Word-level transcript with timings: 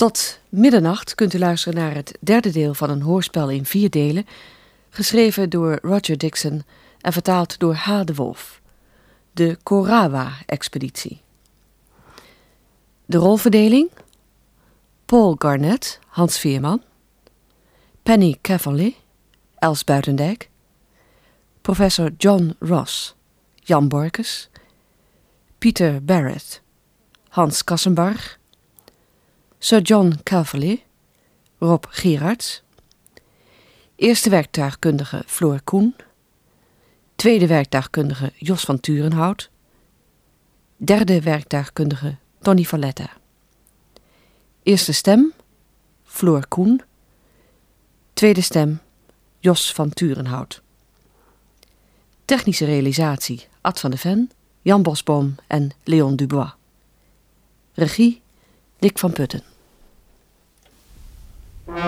Tot 0.00 0.40
middernacht 0.48 1.14
kunt 1.14 1.34
u 1.34 1.38
luisteren 1.38 1.78
naar 1.78 1.94
het 1.94 2.18
derde 2.20 2.50
deel 2.50 2.74
van 2.74 2.90
een 2.90 3.02
hoorspel 3.02 3.50
in 3.50 3.64
vier 3.64 3.90
delen, 3.90 4.26
geschreven 4.90 5.50
door 5.50 5.78
Roger 5.82 6.18
Dixon 6.18 6.62
en 7.00 7.12
vertaald 7.12 7.58
door 7.58 7.74
H. 7.74 8.00
de 8.04 8.14
Wolf. 8.14 8.60
De 9.32 9.58
Korawa-expeditie. 9.62 11.20
De 13.06 13.16
rolverdeling: 13.16 13.90
Paul 15.04 15.34
Garnett, 15.38 15.98
Hans 16.06 16.38
Veerman, 16.38 16.82
Penny 18.02 18.38
Cavalier, 18.42 18.94
Els 19.58 19.84
Buitendijk, 19.84 20.50
professor 21.60 22.10
John 22.16 22.56
Ross, 22.58 23.14
Jan 23.54 23.88
Borkes, 23.88 24.48
Peter 25.58 26.04
Barrett, 26.04 26.62
Hans 27.28 27.64
Kassenbarg, 27.64 28.39
Sir 29.62 29.82
John 29.82 30.14
Cavalier, 30.24 30.78
Rob 31.58 31.86
Gerards, 31.90 32.62
Eerste 33.96 34.30
werktuigkundige 34.30 35.22
Floor 35.26 35.60
Koen, 35.64 35.94
Tweede 37.16 37.46
werktuigkundige 37.46 38.32
Jos 38.38 38.64
van 38.64 38.80
Turenhout, 38.80 39.50
Derde 40.76 41.20
werktuigkundige 41.20 42.16
Tony 42.42 42.64
Valletta. 42.64 43.10
Eerste 44.62 44.92
stem 44.92 45.32
Floor 46.04 46.48
Koen, 46.48 46.82
Tweede 48.14 48.40
stem 48.42 48.80
Jos 49.40 49.72
van 49.72 49.90
Turenhout. 49.90 50.62
Technische 52.24 52.64
realisatie 52.64 53.46
Ad 53.60 53.80
van 53.80 53.90
de 53.90 53.98
Ven, 53.98 54.30
Jan 54.62 54.82
Bosboom 54.82 55.34
en 55.46 55.70
Leon 55.84 56.16
Dubois. 56.16 56.52
Regie 57.74 58.22
Dick 58.78 58.98
van 58.98 59.12
Putten. 59.12 59.49
Beter 61.70 61.82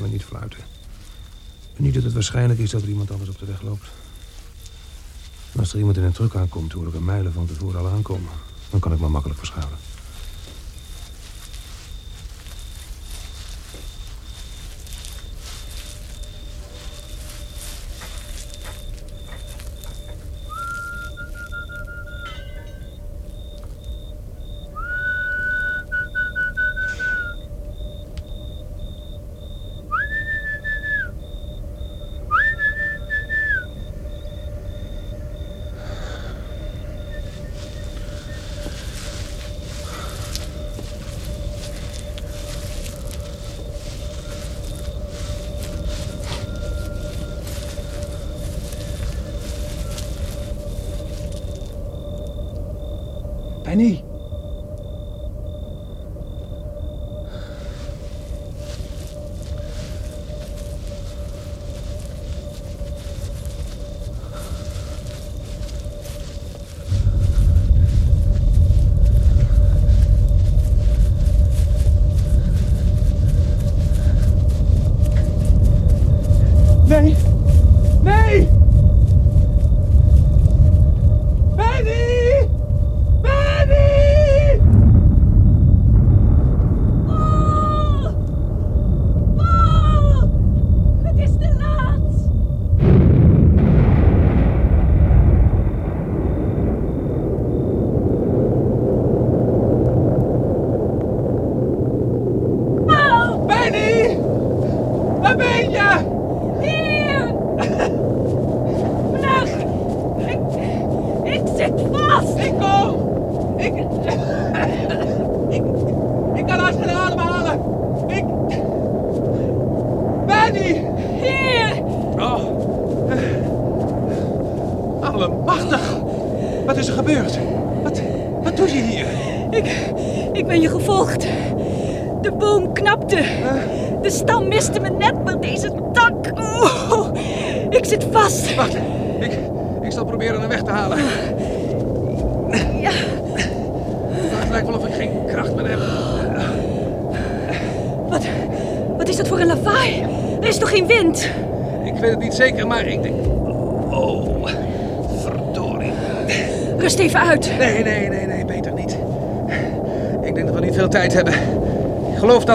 maar 0.00 0.10
niet 0.10 0.24
fluiten. 0.24 0.58
En 1.76 1.82
niet 1.82 1.94
dat 1.94 2.02
het 2.02 2.12
waarschijnlijk 2.12 2.60
is 2.60 2.70
dat 2.70 2.82
er 2.82 2.88
iemand 2.88 3.10
anders 3.10 3.30
op 3.30 3.38
de 3.38 3.46
weg 3.46 3.62
loopt. 3.62 3.88
Als 5.58 5.72
er 5.72 5.78
iemand 5.78 5.96
in 5.96 6.02
een 6.02 6.12
truck 6.12 6.34
aankomt, 6.34 6.72
hoor 6.72 6.86
ik 6.86 6.94
een 6.94 7.04
mijlen 7.04 7.32
van 7.32 7.46
tevoren 7.46 7.80
al 7.80 7.88
aankomen. 7.88 8.32
Dan 8.70 8.80
kan 8.80 8.92
ik 8.92 9.00
me 9.00 9.08
makkelijk 9.08 9.38
verschuilen. 9.38 9.89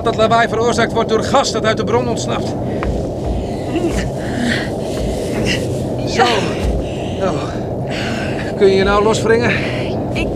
Dat 0.06 0.16
lawaai 0.16 0.48
veroorzaakt 0.48 0.94
wordt 0.94 1.10
door 1.10 1.24
gas 1.24 1.52
dat 1.52 1.66
uit 1.66 1.78
de 1.78 1.84
bron 1.84 2.08
ontsnapt. 2.08 2.48
Zo. 6.08 6.24
Oh. 7.22 7.44
Kun 8.58 8.68
je 8.68 8.76
je 8.76 8.84
nou 8.84 9.04
loswringen? 9.04 9.52
Ik, 10.14 10.28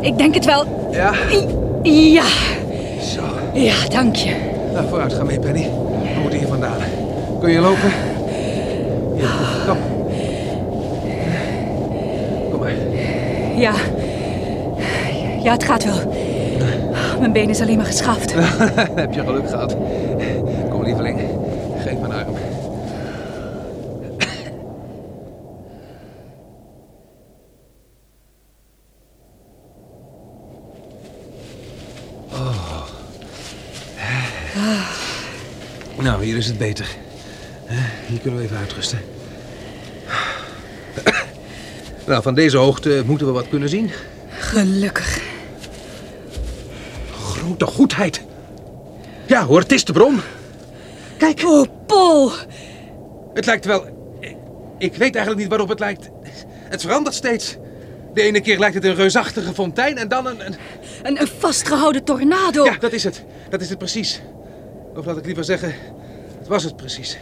ik 0.00 0.18
denk 0.18 0.34
het 0.34 0.44
wel. 0.44 0.64
Ja? 0.90 1.12
Ja, 1.82 2.24
Zo. 3.00 3.22
ja, 3.52 3.74
dank 3.88 4.16
je. 4.16 4.34
Nou, 4.72 4.88
vooruit, 4.88 5.12
ga 5.12 5.24
mee, 5.24 5.38
Penny. 5.38 5.70
We 6.14 6.20
moeten 6.20 6.38
hier 6.38 6.48
vandaan. 6.48 6.78
Kun 7.40 7.50
je 7.50 7.60
lopen? 7.60 7.92
Ja, 9.16 9.28
kom. 9.66 9.76
Kom 12.50 12.60
maar. 12.60 12.72
Ja. 13.56 13.72
Ja, 15.42 15.52
het 15.52 15.64
gaat 15.64 15.84
wel. 15.84 16.15
Been 17.36 17.50
is 17.50 17.60
alleen 17.60 17.76
maar 17.76 17.86
geschaafd. 17.86 18.32
heb 18.94 19.12
je 19.12 19.20
geluk 19.20 19.48
gehad. 19.48 19.76
Kom, 20.70 20.84
lieveling. 20.84 21.20
Geef 21.78 21.98
me 21.98 22.04
een 22.04 22.12
arm. 22.12 22.34
Oh. 32.32 32.82
Nou, 36.00 36.24
hier 36.24 36.36
is 36.36 36.46
het 36.46 36.58
beter. 36.58 36.86
Hier 38.06 38.18
kunnen 38.18 38.40
we 38.40 38.46
even 38.46 38.56
uitrusten. 38.56 38.98
Nou, 42.06 42.22
van 42.22 42.34
deze 42.34 42.56
hoogte 42.56 43.02
moeten 43.06 43.26
we 43.26 43.32
wat 43.32 43.48
kunnen 43.48 43.68
zien. 43.68 43.90
Gelukkig. 44.28 45.15
Grote 47.56 47.76
goedheid. 47.76 48.20
Ja 49.26 49.44
hoor, 49.44 49.60
het 49.60 49.72
is 49.72 49.84
de 49.84 49.92
bron. 49.92 50.20
Kijk, 51.18 51.42
Oh, 51.44 51.66
Paul. 51.86 52.30
het 53.34 53.46
lijkt 53.46 53.64
wel... 53.64 53.84
ik- 54.20 54.36
Ik 54.78 54.94
weet 54.96 55.14
eigenlijk 55.14 55.38
niet 55.38 55.48
waarop 55.48 55.68
het 55.68 55.78
lijkt. 55.78 56.08
Het 56.68 56.80
verandert 56.80 57.14
steeds. 57.14 57.56
De 58.14 58.22
ene 58.22 58.40
keer 58.40 58.58
lijkt 58.58 58.74
het 58.74 58.84
een 58.84 58.94
reusachtige 58.94 59.54
fontein 59.54 59.96
en 59.98 60.08
dan 60.08 60.26
een... 60.26 60.46
een... 60.46 60.54
Een, 61.02 61.20
een 61.20 61.28
vastgehouden 61.38 62.04
tornado. 62.04 62.64
Ja, 62.64 62.76
dat 62.80 62.92
is 62.92 63.04
het. 63.04 63.24
Dat 63.50 63.60
is 63.60 63.68
het 63.68 63.78
precies. 63.78 64.20
Of 64.96 65.04
laat 65.06 65.16
ik 65.16 65.24
liever 65.26 65.44
zeggen, 65.44 65.74
het 66.38 66.48
was 66.48 66.62
het 66.64 66.76
precies. 66.76 67.18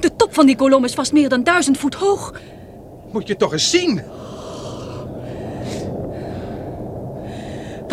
De 0.00 0.16
top 0.16 0.34
van 0.34 0.46
die 0.46 0.56
kolom 0.56 0.84
is 0.84 0.94
vast 0.94 1.12
meer 1.12 1.28
dan 1.28 1.42
duizend 1.42 1.78
voet 1.78 1.94
hoog. 1.94 2.32
Moet 3.12 3.26
je 3.28 3.36
toch 3.36 3.52
eens 3.52 3.70
zien. 3.70 4.02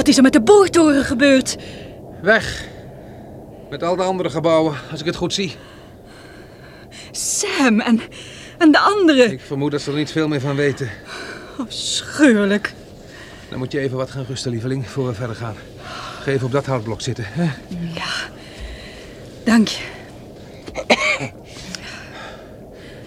Wat 0.01 0.09
is 0.09 0.17
er 0.17 0.23
met 0.23 0.33
de 0.33 0.41
boortoren 0.41 1.03
gebeurd? 1.03 1.57
Weg. 2.21 2.65
Met 3.69 3.83
al 3.83 3.95
de 3.95 4.03
andere 4.03 4.29
gebouwen, 4.29 4.75
als 4.91 4.99
ik 4.99 5.05
het 5.05 5.15
goed 5.15 5.33
zie. 5.33 5.55
Sam 7.11 7.79
en, 7.79 8.01
en 8.57 8.71
de 8.71 8.79
anderen. 8.79 9.31
Ik 9.31 9.41
vermoed 9.41 9.71
dat 9.71 9.81
ze 9.81 9.91
er 9.91 9.97
niet 9.97 10.11
veel 10.11 10.27
meer 10.27 10.39
van 10.39 10.55
weten. 10.55 10.89
Oh, 11.57 11.65
Scheurlijk. 11.69 12.73
Dan 13.49 13.59
moet 13.59 13.71
je 13.71 13.79
even 13.79 13.97
wat 13.97 14.11
gaan 14.11 14.25
rusten, 14.27 14.51
lieveling, 14.51 14.87
voor 14.87 15.07
we 15.07 15.13
verder 15.13 15.35
gaan. 15.35 15.55
Ga 16.21 16.31
even 16.31 16.45
op 16.45 16.51
dat 16.51 16.65
houtblok 16.65 17.01
zitten. 17.01 17.25
Hè? 17.27 17.49
Dank 19.43 19.67
je. 19.67 19.83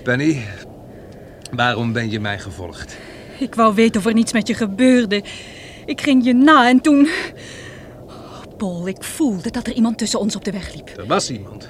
Penny, 0.02 0.44
waarom 1.50 1.92
ben 1.92 2.10
je 2.10 2.20
mij 2.20 2.38
gevolgd? 2.38 2.96
Ik 3.38 3.54
wou 3.54 3.74
weten 3.74 4.00
of 4.00 4.06
er 4.06 4.14
niets 4.14 4.32
met 4.32 4.46
je 4.46 4.54
gebeurde. 4.54 5.22
Ik 5.84 6.00
ging 6.00 6.24
je 6.24 6.32
na 6.34 6.68
en 6.68 6.80
toen... 6.80 7.08
Oh, 8.06 8.42
Paul, 8.56 8.88
ik 8.88 9.02
voelde 9.04 9.50
dat 9.50 9.66
er 9.66 9.72
iemand 9.72 9.98
tussen 9.98 10.20
ons 10.20 10.36
op 10.36 10.44
de 10.44 10.50
weg 10.52 10.74
liep. 10.74 10.88
Er 10.96 11.06
was 11.06 11.30
iemand. 11.30 11.68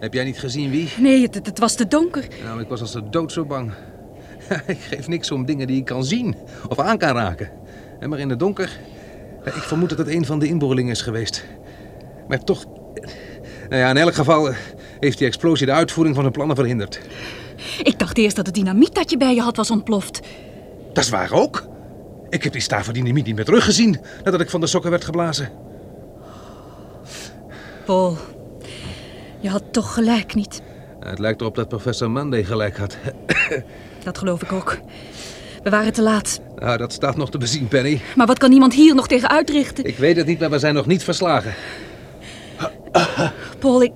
Heb 0.00 0.14
jij 0.14 0.24
niet 0.24 0.38
gezien 0.38 0.70
wie? 0.70 0.88
Nee, 0.98 1.22
het, 1.22 1.34
het- 1.34 1.58
was 1.58 1.74
te 1.74 1.88
donker. 1.88 2.24
Nou, 2.44 2.60
ik 2.60 2.68
was 2.68 2.80
als 2.80 2.92
de 2.92 3.08
dood 3.08 3.32
zo 3.32 3.44
bang. 3.44 3.72
ik 4.66 4.78
geef 4.80 5.08
niks 5.08 5.30
om 5.30 5.44
dingen 5.44 5.66
die 5.66 5.76
ik 5.76 5.84
kan 5.84 6.04
zien 6.04 6.36
of 6.68 6.78
aan 6.78 6.98
kan 6.98 7.14
raken. 7.16 7.50
En 8.00 8.08
maar 8.08 8.18
in 8.18 8.30
het 8.30 8.38
donker... 8.38 8.78
Ik 9.44 9.52
vermoed 9.52 9.88
dat 9.88 9.98
het 9.98 10.08
een 10.08 10.24
van 10.24 10.38
de 10.38 10.46
inboorlingen 10.46 10.90
is 10.90 11.02
geweest. 11.02 11.44
Maar 12.28 12.44
toch... 12.44 12.64
Nou 13.68 13.82
ja, 13.82 13.90
in 13.90 13.96
elk 13.96 14.14
geval 14.14 14.48
eh, 14.48 14.56
heeft 15.00 15.18
die 15.18 15.26
explosie 15.26 15.66
de 15.66 15.72
uitvoering 15.72 16.14
van 16.14 16.24
hun 16.24 16.32
plannen 16.32 16.56
verhinderd. 16.56 17.00
Ik 17.82 17.98
dacht 17.98 18.18
eerst 18.18 18.36
dat 18.36 18.46
het 18.46 18.54
dynamiet 18.54 18.94
dat 18.94 19.10
je 19.10 19.16
bij 19.16 19.34
je 19.34 19.40
had 19.40 19.56
was 19.56 19.70
ontploft. 19.70 20.20
Dat 20.92 21.04
is 21.04 21.10
waar 21.10 21.32
ook. 21.32 21.66
Ik 22.34 22.42
heb 22.42 22.52
die 22.52 22.62
staaf 22.62 22.84
van 22.84 22.94
dynamiet 22.94 23.26
niet 23.26 23.34
meer 23.34 23.44
teruggezien 23.44 24.00
nadat 24.24 24.40
ik 24.40 24.50
van 24.50 24.60
de 24.60 24.66
sokken 24.66 24.90
werd 24.90 25.04
geblazen. 25.04 25.50
Paul, 27.84 28.16
je 29.40 29.48
had 29.48 29.62
toch 29.70 29.94
gelijk 29.94 30.34
niet. 30.34 30.62
Het 31.00 31.18
lijkt 31.18 31.40
erop 31.40 31.54
dat 31.54 31.68
professor 31.68 32.10
Monday 32.10 32.44
gelijk 32.44 32.76
had. 32.76 32.96
Dat 34.04 34.18
geloof 34.18 34.42
ik 34.42 34.52
ook. 34.52 34.78
We 35.62 35.70
waren 35.70 35.92
te 35.92 36.02
laat. 36.02 36.40
Nou, 36.56 36.76
dat 36.78 36.92
staat 36.92 37.16
nog 37.16 37.30
te 37.30 37.38
bezien, 37.38 37.68
Penny. 37.68 38.00
Maar 38.16 38.26
wat 38.26 38.38
kan 38.38 38.52
iemand 38.52 38.74
hier 38.74 38.94
nog 38.94 39.08
tegen 39.08 39.30
uitrichten? 39.30 39.84
Ik 39.84 39.96
weet 39.96 40.16
het 40.16 40.26
niet, 40.26 40.38
maar 40.38 40.50
we 40.50 40.58
zijn 40.58 40.74
nog 40.74 40.86
niet 40.86 41.04
verslagen. 41.04 41.54
Paul, 43.58 43.82
ik... 43.82 43.92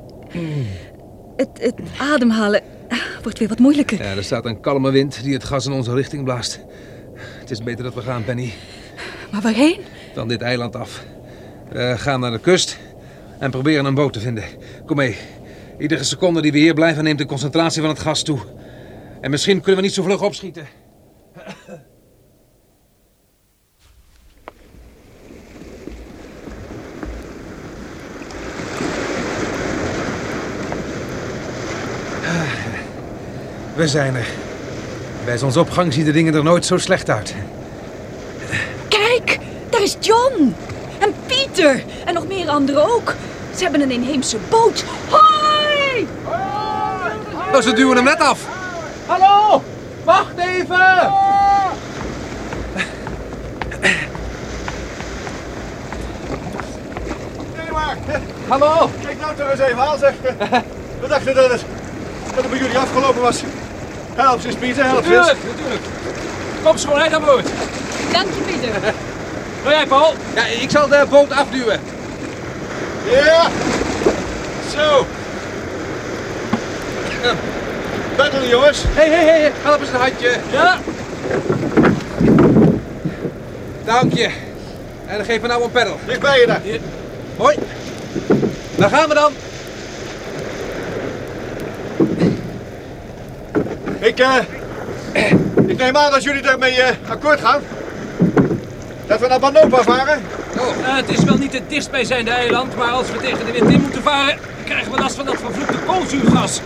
Het, 1.36 1.48
het 1.54 1.80
ademhalen 2.00 2.62
wordt 3.22 3.38
weer 3.38 3.48
wat 3.48 3.58
moeilijker. 3.58 4.02
Ja, 4.02 4.14
er 4.14 4.24
staat 4.24 4.44
een 4.44 4.60
kalme 4.60 4.90
wind 4.90 5.22
die 5.22 5.32
het 5.32 5.44
gas 5.44 5.66
in 5.66 5.72
onze 5.72 5.94
richting 5.94 6.24
blaast. 6.24 6.60
Het 7.48 7.58
is 7.58 7.64
beter 7.64 7.84
dat 7.84 7.94
we 7.94 8.00
gaan, 8.02 8.24
Penny, 8.24 8.52
Maar 9.32 9.40
waarheen? 9.40 9.80
dan 10.14 10.28
dit 10.28 10.42
eiland 10.42 10.76
af. 10.76 11.04
We 11.68 11.94
gaan 11.98 12.20
naar 12.20 12.30
de 12.30 12.38
kust 12.38 12.78
en 13.38 13.50
proberen 13.50 13.84
een 13.84 13.94
boot 13.94 14.12
te 14.12 14.20
vinden. 14.20 14.44
Kom 14.86 14.96
mee. 14.96 15.16
Iedere 15.78 16.04
seconde 16.04 16.42
die 16.42 16.52
we 16.52 16.58
hier 16.58 16.74
blijven 16.74 17.04
neemt 17.04 17.18
de 17.18 17.26
concentratie 17.26 17.80
van 17.80 17.90
het 17.90 17.98
gas 17.98 18.22
toe. 18.22 18.38
En 19.20 19.30
misschien 19.30 19.60
kunnen 19.60 19.76
we 19.76 19.86
niet 19.86 19.94
zo 19.94 20.02
vlug 20.02 20.22
opschieten. 20.22 20.66
We 33.74 33.88
zijn 33.88 34.14
er. 34.14 34.47
Bij 35.28 35.38
zonsopgang 35.38 35.92
zien 35.92 36.04
de 36.04 36.12
dingen 36.12 36.34
er 36.34 36.42
nooit 36.42 36.66
zo 36.66 36.78
slecht 36.78 37.10
uit. 37.10 37.34
Kijk, 38.88 39.38
daar 39.70 39.82
is 39.82 39.96
John. 40.00 40.54
En 40.98 41.14
Pieter. 41.26 41.84
En 42.04 42.14
nog 42.14 42.26
meer 42.26 42.48
anderen 42.48 42.94
ook. 42.94 43.14
Ze 43.56 43.62
hebben 43.62 43.80
een 43.80 43.90
inheemse 43.90 44.36
boot. 44.48 44.84
Hoi! 45.08 46.06
Oh, 47.54 47.60
ze 47.60 47.72
duwen 47.72 47.96
hem 47.96 48.04
net 48.04 48.20
af. 48.20 48.40
Hallo! 49.06 49.62
Wacht 50.04 50.38
even! 50.38 51.12
Nee 57.56 57.70
maar, 57.72 57.96
Hallo! 58.48 58.90
kijk 59.02 59.20
nou 59.20 59.36
toch 59.36 59.50
eens 59.50 59.60
even 59.60 59.80
aan 59.80 59.98
zeg. 59.98 60.14
We 61.00 61.08
dachten 61.08 61.34
dat 61.34 61.50
het, 61.50 61.64
dat 62.34 62.42
het 62.42 62.50
bij 62.50 62.58
jullie 62.58 62.78
afgelopen 62.78 63.22
was. 63.22 63.42
Help 64.18 64.44
eens 64.44 64.54
Pieter, 64.54 64.84
help 64.84 65.04
eens. 65.04 65.08
Natuurlijk, 65.08 65.44
natuurlijk. 65.44 65.82
Kom 66.62 66.76
schoonheid 66.76 67.12
aan 67.12 67.24
boord. 67.24 67.46
Dank 68.12 68.26
je, 68.26 68.40
Pieter. 68.46 68.70
Wil 69.62 69.72
jij, 69.72 69.86
Paul? 69.86 70.14
Ja, 70.34 70.46
ik 70.46 70.70
zal 70.70 70.88
de 70.88 71.06
boot 71.10 71.32
afduwen. 71.32 71.80
Ja, 73.10 73.48
zo. 74.76 75.06
Better 78.16 78.48
jongens. 78.48 78.82
Hé, 78.86 79.10
hé, 79.10 79.30
hé, 79.30 79.50
help 79.62 79.80
eens 79.80 79.90
een 79.90 80.00
handje. 80.00 80.36
Ja. 80.50 80.78
Dank 83.84 84.12
je. 84.12 84.28
En 85.06 85.16
dan 85.16 85.24
geef 85.24 85.40
me 85.40 85.48
nou 85.48 85.62
een 85.62 85.70
peddel. 85.70 85.98
Dicht 86.06 86.20
bij 86.20 86.40
je 86.40 86.46
daar. 86.46 86.60
Hoi. 87.36 87.56
Daar 88.76 88.90
gaan 88.90 89.08
we 89.08 89.14
dan. 89.14 89.32
Ik, 93.98 94.18
eh, 94.18 94.34
ik 95.66 95.78
neem 95.78 95.96
aan 95.96 96.10
dat 96.10 96.22
jullie 96.22 96.42
daarmee 96.42 96.82
eh, 96.82 96.96
akkoord 97.08 97.40
gaan. 97.40 97.60
Dat 99.06 99.20
we 99.20 99.26
naar 99.26 99.40
Banopa 99.40 99.82
varen. 99.82 100.22
Eh, 100.54 100.96
het 100.96 101.08
is 101.08 101.24
wel 101.24 101.36
niet 101.36 101.52
het 101.52 101.62
dichtstbijzijnde 101.68 102.30
eiland, 102.30 102.76
maar 102.76 102.90
als 102.90 103.10
we 103.10 103.18
tegen 103.18 103.46
de 103.46 103.52
wind 103.52 103.70
in 103.70 103.80
moeten 103.80 104.02
varen, 104.02 104.38
krijgen 104.64 104.92
we 104.92 104.98
last 104.98 105.14
van 105.14 105.24
dat 105.24 105.36
vervloekte 105.36 105.78
koolzuurgas. 105.86 106.60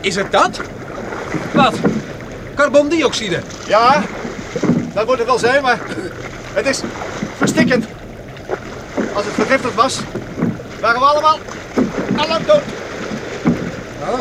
Is 0.00 0.14
het 0.14 0.32
dat? 0.32 0.60
Wat? 1.52 1.74
Carbondioxide. 2.54 3.40
Ja, 3.66 4.02
dat 4.94 5.06
moet 5.06 5.18
het 5.18 5.26
wel 5.26 5.38
zijn, 5.38 5.62
maar 5.62 5.78
het 6.52 6.66
is 6.66 6.80
verstikkend. 7.36 7.84
Als 9.14 9.24
het 9.24 9.34
vergiftigd 9.34 9.74
was, 9.74 10.00
waren 10.80 11.00
we 11.00 11.06
allemaal 11.06 11.38
al 12.16 12.28
lang 12.28 12.46
dood. 12.46 12.62
Oh. 14.00 14.20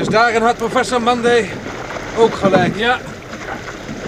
Dus 0.00 0.08
daarin 0.08 0.42
had 0.42 0.56
professor 0.56 1.02
Monday 1.02 1.50
ook 2.16 2.34
gelijk. 2.34 2.76
Ja. 2.76 2.98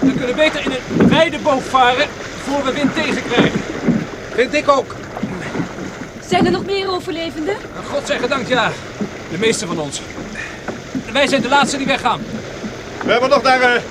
We 0.01 0.15
kunnen 0.15 0.37
beter 0.37 0.61
in 0.65 0.71
een 0.71 1.09
wijde 1.09 1.39
boot 1.39 1.63
varen 1.63 2.07
voor 2.45 2.65
we 2.65 2.73
wind 2.73 2.95
tegenkrijgen. 2.95 3.61
Vind 4.35 4.55
ik 4.55 4.69
ook. 4.69 4.95
Zijn 6.29 6.47
er 6.47 6.53
nog 6.53 6.65
meer 6.65 6.91
overlevenden? 6.91 7.55
En 7.55 7.85
God 7.91 8.07
zeggen 8.07 8.29
dank, 8.29 8.49
ja. 8.49 8.71
De 9.31 9.39
meeste 9.39 9.67
van 9.67 9.81
ons. 9.81 10.01
Wij 11.13 11.27
zijn 11.27 11.43
de 11.43 11.49
laatste 11.49 11.77
die 11.77 11.87
weggaan. 11.87 12.21
We 13.05 13.11
hebben 13.11 13.31
nog 13.31 13.43
naar, 13.43 13.61
eh, 13.61 13.83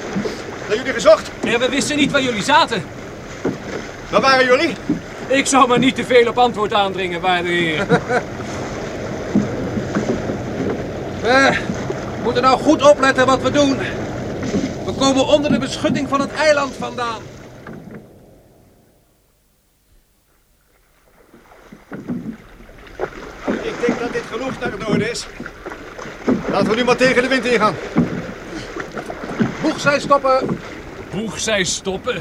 naar 0.68 0.78
jullie 0.78 0.94
gezocht. 0.94 1.30
En 1.44 1.60
we 1.60 1.70
wisten 1.70 1.98
niet 1.98 2.12
waar 2.12 2.22
jullie 2.22 2.44
zaten. 2.44 2.84
Waar 4.10 4.22
waren 4.22 4.46
jullie? 4.46 4.76
Ik 5.28 5.46
zou 5.46 5.68
maar 5.68 5.80
niet 5.80 5.96
te 5.96 6.06
veel 6.06 6.28
op 6.28 6.38
antwoord 6.38 6.74
aandringen, 6.74 7.22
waarde 7.22 7.50
heer. 7.50 7.86
We 12.22 12.28
moeten 12.28 12.44
nou 12.44 12.60
goed 12.60 12.90
opletten 12.90 13.26
wat 13.26 13.42
we 13.42 13.52
doen. 13.52 13.78
We 14.86 14.94
komen 14.98 15.28
onder 15.28 15.52
de 15.52 15.58
beschutting 15.58 16.10
van 16.10 16.20
het 16.20 16.32
eiland 16.32 16.74
vandaan. 16.80 17.22
Ik 23.62 23.86
denk 23.86 24.00
dat 24.00 24.14
dit 24.14 24.24
genoeg 24.32 24.60
naar 24.60 24.72
het 24.72 24.88
noorden 24.88 25.12
is. 25.12 25.28
Laten 26.52 26.70
we 26.70 26.76
nu 26.76 26.84
maar 26.84 26.96
tegen 26.96 27.22
de 27.22 27.28
wind 27.28 27.46
ingaan. 27.46 27.76
Boeg 29.62 29.80
zij 29.80 30.00
stoppen. 30.00 30.60
Boeg 31.12 31.40
zij 31.40 31.64
stoppen. 31.64 32.16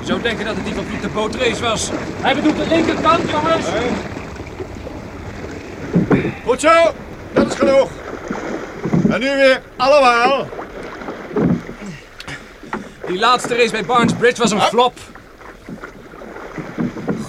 Je 0.00 0.06
zou 0.06 0.22
denken 0.22 0.44
dat 0.44 0.54
het 0.54 0.64
die 0.64 0.74
vervloekte 0.74 1.08
bootrace 1.08 1.62
was. 1.62 1.90
Hij 2.20 2.34
bedoelt 2.34 2.56
de 2.56 2.66
linkerkant, 2.68 3.30
jongens. 3.30 3.66
Goed 6.44 6.60
zo, 6.60 6.94
dat 7.32 7.46
is 7.46 7.54
genoeg. 7.54 8.01
En 9.12 9.20
nu 9.20 9.36
weer 9.36 9.60
allemaal. 9.76 10.48
Die 13.06 13.18
laatste 13.18 13.56
race 13.56 13.70
bij 13.70 13.84
Barnes 13.84 14.12
Bridge 14.12 14.42
was 14.42 14.50
een 14.50 14.60
flop. 14.60 14.98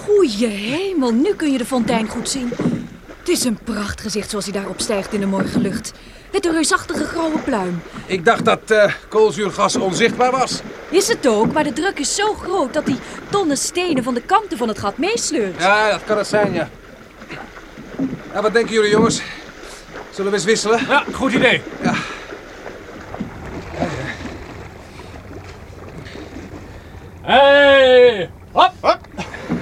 Goeie 0.04 0.46
hemel, 0.46 1.12
nu 1.12 1.34
kun 1.34 1.52
je 1.52 1.58
de 1.58 1.64
fontein 1.64 2.08
goed 2.08 2.28
zien. 2.28 2.52
Het 3.18 3.28
is 3.28 3.44
een 3.44 3.58
prachtgezicht 3.64 4.30
zoals 4.30 4.44
hij 4.44 4.54
daarop 4.54 4.80
stijgt 4.80 5.12
in 5.12 5.20
de 5.20 5.26
morgenlucht. 5.26 5.92
Met 6.32 6.46
een 6.46 6.52
reusachtige 6.52 7.04
grauwe 7.04 7.38
pluim. 7.38 7.82
Ik 8.06 8.24
dacht 8.24 8.44
dat 8.44 8.70
eh, 8.70 8.92
koolzuurgas 9.08 9.76
onzichtbaar 9.76 10.30
was. 10.30 10.60
Is 10.88 11.08
het 11.08 11.26
ook, 11.26 11.52
maar 11.52 11.64
de 11.64 11.72
druk 11.72 11.98
is 11.98 12.14
zo 12.14 12.34
groot 12.34 12.72
dat 12.74 12.86
die 12.86 12.98
tonnen 13.28 13.56
stenen 13.56 14.02
van 14.02 14.14
de 14.14 14.22
kanten 14.22 14.58
van 14.58 14.68
het 14.68 14.78
gat 14.78 14.98
meesleurt. 14.98 15.60
Ja, 15.60 15.90
dat 15.90 16.04
kan 16.04 16.18
het 16.18 16.26
zijn, 16.26 16.52
ja. 16.52 16.68
ja 18.32 18.42
wat 18.42 18.52
denken 18.52 18.74
jullie, 18.74 18.90
jongens? 18.90 19.22
Zullen 20.14 20.30
we 20.30 20.36
eens 20.36 20.46
wisselen? 20.46 20.80
Ja, 20.88 21.04
goed 21.12 21.32
idee. 21.32 21.62
Hey! 27.22 28.30
Hop! 28.52 28.72
Hop. 28.80 28.98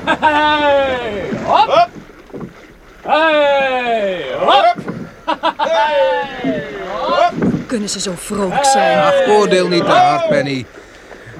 Hey! 0.05 1.31
Hop! 1.45 1.69
Hop. 1.69 1.89
Hey! 3.03 4.25
Hop! 4.39 4.75
Hop. 6.99 7.33
Kunnen 7.67 7.89
ze 7.89 8.01
zo 8.01 8.13
vrolijk 8.17 8.65
zijn? 8.65 8.99
Ach, 8.99 9.27
oordeel 9.29 9.69
niet 9.69 9.85
te 9.85 9.91
hard, 9.91 10.29
Penny. 10.29 10.67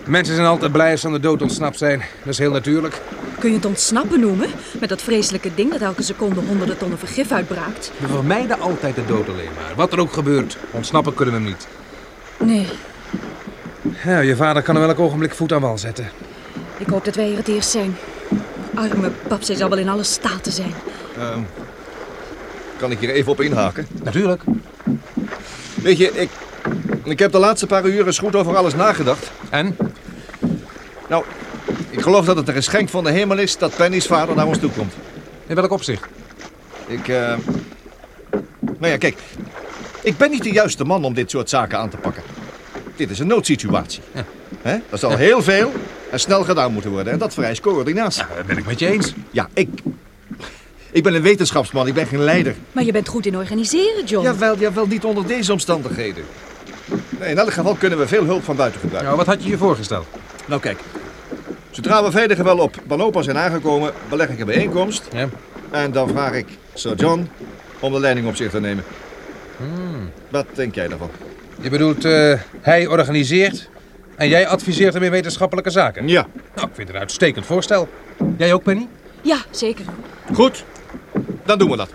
Mensen 0.07 0.35
zijn 0.35 0.47
altijd 0.47 0.73
blij 0.73 0.91
als 0.91 1.01
ze 1.01 1.07
aan 1.07 1.13
de 1.13 1.21
dood 1.21 1.43
ontsnapt 1.43 1.79
zijn. 1.79 1.99
Dat 1.99 2.33
is 2.33 2.39
heel 2.39 2.51
natuurlijk. 2.51 3.01
Kun 3.39 3.51
je 3.51 3.57
het 3.57 3.65
ontsnappen 3.65 4.21
noemen? 4.21 4.49
Met 4.81 4.89
dat 4.89 5.03
vreselijke 5.03 5.51
ding 5.55 5.73
dat 5.73 5.81
elke 5.81 6.03
seconde 6.03 6.41
honderden 6.41 6.79
tonnen 6.79 6.99
vergif 6.99 7.33
uitbraakt. 7.33 7.93
We 7.99 8.07
vermijden 8.09 8.61
altijd 8.61 8.95
de 8.95 9.05
dood 9.07 9.29
alleen 9.29 9.49
maar. 9.57 9.75
Wat 9.77 9.93
er 9.93 10.01
ook 10.01 10.13
gebeurt, 10.13 10.57
ontsnappen 10.71 11.15
kunnen 11.15 11.35
we 11.35 11.41
hem 11.41 11.49
niet. 11.49 11.67
Nee, 12.39 12.67
Ja, 14.05 14.19
je 14.19 14.37
vader 14.37 14.63
kan 14.63 14.75
er 14.77 14.81
welk 14.87 14.99
ogenblik 14.99 15.35
voet 15.35 15.53
aan 15.53 15.61
wal 15.61 15.79
zetten. 15.79 16.11
ik 16.79 16.87
hoop 16.87 17.05
dat 17.05 17.15
wij 17.15 17.27
hier 17.27 17.37
het 17.37 17.49
eerst 17.49 17.71
zijn. 17.71 17.97
Arme 18.75 19.11
pap, 19.29 19.43
zij 19.43 19.57
zal 19.57 19.69
wel 19.69 19.79
in 19.79 19.89
alle 19.89 20.03
staten 20.03 20.53
zijn. 20.53 20.75
Ehm, 21.19 21.41
kan 22.77 22.91
ik 22.91 22.99
hier 22.99 23.11
even 23.11 23.33
op 23.33 23.41
inhaken? 23.41 23.87
Natuurlijk. 24.03 24.43
Weet 25.75 25.99
je, 25.99 26.11
ik, 26.13 26.31
ik 27.05 27.19
heb 27.19 27.33
de 27.33 27.39
laatste 27.39 27.67
paar 27.67 27.85
uur 27.87 28.07
eens 28.07 28.19
goed 28.19 28.37
over 28.37 28.57
alles 28.57 28.75
nagedacht. 28.75 29.31
En? 29.51 29.77
Nou, 31.13 31.25
ik 31.91 32.01
geloof 32.01 32.25
dat 32.25 32.37
het 32.37 32.49
een 32.49 32.55
geschenk 32.55 32.89
van 32.89 33.05
de 33.05 33.11
hemel 33.11 33.39
is 33.39 33.59
dat 33.59 33.77
Penny's 33.77 34.07
vader 34.07 34.37
naar 34.37 34.47
ons 34.47 34.59
toe 34.59 34.71
komt. 34.71 34.93
In 35.47 35.55
welk 35.55 35.71
opzicht? 35.71 36.05
Ik, 36.87 37.09
eh... 37.09 37.35
Nou 38.61 38.93
ja, 38.93 38.97
kijk. 38.97 39.17
Ik 40.03 40.17
ben 40.17 40.31
niet 40.31 40.43
de 40.43 40.53
juiste 40.53 40.85
man 40.85 41.05
om 41.05 41.15
dit 41.15 41.31
soort 41.31 41.49
zaken 41.49 41.79
aan 41.79 41.89
te 41.89 41.97
pakken. 41.97 42.23
Dit 42.97 43.11
is 43.11 43.19
een 43.19 43.27
noodsituatie. 43.27 44.03
Hè? 44.63 44.73
Er 44.91 44.99
zal 44.99 45.17
heel 45.17 45.43
veel 45.43 45.73
en 46.11 46.21
snel 46.21 46.45
gedaan 46.45 46.73
moeten 46.73 46.91
worden. 46.91 47.13
En 47.13 47.19
dat 47.19 47.35
vereist 47.35 47.61
coördinatie. 47.61 48.25
Dat 48.37 48.47
ben 48.47 48.59
ik 48.59 48.67
met 48.67 48.79
je 48.79 48.87
eens. 48.87 49.15
Ja, 49.31 49.49
ik... 49.53 49.69
Ik 50.91 51.03
ben 51.03 51.15
een 51.15 51.23
wetenschapsman, 51.23 51.87
ik 51.87 51.95
ben 51.95 52.07
geen 52.07 52.25
leider. 52.25 52.55
Maar 52.73 52.85
je 52.85 52.93
bent 52.93 53.09
goed 53.09 53.27
in 53.27 53.37
organiseren, 53.37 54.05
John. 54.05 54.25
Jawel, 54.25 54.59
jawel, 54.59 54.87
niet 54.87 55.05
onder 55.05 55.27
deze 55.27 55.53
omstandigheden. 55.53 56.25
Nee, 57.19 57.31
in 57.31 57.39
elk 57.39 57.53
geval 57.53 57.75
kunnen 57.75 57.99
we 57.99 58.07
veel 58.07 58.25
hulp 58.25 58.45
van 58.45 58.57
buiten 58.57 58.81
gebruiken. 58.81 59.15
Nou, 59.15 59.25
wat 59.25 59.35
had 59.35 59.45
je 59.45 59.51
je 59.51 59.59
voorgesteld? 59.59 60.07
Nou 60.47 60.61
kijk, 60.61 60.79
zodra 61.73 62.05
we 62.05 62.11
veilig 62.11 62.39
wel 62.39 62.59
op 62.59 62.77
Banopa 62.87 63.23
zijn 63.23 63.39
aangekomen, 63.39 63.93
beleg 64.09 64.29
ik 64.29 64.39
een 64.39 64.47
bijeenkomst. 64.47 65.09
Ja. 65.13 65.29
En 65.71 65.93
dan 65.93 66.09
vraag 66.09 66.33
ik 66.33 66.47
Sir 66.75 66.95
John 66.95 67.29
om 67.81 67.93
de 67.93 68.01
leiding 68.01 68.27
op 68.27 68.37
zich 68.37 68.51
te 68.51 68.61
nemen. 68.61 68.85
Wat 70.29 70.47
denk 70.55 70.75
jij 70.75 70.89
daarvan? 70.89 71.11
Je 71.61 71.71
bedoelt, 71.71 72.05
eh, 72.05 72.35
hij 72.61 72.87
organiseert 72.87 73.69
en 74.17 74.29
jij 74.29 74.47
adviseert 74.47 74.95
hem 74.95 75.03
in 75.03 75.11
wetenschappelijke 75.11 75.71
zaken? 75.71 76.09
Ja. 76.09 76.27
Nou, 76.55 76.69
ik 76.69 76.75
vind 76.75 76.87
het 76.87 76.97
een 76.97 77.03
uitstekend 77.03 77.47
voorstel. 77.47 77.89
Jij 78.37 78.53
ook, 78.53 78.63
Penny? 78.63 78.89
Ja, 79.21 79.39
zeker. 79.51 79.85
Goed, 80.35 80.65
dan 81.45 81.59
doen 81.59 81.71
we 81.71 81.77
dat. 81.77 81.91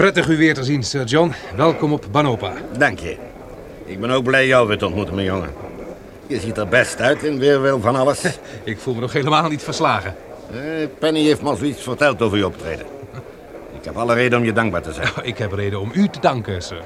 Prettig 0.00 0.28
u 0.28 0.36
weer 0.36 0.54
te 0.54 0.64
zien, 0.64 0.82
Sir 0.82 1.04
John. 1.04 1.32
Welkom 1.56 1.92
op 1.92 2.06
Banopa. 2.10 2.52
Dank 2.78 2.98
je. 2.98 3.16
Ik 3.84 4.00
ben 4.00 4.10
ook 4.10 4.24
blij 4.24 4.46
jou 4.46 4.68
weer 4.68 4.78
te 4.78 4.86
ontmoeten, 4.86 5.14
mijn 5.14 5.26
jongen. 5.26 5.50
Je 6.26 6.40
ziet 6.40 6.56
er 6.56 6.68
best 6.68 7.00
uit 7.00 7.22
in 7.22 7.38
weerwil 7.38 7.80
van 7.80 7.96
alles. 7.96 8.24
Ik 8.64 8.78
voel 8.78 8.94
me 8.94 9.00
nog 9.00 9.12
helemaal 9.12 9.48
niet 9.48 9.62
verslagen. 9.62 10.16
Eh, 10.52 10.88
Penny 10.98 11.22
heeft 11.22 11.42
me 11.42 11.48
al 11.48 11.56
zoiets 11.56 11.82
verteld 11.82 12.22
over 12.22 12.38
je 12.38 12.46
optreden. 12.46 12.86
Ik 13.78 13.84
heb 13.84 13.96
alle 13.96 14.14
reden 14.14 14.38
om 14.38 14.44
je 14.44 14.52
dankbaar 14.52 14.82
te 14.82 14.92
zijn. 14.92 15.08
Ik 15.22 15.38
heb 15.38 15.52
reden 15.52 15.80
om 15.80 15.90
u 15.94 16.08
te 16.08 16.20
danken, 16.20 16.62
sir. 16.62 16.82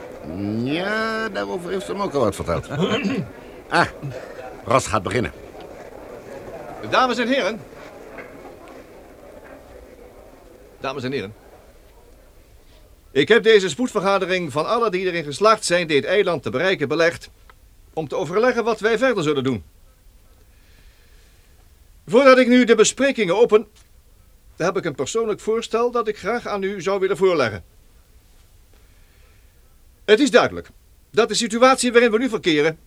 Ja, 0.63 1.29
daarover 1.29 1.71
heeft 1.71 1.87
ze 1.87 1.95
me 1.95 2.03
ook 2.03 2.15
al 2.15 2.21
wat 2.21 2.35
verteld. 2.35 2.69
Ah, 3.69 3.87
Ros 4.65 4.87
gaat 4.87 5.03
beginnen. 5.03 5.33
Dames 6.91 7.19
en 7.19 7.29
heren. 7.29 7.61
Dames 10.81 11.03
en 11.03 11.13
heren. 11.13 11.44
Ik 13.15 13.29
heb 13.29 13.43
deze 13.43 13.69
spoedvergadering 13.69 14.53
van 14.53 14.67
alle 14.67 14.91
die 14.91 15.07
erin 15.07 15.25
geslaagd 15.25 15.65
zijn 15.65 15.87
dit 15.87 16.05
eiland 16.05 16.43
te 16.43 16.51
bereiken 16.51 16.89
belegd 16.89 17.31
om 17.93 18.09
te 18.09 18.17
overleggen 18.17 18.65
wat 18.65 18.81
wij 18.81 18.99
verder 18.99 19.23
zullen 19.23 19.45
doen. 19.45 19.65
Voordat 22.07 22.39
ik 22.39 22.49
nu 22.49 22.65
de 22.65 22.75
besprekingen 22.75 23.37
open, 23.37 23.67
heb 24.57 24.77
ik 24.77 24.85
een 24.85 24.95
persoonlijk 24.95 25.41
voorstel 25.41 25.91
dat 25.91 26.09
ik 26.09 26.19
graag 26.19 26.47
aan 26.47 26.63
u 26.63 26.83
zou 26.83 27.01
willen 27.01 27.17
voorleggen. 27.17 27.65
Het 30.05 30.21
is 30.21 30.31
duidelijk 30.31 30.69
dat 31.11 31.29
de 31.29 31.35
situatie 31.35 31.93
waarin 31.93 32.11
we 32.11 32.19
nu 32.19 32.29
verkeren 32.29 32.79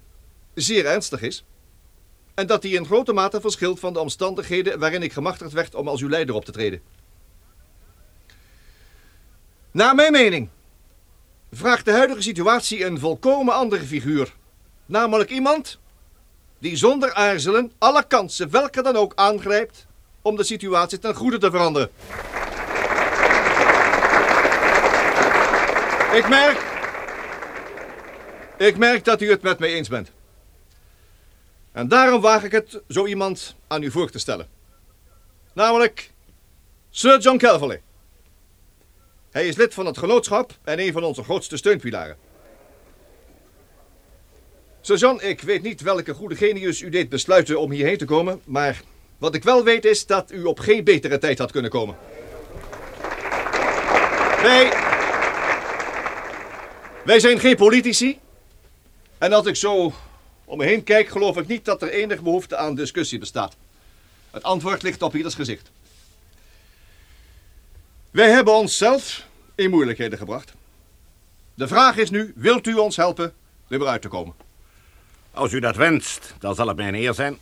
zeer 0.53 0.85
ernstig 0.85 1.21
is. 1.21 1.43
En 2.33 2.47
dat 2.47 2.61
die 2.61 2.75
in 2.75 2.85
grote 2.85 3.13
mate 3.13 3.41
verschilt 3.41 3.79
van 3.79 3.93
de 3.93 3.99
omstandigheden 3.99 4.79
waarin 4.79 5.03
ik 5.03 5.13
gemachtigd 5.13 5.53
werd 5.53 5.75
om 5.75 5.87
als 5.87 6.01
uw 6.01 6.09
leider 6.09 6.35
op 6.35 6.45
te 6.45 6.51
treden. 6.51 6.81
Naar 9.77 9.95
mijn 9.95 10.11
mening 10.11 10.49
vraagt 11.51 11.85
de 11.85 11.91
huidige 11.91 12.21
situatie 12.21 12.85
een 12.85 12.99
volkomen 12.99 13.53
andere 13.53 13.83
figuur. 13.83 14.33
Namelijk 14.85 15.29
iemand 15.29 15.79
die 16.59 16.75
zonder 16.75 17.13
aarzelen 17.13 17.71
alle 17.77 18.07
kansen, 18.07 18.49
welke 18.49 18.81
dan 18.81 18.95
ook, 18.95 19.11
aangrijpt 19.15 19.85
om 20.21 20.35
de 20.35 20.43
situatie 20.43 20.99
ten 20.99 21.15
goede 21.15 21.37
te 21.37 21.51
veranderen. 21.51 21.89
Ik 26.13 26.29
merk. 26.29 26.65
Ik 28.57 28.77
merk 28.77 29.05
dat 29.05 29.21
u 29.21 29.29
het 29.29 29.41
met 29.41 29.59
mij 29.59 29.73
eens 29.73 29.89
bent. 29.89 30.11
En 31.71 31.87
daarom 31.87 32.21
waag 32.21 32.43
ik 32.43 32.51
het 32.51 32.81
zo 32.89 33.05
iemand 33.05 33.55
aan 33.67 33.83
u 33.83 33.91
voor 33.91 34.09
te 34.09 34.19
stellen. 34.19 34.47
Namelijk 35.53 36.11
Sir 36.89 37.19
John 37.19 37.37
Calverley. 37.37 37.81
Hij 39.37 39.47
is 39.47 39.55
lid 39.55 39.73
van 39.73 39.85
het 39.85 39.97
genootschap 39.97 40.57
en 40.63 40.79
een 40.79 40.91
van 40.91 41.03
onze 41.03 41.23
grootste 41.23 41.57
steunpilaren. 41.57 42.17
John, 44.81 45.19
ik 45.21 45.41
weet 45.41 45.61
niet 45.61 45.81
welke 45.81 46.13
goede 46.13 46.35
genius 46.35 46.81
u 46.81 46.89
deed 46.89 47.09
besluiten 47.09 47.59
om 47.59 47.71
hierheen 47.71 47.97
te 47.97 48.05
komen, 48.05 48.41
maar 48.43 48.81
wat 49.17 49.35
ik 49.35 49.43
wel 49.43 49.63
weet 49.63 49.85
is 49.85 50.05
dat 50.05 50.31
u 50.31 50.43
op 50.43 50.59
geen 50.59 50.83
betere 50.83 51.17
tijd 51.17 51.37
had 51.37 51.51
kunnen 51.51 51.71
komen. 51.71 51.97
Wij. 54.41 54.69
Wij 57.05 57.19
zijn 57.19 57.39
geen 57.39 57.55
politici. 57.55 58.19
En 59.17 59.33
als 59.33 59.45
ik 59.45 59.55
zo 59.55 59.93
om 60.45 60.57
me 60.57 60.65
heen 60.65 60.83
kijk, 60.83 61.07
geloof 61.07 61.37
ik 61.37 61.47
niet 61.47 61.65
dat 61.65 61.81
er 61.81 61.89
enige 61.89 62.21
behoefte 62.21 62.55
aan 62.55 62.75
discussie 62.75 63.19
bestaat. 63.19 63.55
Het 64.31 64.43
antwoord 64.43 64.83
ligt 64.83 65.01
op 65.01 65.15
ieders 65.15 65.35
gezicht. 65.35 65.71
Wij 68.11 68.29
hebben 68.29 68.53
onszelf 68.53 69.26
in 69.57 69.69
moeilijkheden 69.69 70.17
gebracht. 70.17 70.53
De 71.53 71.67
vraag 71.67 71.97
is 71.97 72.09
nu, 72.09 72.33
wilt 72.35 72.67
u 72.67 72.73
ons 72.73 72.95
helpen 72.95 73.33
er 73.67 73.79
weer 73.79 73.87
uit 73.87 74.01
te 74.01 74.07
komen? 74.07 74.35
Als 75.31 75.53
u 75.53 75.59
dat 75.59 75.75
wenst, 75.75 76.33
dan 76.39 76.55
zal 76.55 76.67
het 76.67 76.77
mij 76.77 76.87
een 76.87 76.95
eer 76.95 77.13
zijn. 77.13 77.37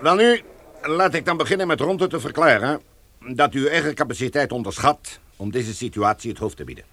Welnu, 0.00 0.42
laat 0.82 1.14
ik 1.14 1.24
dan 1.24 1.36
beginnen 1.36 1.66
met 1.66 1.80
ronde 1.80 2.06
te 2.06 2.20
verklaren 2.20 2.80
dat 3.18 3.54
u 3.54 3.60
uw 3.60 3.68
eigen 3.68 3.94
capaciteit 3.94 4.52
onderschat 4.52 5.18
om 5.36 5.50
deze 5.50 5.74
situatie 5.74 6.30
het 6.30 6.38
hoofd 6.38 6.56
te 6.56 6.64
bieden. 6.64 6.84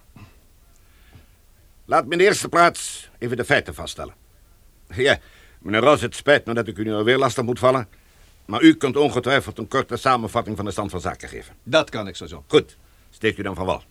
Laat 1.84 2.06
me 2.06 2.12
in 2.12 2.18
de 2.18 2.24
eerste 2.24 2.48
plaats 2.48 3.10
even 3.18 3.36
de 3.36 3.44
feiten 3.44 3.74
vaststellen. 3.74 4.14
Ja, 4.94 5.18
meneer 5.66 5.80
Ros, 5.80 6.00
het 6.00 6.14
spijt 6.14 6.46
me 6.46 6.54
dat 6.54 6.68
ik 6.68 6.78
u 6.78 6.84
nu 6.84 6.94
alweer 6.94 7.18
lastig 7.18 7.44
moet 7.44 7.58
vallen, 7.58 7.88
maar 8.44 8.62
u 8.62 8.74
kunt 8.74 8.96
ongetwijfeld 8.96 9.58
een 9.58 9.68
korte 9.68 9.96
samenvatting 9.96 10.56
van 10.56 10.64
de 10.64 10.70
stand 10.70 10.90
van 10.90 11.00
zaken 11.00 11.28
geven. 11.28 11.54
Dat 11.62 11.90
kan 11.90 12.08
ik, 12.08 12.16
Sir 12.16 12.28
John. 12.28 12.44
Goed, 12.48 12.76
steekt 13.10 13.38
u 13.38 13.42
dan 13.42 13.54
van 13.54 13.66
wal. 13.66 13.82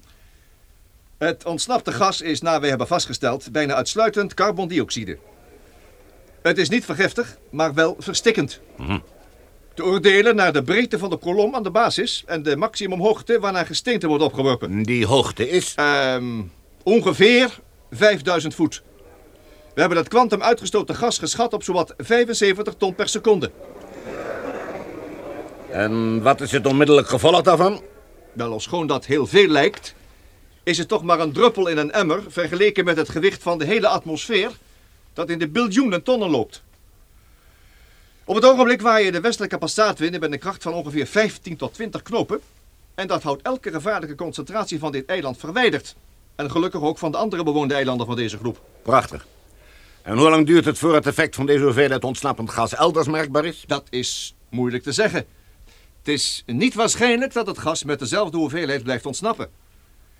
Het 1.17 1.45
ontsnapte 1.45 1.91
gas 1.91 2.21
is, 2.21 2.41
naar 2.41 2.59
wij 2.59 2.69
hebben 2.69 2.87
vastgesteld, 2.87 3.51
bijna 3.51 3.73
uitsluitend 3.73 4.33
carbondioxide. 4.33 5.17
Het 6.41 6.57
is 6.57 6.69
niet 6.69 6.85
vergiftig, 6.85 7.37
maar 7.49 7.73
wel 7.73 7.95
verstikkend. 7.99 8.61
Te 9.73 9.83
oordelen 9.83 10.35
naar 10.35 10.53
de 10.53 10.63
breedte 10.63 10.97
van 10.97 11.09
de 11.09 11.17
kolom 11.17 11.55
aan 11.55 11.63
de 11.63 11.71
basis 11.71 12.23
en 12.25 12.43
de 12.43 12.55
maximumhoogte 12.55 13.39
waarna 13.39 13.63
gesteente 13.63 14.07
wordt 14.07 14.23
opgeworpen. 14.23 14.83
Die 14.83 15.05
hoogte 15.05 15.49
is... 15.49 15.73
Ehm, 15.75 16.41
ongeveer 16.83 17.59
5000 17.91 18.55
voet. 18.55 18.83
We 19.75 19.81
hebben 19.81 19.97
het 19.97 20.07
kwantum 20.07 20.41
uitgestoten 20.41 20.95
gas 20.95 21.17
geschat 21.17 21.53
op 21.53 21.63
zowat 21.63 21.93
75 21.97 22.73
ton 22.77 22.95
per 22.95 23.09
seconde. 23.09 23.51
En 25.69 26.21
wat 26.21 26.41
is 26.41 26.51
het 26.51 26.65
onmiddellijk 26.65 27.07
gevolg 27.07 27.41
daarvan? 27.41 27.81
Wel, 28.33 28.51
ofschoon 28.51 28.87
dat 28.87 29.05
heel 29.05 29.27
veel 29.27 29.47
lijkt, 29.47 29.95
is 30.63 30.77
het 30.77 30.87
toch 30.87 31.03
maar 31.03 31.19
een 31.19 31.31
druppel 31.31 31.67
in 31.67 31.77
een 31.77 31.91
emmer 31.91 32.23
vergeleken 32.27 32.85
met 32.85 32.97
het 32.97 33.09
gewicht 33.09 33.43
van 33.43 33.57
de 33.57 33.65
hele 33.65 33.87
atmosfeer 33.87 34.51
dat 35.13 35.29
in 35.29 35.39
de 35.39 35.47
biljoenen 35.47 36.03
tonnen 36.03 36.29
loopt. 36.29 36.63
Op 38.23 38.35
het 38.35 38.45
ogenblik 38.45 38.81
waaien 38.81 39.11
de 39.11 39.21
westelijke 39.21 39.57
passaatwinden 39.57 40.19
met 40.19 40.31
een 40.31 40.39
kracht 40.39 40.63
van 40.63 40.73
ongeveer 40.73 41.07
15 41.07 41.57
tot 41.57 41.73
20 41.73 42.01
knopen. 42.01 42.39
En 42.93 43.07
dat 43.07 43.23
houdt 43.23 43.41
elke 43.41 43.71
gevaarlijke 43.71 44.15
concentratie 44.15 44.79
van 44.79 44.91
dit 44.91 45.05
eiland 45.05 45.37
verwijderd. 45.37 45.95
En 46.35 46.51
gelukkig 46.51 46.81
ook 46.81 46.97
van 46.97 47.11
de 47.11 47.17
andere 47.17 47.43
bewoonde 47.43 47.73
eilanden 47.73 48.05
van 48.05 48.15
deze 48.15 48.37
groep. 48.37 48.61
Prachtig. 48.81 49.25
En 50.05 50.17
hoe 50.17 50.29
lang 50.29 50.45
duurt 50.45 50.65
het 50.65 50.77
voor 50.77 50.93
het 50.93 51.05
effect 51.05 51.35
van 51.35 51.45
deze 51.45 51.63
hoeveelheid 51.63 52.03
ontsnappend 52.03 52.49
gas 52.49 52.75
elders 52.75 53.07
merkbaar 53.07 53.45
is? 53.45 53.63
Dat 53.67 53.87
is 53.89 54.35
moeilijk 54.49 54.83
te 54.83 54.91
zeggen. 54.91 55.25
Het 55.97 56.07
is 56.07 56.43
niet 56.45 56.73
waarschijnlijk 56.73 57.33
dat 57.33 57.47
het 57.47 57.57
gas 57.57 57.83
met 57.83 57.99
dezelfde 57.99 58.37
hoeveelheid 58.37 58.83
blijft 58.83 59.05
ontsnappen. 59.05 59.49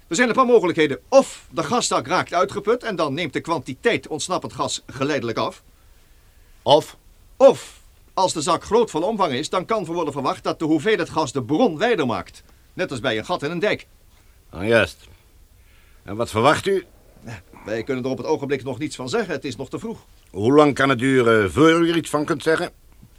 Er 0.07 0.15
zijn 0.15 0.29
een 0.29 0.35
paar 0.35 0.45
mogelijkheden. 0.45 0.99
Of 1.09 1.47
de 1.51 1.63
gastak 1.63 2.07
raakt 2.07 2.33
uitgeput 2.33 2.83
en 2.83 2.95
dan 2.95 3.13
neemt 3.13 3.33
de 3.33 3.39
kwantiteit 3.39 4.07
ontsnappend 4.07 4.53
gas 4.53 4.83
geleidelijk 4.87 5.37
af. 5.37 5.63
Of? 6.61 6.97
Of, 7.37 7.79
als 8.13 8.33
de 8.33 8.41
zak 8.41 8.63
groot 8.63 8.91
van 8.91 9.03
omvang 9.03 9.33
is, 9.33 9.49
dan 9.49 9.65
kan 9.65 9.85
worden 9.85 10.13
verwacht 10.13 10.43
dat 10.43 10.59
de 10.59 10.65
hoeveelheid 10.65 11.09
gas 11.09 11.31
de 11.31 11.43
bron 11.43 11.77
wijder 11.77 12.05
maakt. 12.05 12.43
Net 12.73 12.91
als 12.91 12.99
bij 12.99 13.17
een 13.17 13.25
gat 13.25 13.43
in 13.43 13.51
een 13.51 13.59
dijk. 13.59 13.87
Ah, 14.49 14.67
juist. 14.67 15.07
En 16.03 16.15
wat 16.15 16.29
verwacht 16.29 16.65
u? 16.65 16.85
Wij 17.65 17.83
kunnen 17.83 18.03
er 18.03 18.09
op 18.09 18.17
het 18.17 18.27
ogenblik 18.27 18.63
nog 18.63 18.79
niets 18.79 18.95
van 18.95 19.09
zeggen. 19.09 19.33
Het 19.33 19.45
is 19.45 19.55
nog 19.55 19.69
te 19.69 19.79
vroeg. 19.79 20.05
Hoe 20.31 20.53
lang 20.53 20.73
kan 20.73 20.89
het 20.89 20.99
duren 20.99 21.51
voor 21.51 21.69
u 21.69 21.89
er 21.89 21.97
iets 21.97 22.09
van 22.09 22.25
kunt 22.25 22.43
zeggen? 22.43 22.69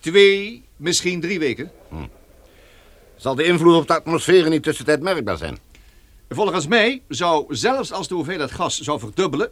Twee, 0.00 0.62
misschien 0.76 1.21
drie 1.21 1.38
weken. 1.38 1.71
Zal 3.17 3.35
de 3.35 3.45
invloed 3.45 3.75
op 3.75 3.87
de 3.87 3.95
atmosfeer 3.95 4.45
in 4.45 4.50
die 4.50 4.61
tussentijd 4.61 5.03
merkbaar 5.03 5.37
zijn? 5.37 5.59
Volgens 6.29 6.67
mij 6.67 7.03
zou, 7.09 7.55
zelfs 7.55 7.93
als 7.93 8.09
de 8.09 8.15
hoeveelheid 8.15 8.50
gas 8.50 8.81
zou 8.81 8.99
verdubbelen, 8.99 9.50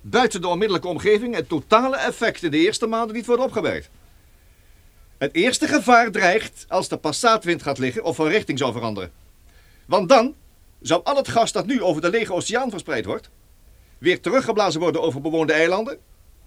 buiten 0.00 0.40
de 0.40 0.48
onmiddellijke 0.48 0.88
omgeving 0.88 1.34
het 1.34 1.48
totale 1.48 1.96
effect 1.96 2.42
in 2.42 2.50
de 2.50 2.58
eerste 2.58 2.86
maanden 2.86 3.16
niet 3.16 3.26
worden 3.26 3.44
opgewerkt. 3.44 3.90
Het 5.18 5.34
eerste 5.34 5.66
gevaar 5.68 6.10
dreigt 6.10 6.64
als 6.68 6.88
de 6.88 6.96
passaatwind 6.96 7.62
gaat 7.62 7.78
liggen 7.78 8.04
of 8.04 8.16
van 8.16 8.26
richting 8.26 8.58
zou 8.58 8.72
veranderen. 8.72 9.12
Want 9.86 10.08
dan 10.08 10.34
zou 10.80 11.00
al 11.04 11.16
het 11.16 11.28
gas 11.28 11.52
dat 11.52 11.66
nu 11.66 11.82
over 11.82 12.02
de 12.02 12.10
lege 12.10 12.32
oceaan 12.32 12.70
verspreid 12.70 13.04
wordt, 13.04 13.30
weer 13.98 14.20
teruggeblazen 14.20 14.80
worden 14.80 15.02
over 15.02 15.20
bewoonde 15.20 15.52
eilanden 15.52 15.98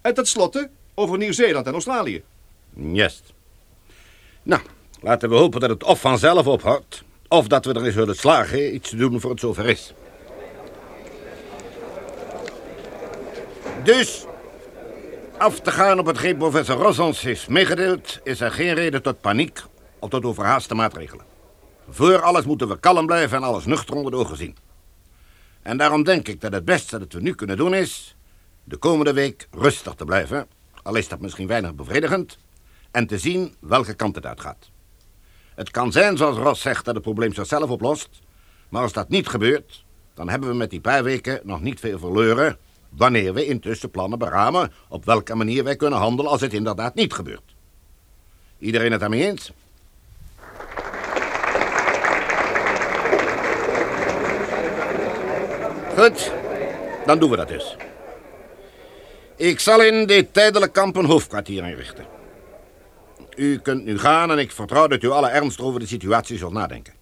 en 0.01 0.13
tenslotte 0.13 0.70
over 0.96 1.18
Nieuw-Zeeland 1.18 1.68
en 1.68 1.74
Australië. 1.74 2.24
Juist. 2.74 3.34
Nou, 4.44 4.62
laten 5.01 5.30
we 5.30 5.36
hopen 5.36 5.60
dat 5.60 5.70
het 5.70 5.84
of 5.84 6.00
vanzelf 6.01 6.48
ophoudt, 6.48 7.04
of 7.27 7.48
dat 7.48 7.66
we 7.66 7.75
erin 7.75 7.92
zullen 7.92 8.16
slagen 8.16 8.75
iets 8.75 8.89
te 8.89 8.96
doen 8.96 9.20
voor 9.20 9.30
het 9.30 9.39
zover 9.39 9.66
is. 9.66 9.94
Dus, 13.84 14.25
af 15.38 15.60
te 15.60 15.72
gaan 15.72 16.00
op 16.00 16.06
hetgeen 16.06 16.38
professor 16.38 16.75
Ross 16.75 17.00
ons 17.00 17.22
heeft 17.22 17.50
meegedeeld, 17.50 18.20
is 18.24 18.39
er 18.39 18.51
geen 18.51 18.74
reden 18.74 19.01
tot 19.01 19.22
paniek 19.22 19.62
of 20.00 20.10
tot 20.10 20.25
overhaaste 20.25 20.75
maatregelen. 20.75 21.25
Voor 21.89 22.22
alles 22.22 22.46
moeten 22.46 22.68
we 22.68 22.80
kalm 22.80 23.06
blijven 23.06 23.38
en 23.38 23.44
alles 23.44 23.66
nuchter 23.66 23.96
onder 23.96 24.12
de 24.12 24.18
ogen 24.18 24.38
zien. 24.38 24.55
En 25.68 25.77
daarom 25.77 26.03
denk 26.03 26.27
ik 26.27 26.42
dat 26.42 26.51
het 26.51 26.66
beste 26.66 27.00
dat 27.00 27.14
we 27.14 27.22
nu 27.22 27.34
kunnen 27.34 27.58
doen 27.58 27.74
is... 27.74 28.16
de 28.64 28.77
komende 28.77 29.14
week 29.14 29.48
rustig 29.51 29.94
te 29.94 30.06
blijven, 30.06 30.48
al 30.84 30.96
is 30.96 31.08
dat 31.08 31.20
misschien 31.20 31.48
weinig 31.48 31.75
bevredigend... 31.75 32.38
en 32.92 33.08
te 33.08 33.18
zien 33.18 33.56
welke 33.60 33.94
kant 33.94 34.16
het 34.16 34.25
uitgaat. 34.25 34.70
Het 35.56 35.72
kan 35.72 35.92
zijn, 35.92 36.18
zoals 36.18 36.38
Ross 36.38 36.62
zegt, 36.62 36.86
dat 36.86 36.94
het 36.94 37.03
probleem 37.03 37.34
zichzelf 37.34 37.70
oplost... 37.70 38.10
maar 38.70 38.82
als 38.82 38.94
dat 38.94 39.10
niet 39.10 39.27
gebeurt, 39.27 39.86
dan 40.14 40.30
hebben 40.30 40.50
we 40.50 40.56
met 40.56 40.70
die 40.70 40.82
paar 40.82 41.03
weken 41.03 41.40
nog 41.44 41.62
niet 41.62 41.80
veel 41.80 42.00
verloren... 42.00 42.58
wanneer 42.90 43.34
we 43.34 43.46
intussen 43.46 43.92
plannen 43.92 44.20
beramen 44.20 44.72
op 44.90 45.06
welke 45.06 45.36
manier 45.36 45.64
wij 45.64 45.75
kunnen 45.75 46.00
handelen 46.00 46.32
als 46.32 46.42
het 46.42 46.53
inderdaad 46.53 46.96
niet 46.96 47.14
gebeurt. 47.14 47.56
Iedereen 48.60 48.92
het 48.92 49.00
daarmee 49.00 49.25
eens? 49.25 49.51
Goed, 55.98 56.31
dan 57.05 57.20
doen 57.20 57.29
we 57.29 57.36
dat 57.36 57.48
dus. 57.48 57.75
Ik 59.36 59.60
zal 59.60 59.83
in 59.83 60.05
dit 60.05 60.33
tijdelijk 60.33 60.74
kamp 60.74 60.96
een 60.96 61.05
hoofdkwartier 61.05 61.68
inrichten. 61.68 62.05
U 63.36 63.60
kunt 63.60 63.86
nu 63.86 64.00
gaan 64.00 64.31
en 64.31 64.38
ik 64.38 64.51
vertrouw 64.51 64.88
dat 64.88 65.03
u 65.03 65.10
alle 65.10 65.29
ernst 65.29 65.60
over 65.60 65.79
de 65.79 65.88
situatie 65.88 66.38
zult 66.38 66.53
nadenken. 66.53 66.94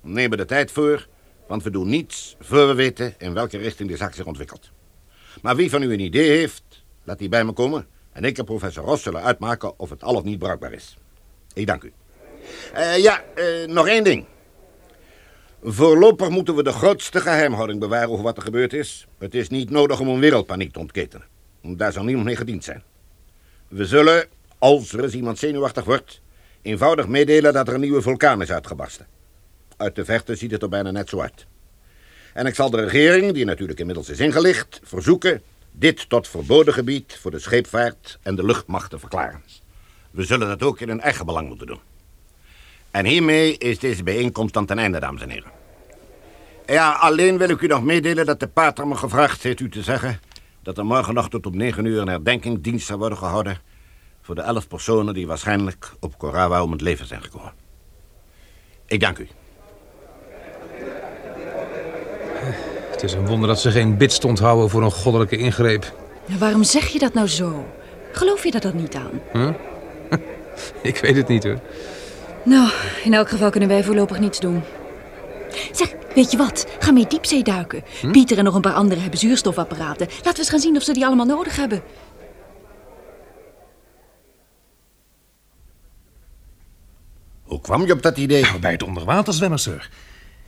Neem 0.00 0.30
er 0.30 0.36
de 0.36 0.44
tijd 0.44 0.70
voor, 0.70 1.06
want 1.46 1.62
we 1.62 1.70
doen 1.70 1.88
niets 1.88 2.36
voor 2.40 2.66
we 2.66 2.74
weten 2.74 3.14
in 3.18 3.34
welke 3.34 3.58
richting 3.58 3.88
de 3.88 3.96
zaak 3.96 4.14
zich 4.14 4.26
ontwikkelt. 4.26 4.70
Maar 5.42 5.56
wie 5.56 5.70
van 5.70 5.82
u 5.82 5.92
een 5.92 6.00
idee 6.00 6.30
heeft, 6.30 6.62
laat 7.04 7.18
die 7.18 7.28
bij 7.28 7.44
me 7.44 7.52
komen 7.52 7.86
en 8.12 8.24
ik 8.24 8.38
en 8.38 8.44
professor 8.44 8.84
Ross 8.84 9.02
zullen 9.02 9.22
uitmaken 9.22 9.78
of 9.78 9.90
het 9.90 10.02
al 10.02 10.14
of 10.14 10.22
niet 10.22 10.38
bruikbaar 10.38 10.72
is. 10.72 10.96
Ik 11.54 11.66
dank 11.66 11.82
u. 11.82 11.92
Eh, 12.72 12.98
ja, 12.98 13.22
eh, 13.34 13.66
nog 13.66 13.88
één 13.88 14.04
ding. 14.04 14.26
Voorlopig 15.62 16.28
moeten 16.28 16.54
we 16.54 16.62
de 16.62 16.72
grootste 16.72 17.20
geheimhouding 17.20 17.80
bewaren 17.80 18.08
over 18.08 18.24
wat 18.24 18.36
er 18.36 18.42
gebeurd 18.42 18.72
is. 18.72 19.06
Het 19.18 19.34
is 19.34 19.48
niet 19.48 19.70
nodig 19.70 20.00
om 20.00 20.08
een 20.08 20.20
wereldpaniek 20.20 20.72
te 20.72 20.78
ontketenen. 20.78 21.26
Daar 21.62 21.92
zal 21.92 22.04
niemand 22.04 22.26
mee 22.26 22.36
gediend 22.36 22.64
zijn. 22.64 22.82
We 23.68 23.86
zullen, 23.86 24.26
als 24.58 24.92
er 24.92 25.02
eens 25.02 25.14
iemand 25.14 25.38
zenuwachtig 25.38 25.84
wordt, 25.84 26.20
eenvoudig 26.62 27.08
meedelen 27.08 27.52
dat 27.52 27.68
er 27.68 27.74
een 27.74 27.80
nieuwe 27.80 28.02
vulkaan 28.02 28.42
is 28.42 28.50
uitgebarsten. 28.50 29.06
Uit 29.76 29.94
de 29.94 30.04
verte 30.04 30.34
ziet 30.34 30.50
het 30.50 30.62
er 30.62 30.68
bijna 30.68 30.90
net 30.90 31.08
zo 31.08 31.20
uit. 31.20 31.46
En 32.34 32.46
ik 32.46 32.54
zal 32.54 32.70
de 32.70 32.84
regering, 32.84 33.32
die 33.32 33.44
natuurlijk 33.44 33.78
inmiddels 33.78 34.08
is 34.08 34.20
ingelicht, 34.20 34.80
verzoeken 34.82 35.42
dit 35.72 36.08
tot 36.08 36.28
verboden 36.28 36.74
gebied 36.74 37.18
voor 37.20 37.30
de 37.30 37.38
scheepvaart 37.38 38.18
en 38.22 38.34
de 38.34 38.44
luchtmacht 38.44 38.90
te 38.90 38.98
verklaren. 38.98 39.42
We 40.10 40.24
zullen 40.24 40.48
dat 40.48 40.62
ook 40.62 40.80
in 40.80 40.88
hun 40.88 41.00
eigen 41.00 41.26
belang 41.26 41.48
moeten 41.48 41.66
doen. 41.66 41.80
En 42.90 43.04
hiermee 43.04 43.58
is 43.58 43.78
deze 43.78 44.02
bijeenkomst 44.02 44.56
aan 44.56 44.66
ten 44.66 44.78
einde, 44.78 45.00
dames 45.00 45.22
en 45.22 45.30
heren. 45.30 45.50
Ja, 46.66 46.92
alleen 46.92 47.38
wil 47.38 47.48
ik 47.48 47.60
u 47.60 47.66
nog 47.66 47.82
meedelen 47.82 48.26
dat 48.26 48.40
de 48.40 48.48
pater 48.48 48.86
me 48.86 48.94
gevraagd 48.94 49.42
heeft 49.42 49.60
u 49.60 49.68
te 49.68 49.82
zeggen... 49.82 50.20
dat 50.62 50.78
er 50.78 50.86
morgenochtend 50.86 51.46
om 51.46 51.56
negen 51.56 51.84
uur 51.84 52.00
een 52.00 52.08
herdenkingsdienst 52.08 52.86
zal 52.86 52.98
worden 52.98 53.18
gehouden... 53.18 53.58
voor 54.22 54.34
de 54.34 54.40
elf 54.40 54.68
personen 54.68 55.14
die 55.14 55.26
waarschijnlijk 55.26 55.92
op 56.00 56.18
Korawa 56.18 56.62
om 56.62 56.72
het 56.72 56.80
leven 56.80 57.06
zijn 57.06 57.22
gekomen. 57.22 57.52
Ik 58.86 59.00
dank 59.00 59.18
u. 59.18 59.28
Het 62.90 63.02
is 63.02 63.12
een 63.12 63.26
wonder 63.26 63.48
dat 63.48 63.60
ze 63.60 63.70
geen 63.70 63.96
bidstond 63.96 64.38
houden 64.38 64.70
voor 64.70 64.82
een 64.82 64.90
goddelijke 64.90 65.36
ingreep. 65.36 65.92
Waarom 66.38 66.64
zeg 66.64 66.88
je 66.88 66.98
dat 66.98 67.14
nou 67.14 67.28
zo? 67.28 67.66
Geloof 68.12 68.44
je 68.44 68.50
daar 68.50 68.60
dan 68.60 68.76
niet 68.76 68.94
aan? 68.94 69.10
Ik 70.82 70.96
weet 70.96 71.16
het 71.16 71.28
niet 71.28 71.44
hoor. 71.44 71.60
Nou, 72.50 72.70
in 73.04 73.14
elk 73.14 73.28
geval 73.28 73.50
kunnen 73.50 73.68
wij 73.68 73.84
voorlopig 73.84 74.18
niets 74.18 74.40
doen. 74.40 74.62
Zeg, 75.72 75.94
weet 76.14 76.30
je 76.30 76.36
wat? 76.36 76.66
Ga 76.78 76.92
mee 76.92 77.06
diepzee 77.06 77.42
duiken. 77.42 77.82
Pieter 78.12 78.38
en 78.38 78.44
nog 78.44 78.54
een 78.54 78.60
paar 78.60 78.72
anderen 78.72 79.02
hebben 79.02 79.20
zuurstofapparaten. 79.20 80.06
Laten 80.06 80.32
we 80.32 80.38
eens 80.38 80.48
gaan 80.48 80.60
zien 80.60 80.76
of 80.76 80.82
ze 80.82 80.92
die 80.92 81.06
allemaal 81.06 81.26
nodig 81.26 81.56
hebben. 81.56 81.82
Hoe 87.42 87.60
kwam 87.60 87.86
je 87.86 87.92
op 87.92 88.02
dat 88.02 88.18
idee? 88.18 88.44
Bij 88.60 88.72
het 88.72 88.82
onderwaterzwemmen, 88.82 89.58
sir. 89.58 89.90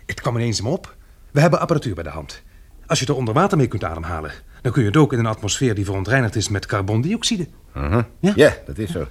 Het 0.07 0.21
kwam 0.21 0.37
ineens 0.37 0.61
me 0.61 0.69
op. 0.69 0.95
We 1.31 1.41
hebben 1.41 1.61
apparatuur 1.61 1.95
bij 1.95 2.05
de 2.05 2.11
hand. 2.11 2.43
Als 2.87 3.01
je 3.01 3.07
er 3.07 3.17
onder 3.17 3.35
water 3.35 3.57
mee 3.59 3.67
kunt 3.67 3.85
ademhalen, 3.85 4.33
dan 4.63 4.73
kun 4.73 4.83
je 4.83 4.89
het 4.89 4.97
ook 4.97 5.13
in 5.13 5.19
een 5.19 5.27
atmosfeer 5.27 5.75
die 5.75 5.85
verontreinigd 5.85 6.37
is 6.37 6.49
met 6.49 6.67
carbondioxide. 6.67 7.49
Mhm. 7.75 8.03
Ja. 8.21 8.33
ja, 8.37 8.57
dat 8.67 8.79
is 8.79 8.91
zo. 8.91 9.07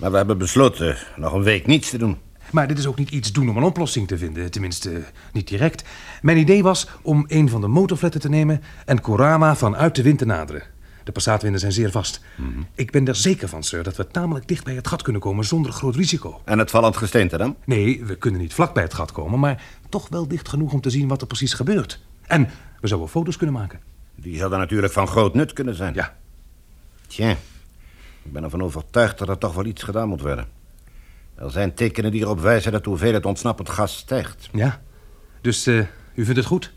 Maar 0.00 0.10
we 0.10 0.16
hebben 0.16 0.38
besloten 0.38 0.96
nog 1.16 1.32
een 1.32 1.42
week 1.42 1.66
niets 1.66 1.90
te 1.90 1.98
doen. 1.98 2.18
Maar 2.50 2.68
dit 2.68 2.78
is 2.78 2.86
ook 2.86 2.98
niet 2.98 3.10
iets 3.10 3.32
doen 3.32 3.48
om 3.48 3.56
een 3.56 3.62
oplossing 3.62 4.08
te 4.08 4.18
vinden, 4.18 4.50
tenminste 4.50 4.90
eh, 4.90 5.02
niet 5.32 5.48
direct. 5.48 5.84
Mijn 6.22 6.38
idee 6.38 6.62
was 6.62 6.86
om 7.02 7.24
een 7.28 7.48
van 7.48 7.60
de 7.60 7.66
motorfletten 7.66 8.20
te 8.20 8.28
nemen 8.28 8.62
en 8.84 9.00
Korama 9.00 9.56
vanuit 9.56 9.94
de 9.94 10.02
wind 10.02 10.18
te 10.18 10.24
naderen. 10.24 10.62
De 11.04 11.12
passaatwinden 11.12 11.60
zijn 11.60 11.72
zeer 11.72 11.90
vast. 11.90 12.20
Ik 12.74 12.90
ben 12.90 13.06
er 13.06 13.14
zeker 13.14 13.48
van, 13.48 13.62
sir, 13.62 13.82
dat 13.82 13.96
we 13.96 14.06
tamelijk 14.06 14.48
dicht 14.48 14.64
bij 14.64 14.74
het 14.74 14.88
gat 14.88 15.02
kunnen 15.02 15.22
komen 15.22 15.44
zonder 15.44 15.72
groot 15.72 15.94
risico. 15.94 16.40
En 16.44 16.58
het 16.58 16.70
vallend 16.70 16.96
gesteente 16.96 17.36
dan? 17.36 17.56
Nee, 17.64 18.04
we 18.04 18.16
kunnen 18.16 18.40
niet 18.40 18.54
vlak 18.54 18.74
bij 18.74 18.82
het 18.82 18.94
gat 18.94 19.12
komen, 19.12 19.40
maar 19.40 19.62
toch 19.88 20.08
wel 20.08 20.28
dicht 20.28 20.48
genoeg 20.48 20.72
om 20.72 20.80
te 20.80 20.90
zien 20.90 21.08
wat 21.08 21.20
er 21.20 21.26
precies 21.26 21.54
gebeurt. 21.54 22.00
En 22.26 22.48
we 22.80 22.88
zouden 22.88 23.10
foto's 23.10 23.36
kunnen 23.36 23.56
maken. 23.56 23.80
Die 24.14 24.36
zouden 24.36 24.58
natuurlijk 24.58 24.92
van 24.92 25.06
groot 25.06 25.34
nut 25.34 25.52
kunnen 25.52 25.74
zijn. 25.74 25.94
Ja. 25.94 26.16
Tja, 27.06 27.36
ik 28.22 28.32
ben 28.32 28.44
ervan 28.44 28.62
overtuigd 28.62 29.18
dat 29.18 29.28
er 29.28 29.38
toch 29.38 29.54
wel 29.54 29.64
iets 29.64 29.82
gedaan 29.82 30.08
moet 30.08 30.20
worden. 30.20 30.46
Er 31.34 31.50
zijn 31.50 31.74
tekenen 31.74 32.10
die 32.10 32.20
erop 32.20 32.40
wijzen 32.40 32.72
dat 32.72 32.84
de 32.84 32.90
hoeveelheid 32.90 33.26
ontsnappend 33.26 33.68
gas 33.68 33.96
stijgt. 33.96 34.48
Ja. 34.52 34.80
Dus 35.40 35.66
eh, 35.66 35.78
u 36.14 36.24
vindt 36.24 36.36
het 36.36 36.44
goed? 36.44 36.72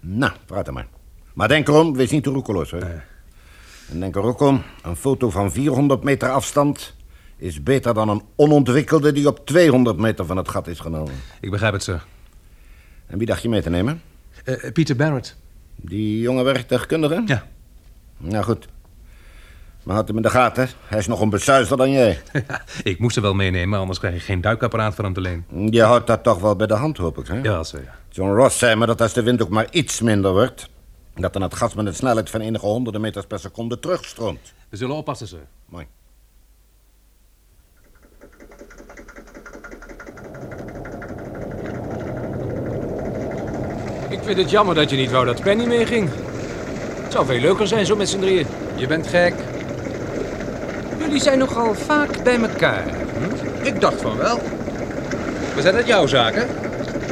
Nou, 0.00 0.32
praat 0.46 0.66
er 0.66 0.72
maar. 0.72 0.86
Maar 1.34 1.48
denk 1.48 1.68
erom, 1.68 1.96
wees 1.96 2.10
niet 2.10 2.22
te 2.22 2.30
roekeloos, 2.30 2.70
hè. 2.70 2.78
En 3.90 4.00
denk 4.00 4.16
er 4.16 4.22
ook 4.22 4.40
om, 4.40 4.62
een 4.82 4.96
foto 4.96 5.30
van 5.30 5.52
400 5.52 6.02
meter 6.02 6.30
afstand... 6.30 6.94
is 7.36 7.62
beter 7.62 7.94
dan 7.94 8.08
een 8.08 8.22
onontwikkelde 8.36 9.12
die 9.12 9.28
op 9.28 9.46
200 9.46 9.96
meter 9.96 10.26
van 10.26 10.36
het 10.36 10.48
gat 10.48 10.66
is 10.66 10.80
genomen. 10.80 11.14
Ik 11.40 11.50
begrijp 11.50 11.72
het, 11.72 11.82
sir. 11.82 12.04
En 13.06 13.18
wie 13.18 13.26
dacht 13.26 13.42
je 13.42 13.48
mee 13.48 13.62
te 13.62 13.70
nemen? 13.70 14.02
Eh, 14.44 14.72
Peter 14.72 14.96
Barrett. 14.96 15.36
Die 15.76 16.20
jonge 16.20 16.42
werktuigkundige? 16.42 17.22
Ja. 17.26 17.46
Nou 18.16 18.44
goed. 18.44 18.68
Maar 19.88 19.96
houd 19.96 20.08
hem 20.08 20.16
in 20.16 20.22
de 20.22 20.30
gaten. 20.30 20.68
Hij 20.86 20.98
is 20.98 21.06
nog 21.06 21.20
een 21.20 21.30
besuister 21.30 21.76
dan 21.76 21.90
jij. 21.90 22.22
ik 22.82 22.98
moest 22.98 23.16
er 23.16 23.22
wel 23.22 23.34
meenemen, 23.34 23.78
anders 23.78 23.98
krijg 23.98 24.14
je 24.14 24.20
geen 24.20 24.40
duikapparaat 24.40 24.94
voor 24.94 25.04
hem 25.04 25.12
te 25.12 25.20
leen. 25.20 25.44
Je 25.70 25.82
houdt 25.82 26.06
dat 26.06 26.22
toch 26.22 26.38
wel 26.38 26.56
bij 26.56 26.66
de 26.66 26.74
hand, 26.74 26.96
hoop 26.96 27.18
ik, 27.18 27.26
hè? 27.26 27.40
Ja, 27.40 27.62
sir. 27.62 27.82
Ja. 27.82 27.94
John 28.08 28.30
Ross 28.30 28.58
zei 28.58 28.76
me 28.76 28.86
dat 28.86 29.00
als 29.00 29.12
de 29.12 29.22
wind 29.22 29.42
ook 29.42 29.48
maar 29.48 29.66
iets 29.70 30.00
minder 30.00 30.32
wordt... 30.32 30.68
dat 31.14 31.32
dan 31.32 31.42
het 31.42 31.54
gas 31.54 31.74
met 31.74 31.86
een 31.86 31.94
snelheid 31.94 32.30
van 32.30 32.40
enige 32.40 32.66
honderden 32.66 33.00
meters 33.00 33.26
per 33.26 33.38
seconde 33.38 33.78
terugstroomt. 33.78 34.52
We 34.68 34.76
zullen 34.76 34.96
oppassen, 34.96 35.28
sir. 35.28 35.46
Mooi. 35.66 35.86
Ik 44.08 44.22
vind 44.22 44.38
het 44.38 44.50
jammer 44.50 44.74
dat 44.74 44.90
je 44.90 44.96
niet 44.96 45.10
wou 45.10 45.26
dat 45.26 45.42
Penny 45.42 45.66
meeging. 45.66 46.10
Het 47.02 47.12
zou 47.12 47.26
veel 47.26 47.40
leuker 47.40 47.66
zijn 47.66 47.86
zo 47.86 47.96
met 47.96 48.08
z'n 48.08 48.20
drieën. 48.20 48.46
Je 48.76 48.86
bent 48.86 49.06
gek. 49.06 49.34
Jullie 51.08 51.22
zijn 51.22 51.38
nogal 51.38 51.74
vaak 51.74 52.22
bij 52.22 52.40
elkaar. 52.40 52.84
Ik 53.62 53.80
dacht 53.80 54.00
van 54.00 54.16
wel. 54.16 54.40
We 55.54 55.60
zijn 55.60 55.74
het 55.74 55.86
jouw 55.86 56.06
zaken. 56.06 56.48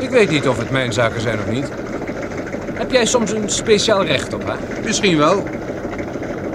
Ik 0.00 0.10
weet 0.10 0.30
niet 0.30 0.48
of 0.48 0.58
het 0.58 0.70
mijn 0.70 0.92
zaken 0.92 1.20
zijn 1.20 1.38
of 1.38 1.46
niet. 1.46 1.68
Heb 2.74 2.90
jij 2.90 3.06
soms 3.06 3.32
een 3.32 3.50
speciaal 3.50 4.04
recht 4.04 4.34
op 4.34 4.44
haar? 4.44 4.58
Misschien 4.84 5.16
wel. 5.18 5.42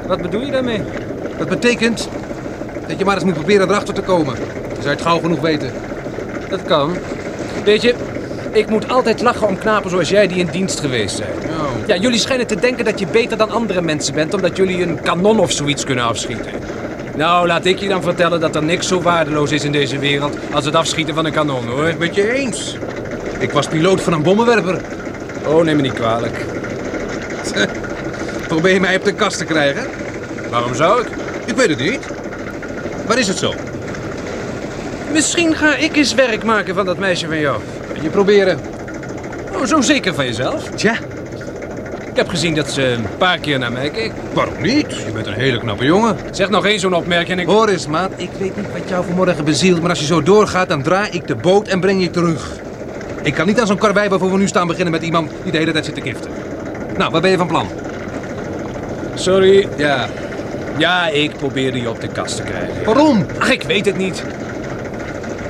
Wat 0.08 0.21
bedoel 0.21 0.41
je 0.41 0.51
daarmee? 0.51 0.82
Dat 1.38 1.49
betekent 1.49 2.10
dat 2.88 2.99
je 2.99 3.06
maar 3.06 3.15
eens 3.15 3.23
moet 3.23 3.34
proberen 3.34 3.69
erachter 3.69 3.93
te 3.93 4.01
komen. 4.01 4.36
Dan 4.36 4.73
zou 4.73 4.84
je 4.84 4.89
het 4.89 5.01
gauw 5.01 5.19
genoeg 5.19 5.41
weten. 5.41 5.71
Dat 6.49 6.63
kan. 6.63 6.95
Weet 7.63 7.82
je, 7.82 7.95
ik 8.51 8.69
moet 8.69 8.89
altijd 8.89 9.21
lachen 9.21 9.47
om 9.47 9.58
knapen 9.58 9.89
zoals 9.89 10.10
jij 10.10 10.27
die 10.27 10.38
in 10.38 10.49
dienst 10.51 10.80
geweest 10.80 11.15
zijn. 11.15 11.32
Oh. 11.32 11.88
Ja, 11.88 11.95
jullie 11.95 12.19
schijnen 12.19 12.47
te 12.47 12.56
denken 12.56 12.86
dat 12.86 12.99
je 12.99 13.08
beter 13.08 13.38
dan 13.38 13.51
andere 13.51 13.82
mensen 13.82 14.13
bent... 14.13 14.34
omdat 14.34 14.58
jullie 14.58 14.84
een 14.84 15.01
kanon 15.01 15.39
of 15.39 15.51
zoiets 15.51 15.84
kunnen 15.84 16.06
afschieten. 16.06 16.51
Nou, 17.15 17.47
laat 17.47 17.65
ik 17.65 17.80
je 17.80 17.88
dan 17.88 18.02
vertellen 18.02 18.39
dat 18.39 18.56
er 18.56 18.63
niks 18.63 18.88
zo 18.88 19.02
waardeloos 19.02 19.52
is 19.52 19.63
in 19.63 19.71
deze 19.71 20.00
wereld... 20.00 20.38
als 20.52 20.65
het 20.65 20.76
afschieten 20.76 21.15
van 21.15 21.26
een 21.26 21.32
kanon, 21.32 21.67
hoor. 21.67 21.93
Met 21.97 22.15
je 22.15 22.34
eens. 22.34 22.78
Ik 23.39 23.52
was 23.52 23.67
piloot 23.67 24.02
van 24.02 24.13
een 24.13 24.24
bommenwerper. 24.24 24.82
Oh, 25.45 25.63
neem 25.63 25.76
me 25.76 25.82
niet 25.82 25.93
kwalijk. 25.93 26.45
Probeer 28.47 28.74
je 28.74 28.80
mij 28.80 28.95
op 28.95 29.04
de 29.04 29.13
kast 29.13 29.38
te 29.38 29.45
krijgen? 29.45 29.88
Waarom 30.50 30.76
zou 30.76 31.02
ik? 31.02 31.08
Ik 31.45 31.56
weet 31.56 31.69
het 31.69 31.80
niet. 31.80 32.08
Maar 33.08 33.17
is 33.17 33.28
het 33.28 33.38
zo? 33.38 33.54
Misschien 35.12 35.56
ga 35.56 35.76
ik 35.76 35.95
eens 35.95 36.13
werk 36.13 36.43
maken 36.43 36.76
van 36.76 36.86
dat 36.86 36.97
meisje 36.97 37.28
van 37.28 37.39
jou. 37.39 37.62
Je 38.02 38.10
proberen. 38.10 38.60
Oh, 39.54 39.65
zo 39.65 39.82
zeker 39.82 40.13
van 40.13 40.26
jezelf? 40.26 40.69
Tja, 40.69 40.95
Ik 42.12 42.17
heb 42.17 42.30
gezien 42.30 42.56
dat 42.56 42.71
ze 42.71 42.84
een 42.84 43.06
paar 43.17 43.38
keer 43.38 43.60
naar 43.60 43.71
mij 43.71 43.89
keek. 43.89 44.12
waarom 44.34 44.62
niet? 44.62 44.95
Je 45.06 45.12
bent 45.13 45.28
een 45.28 45.34
hele 45.34 45.60
knappe 45.60 45.86
jongen. 45.86 46.17
Zeg 46.32 46.50
nog 46.50 46.65
één 46.65 46.80
zo'n 46.80 46.93
opmerking 46.93 47.38
en 47.38 47.39
ik... 47.39 47.47
Hoor 47.47 47.69
eens, 47.69 47.88
maat. 47.88 48.12
Ik 48.15 48.30
weet 48.39 48.56
niet 48.56 48.71
wat 48.71 48.89
jou 48.89 49.06
vanmorgen 49.06 49.45
bezielt, 49.45 49.82
maar 49.82 49.89
als 49.89 50.00
je 50.00 50.06
zo 50.06 50.24
doorgaat, 50.24 50.69
dan 50.69 50.82
draai 50.82 51.12
ik 51.12 51.28
de 51.28 51.36
boot 51.36 51.67
en 51.67 51.80
breng 51.80 52.02
je 52.02 52.10
terug. 52.10 52.52
Ik 53.24 53.34
kan 53.34 53.45
niet 53.47 53.60
aan 53.60 53.67
zo'n 53.67 53.78
karwei 53.78 54.10
waarvoor 54.10 54.32
we 54.32 54.38
nu 54.38 54.47
staan 54.47 54.67
beginnen 54.67 54.91
met 54.91 55.04
iemand 55.04 55.32
die 55.43 55.52
de 55.52 55.58
hele 55.58 55.71
tijd 55.71 55.86
zit 55.86 55.95
te 55.95 56.02
kiften. 56.02 56.32
Nou, 56.97 57.12
wat 57.12 57.21
ben 57.21 57.32
je 57.32 57.38
van 57.38 57.47
plan? 57.47 57.67
Sorry. 59.13 59.67
Ja. 59.78 60.08
Ja, 60.78 61.08
ik 61.08 61.38
probeerde 61.38 61.82
je 61.82 61.89
op 61.89 62.02
de 62.02 62.08
kast 62.08 62.36
te 62.36 62.43
krijgen. 62.43 62.86
Waarom? 62.86 63.26
Ach, 63.39 63.52
ik 63.52 63.63
weet 63.63 63.86
het 63.86 63.97
niet. 63.97 64.24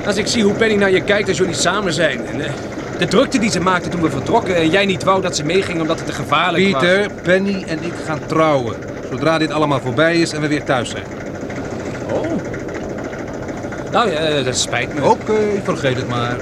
Als 0.06 0.16
ik 0.16 0.26
zie 0.26 0.42
hoe 0.42 0.54
Penny 0.54 0.74
naar 0.74 0.90
je 0.90 1.02
kijkt 1.02 1.28
als 1.28 1.38
jullie 1.38 1.54
samen 1.54 1.92
zijn. 1.92 2.26
En, 2.26 2.40
de 3.02 3.08
drukte 3.08 3.38
die 3.38 3.50
ze 3.50 3.60
maakte 3.60 3.88
toen 3.88 4.02
we 4.02 4.10
vertrokken 4.10 4.56
en 4.56 4.70
jij 4.70 4.86
niet 4.86 5.04
wou 5.04 5.22
dat 5.22 5.36
ze 5.36 5.44
meeging 5.44 5.80
omdat 5.80 5.98
het 5.98 6.06
te 6.06 6.12
gevaarlijk 6.12 6.72
was. 6.72 6.82
Pieter, 6.82 7.10
Penny 7.22 7.64
en 7.66 7.82
ik 7.82 7.92
gaan 8.04 8.20
trouwen. 8.26 8.76
Zodra 9.10 9.38
dit 9.38 9.50
allemaal 9.50 9.80
voorbij 9.80 10.16
is 10.16 10.32
en 10.32 10.40
we 10.40 10.48
weer 10.48 10.64
thuis 10.64 10.90
zijn. 10.90 11.04
Oh. 12.12 12.26
Nou 13.92 14.10
ja, 14.10 14.16
eh, 14.16 14.44
dat 14.44 14.56
spijt 14.56 14.94
me. 14.94 15.04
Oké, 15.04 15.34
vergeet 15.62 15.96
het 15.96 16.08
maar. 16.08 16.36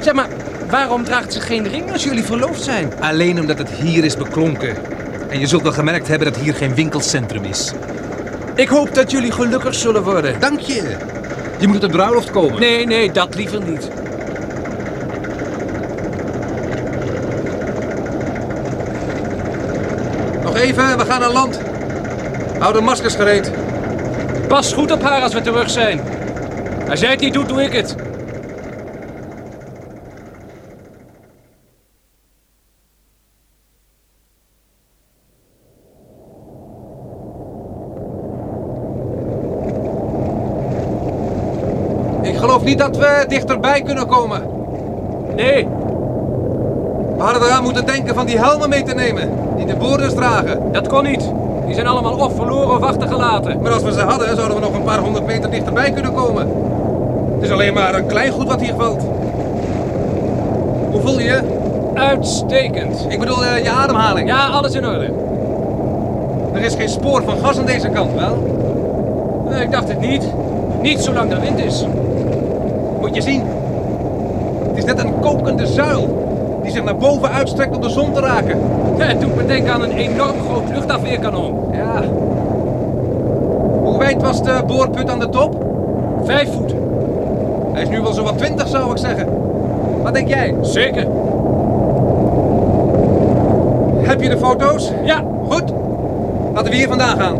Zeg 0.00 0.14
maar, 0.14 0.28
waarom 0.70 1.04
draagt 1.04 1.32
ze 1.32 1.40
geen 1.40 1.68
ring 1.68 1.92
als 1.92 2.04
jullie 2.04 2.24
verloofd 2.24 2.62
zijn? 2.62 2.92
Alleen 3.00 3.40
omdat 3.40 3.58
het 3.58 3.70
hier 3.70 4.04
is 4.04 4.16
beklonken. 4.16 4.76
En 5.28 5.40
je 5.40 5.46
zult 5.46 5.62
wel 5.62 5.72
gemerkt 5.72 6.08
hebben 6.08 6.32
dat 6.32 6.42
hier 6.42 6.54
geen 6.54 6.74
winkelcentrum 6.74 7.44
is. 7.44 7.72
Ik 8.54 8.68
hoop 8.68 8.94
dat 8.94 9.10
jullie 9.10 9.32
gelukkig 9.32 9.74
zullen 9.74 10.02
worden. 10.02 10.40
Dank 10.40 10.60
je. 10.60 10.96
Je 11.58 11.66
moet 11.66 11.76
op 11.76 11.82
de 11.82 11.88
bruiloft 11.88 12.30
komen. 12.30 12.60
Nee, 12.60 12.86
nee, 12.86 13.12
dat 13.12 13.34
liever 13.34 13.62
niet. 13.62 13.90
Nog 20.54 20.62
even, 20.62 20.98
we 20.98 21.04
gaan 21.04 21.22
aan 21.22 21.32
land. 21.32 21.60
Hou 22.58 22.72
de 22.72 22.80
maskers 22.80 23.14
gereed. 23.14 23.52
Pas 24.48 24.72
goed 24.72 24.92
op 24.92 25.02
haar 25.02 25.22
als 25.22 25.34
we 25.34 25.40
terug 25.40 25.70
zijn. 25.70 26.00
Als 26.88 27.00
jij 27.00 27.10
het 27.10 27.20
niet 27.20 27.32
doet, 27.32 27.48
doe 27.48 27.62
ik 27.62 27.72
het. 27.72 27.96
Ik 42.22 42.36
geloof 42.36 42.64
niet 42.64 42.78
dat 42.78 42.96
we 42.96 43.24
dichterbij 43.28 43.82
kunnen 43.82 44.06
komen. 44.06 44.42
Nee, 45.34 45.68
hadden 47.24 47.42
eraan 47.42 47.62
moeten 47.62 47.86
denken 47.86 48.14
van 48.14 48.26
die 48.26 48.38
helmen 48.38 48.68
mee 48.68 48.82
te 48.82 48.94
nemen. 48.94 49.30
Die 49.56 49.66
de 49.66 49.76
boorders 49.76 50.14
dragen. 50.14 50.72
dat 50.72 50.88
kon 50.88 51.04
niet. 51.04 51.30
Die 51.66 51.74
zijn 51.74 51.86
allemaal 51.86 52.16
of 52.16 52.34
verloren 52.34 52.76
of 52.76 52.82
achtergelaten. 52.82 53.62
Maar 53.62 53.72
als 53.72 53.82
we 53.82 53.92
ze 53.92 54.00
hadden, 54.00 54.36
zouden 54.36 54.56
we 54.56 54.62
nog 54.62 54.74
een 54.74 54.82
paar 54.82 54.98
honderd 54.98 55.26
meter 55.26 55.50
dichterbij 55.50 55.90
kunnen 55.90 56.14
komen. 56.14 56.48
Het 57.34 57.42
is 57.42 57.50
alleen 57.50 57.74
maar 57.74 57.94
een 57.94 58.06
klein 58.06 58.32
goed 58.32 58.46
wat 58.46 58.60
hier 58.60 58.74
valt. 58.74 59.02
Hoe 60.90 61.00
voel 61.00 61.18
je 61.18 61.24
je? 61.24 61.40
Uitstekend. 61.94 63.06
Ik 63.08 63.18
bedoel, 63.18 63.44
eh, 63.44 63.62
je 63.62 63.70
ademhaling. 63.70 64.28
Ja, 64.28 64.46
alles 64.46 64.74
in 64.74 64.86
orde. 64.86 65.10
Er 66.52 66.60
is 66.60 66.74
geen 66.74 66.88
spoor 66.88 67.22
van 67.22 67.36
gas 67.42 67.58
aan 67.58 67.66
deze 67.66 67.88
kant, 67.88 68.10
wel? 68.14 68.62
Ik 69.60 69.70
dacht 69.70 69.88
het 69.88 70.00
niet. 70.00 70.24
Niet 70.80 71.00
zolang 71.00 71.32
er 71.32 71.40
wind 71.40 71.58
is. 71.58 71.86
Moet 73.00 73.14
je 73.14 73.22
zien. 73.22 73.42
Het 74.68 74.76
is 74.76 74.84
net 74.84 74.98
een 74.98 75.20
kokende 75.20 75.66
zuil. 75.66 76.23
Die 76.64 76.72
zich 76.72 76.84
naar 76.84 76.96
boven 76.96 77.30
uitstrekt 77.30 77.76
om 77.76 77.82
de 77.82 77.88
zon 77.88 78.12
te 78.12 78.20
raken. 78.20 78.58
Ja, 78.96 79.04
het 79.04 79.20
doet 79.20 79.36
me 79.36 79.46
denken 79.46 79.72
aan 79.72 79.82
een 79.82 79.92
enorm 79.92 80.40
groot 80.48 80.68
luchtafweerkanon. 80.68 81.58
Ja. 81.72 82.02
Hoe 83.82 83.98
wijd 83.98 84.22
was 84.22 84.42
de 84.42 84.62
boorput 84.66 85.10
aan 85.10 85.18
de 85.20 85.28
top? 85.28 85.66
Vijf 86.24 86.52
voet. 86.52 86.74
Hij 87.72 87.82
is 87.82 87.88
nu 87.88 88.00
wel 88.00 88.12
zo 88.12 88.22
wat 88.22 88.38
twintig, 88.38 88.68
zou 88.68 88.90
ik 88.90 88.98
zeggen. 88.98 89.28
Wat 90.02 90.14
denk 90.14 90.28
jij? 90.28 90.54
Zeker. 90.60 91.06
Heb 94.02 94.22
je 94.22 94.28
de 94.28 94.38
foto's? 94.38 94.92
Ja, 95.04 95.24
Goed. 95.48 95.72
Laten 96.54 96.70
we 96.70 96.76
hier 96.76 96.88
vandaan 96.88 97.18
gaan. 97.18 97.38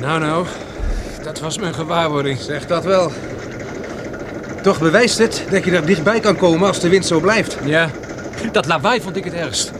nou 0.00 0.20
nou. 0.20 0.46
Mijn 1.60 1.74
gewaarwording. 1.74 2.38
Zeg 2.38 2.66
dat 2.66 2.84
wel. 2.84 3.12
Toch 4.62 4.78
bewijst 4.78 5.18
het 5.18 5.44
dat 5.50 5.64
je 5.64 5.70
er 5.70 5.86
dichtbij 5.86 6.20
kan 6.20 6.36
komen 6.36 6.68
als 6.68 6.80
de 6.80 6.88
wind 6.88 7.06
zo 7.06 7.20
blijft. 7.20 7.56
Ja, 7.64 7.90
dat 8.52 8.66
lawaai 8.66 9.00
vond 9.00 9.16
ik 9.16 9.24
het 9.24 9.32
ergst. 9.32 9.72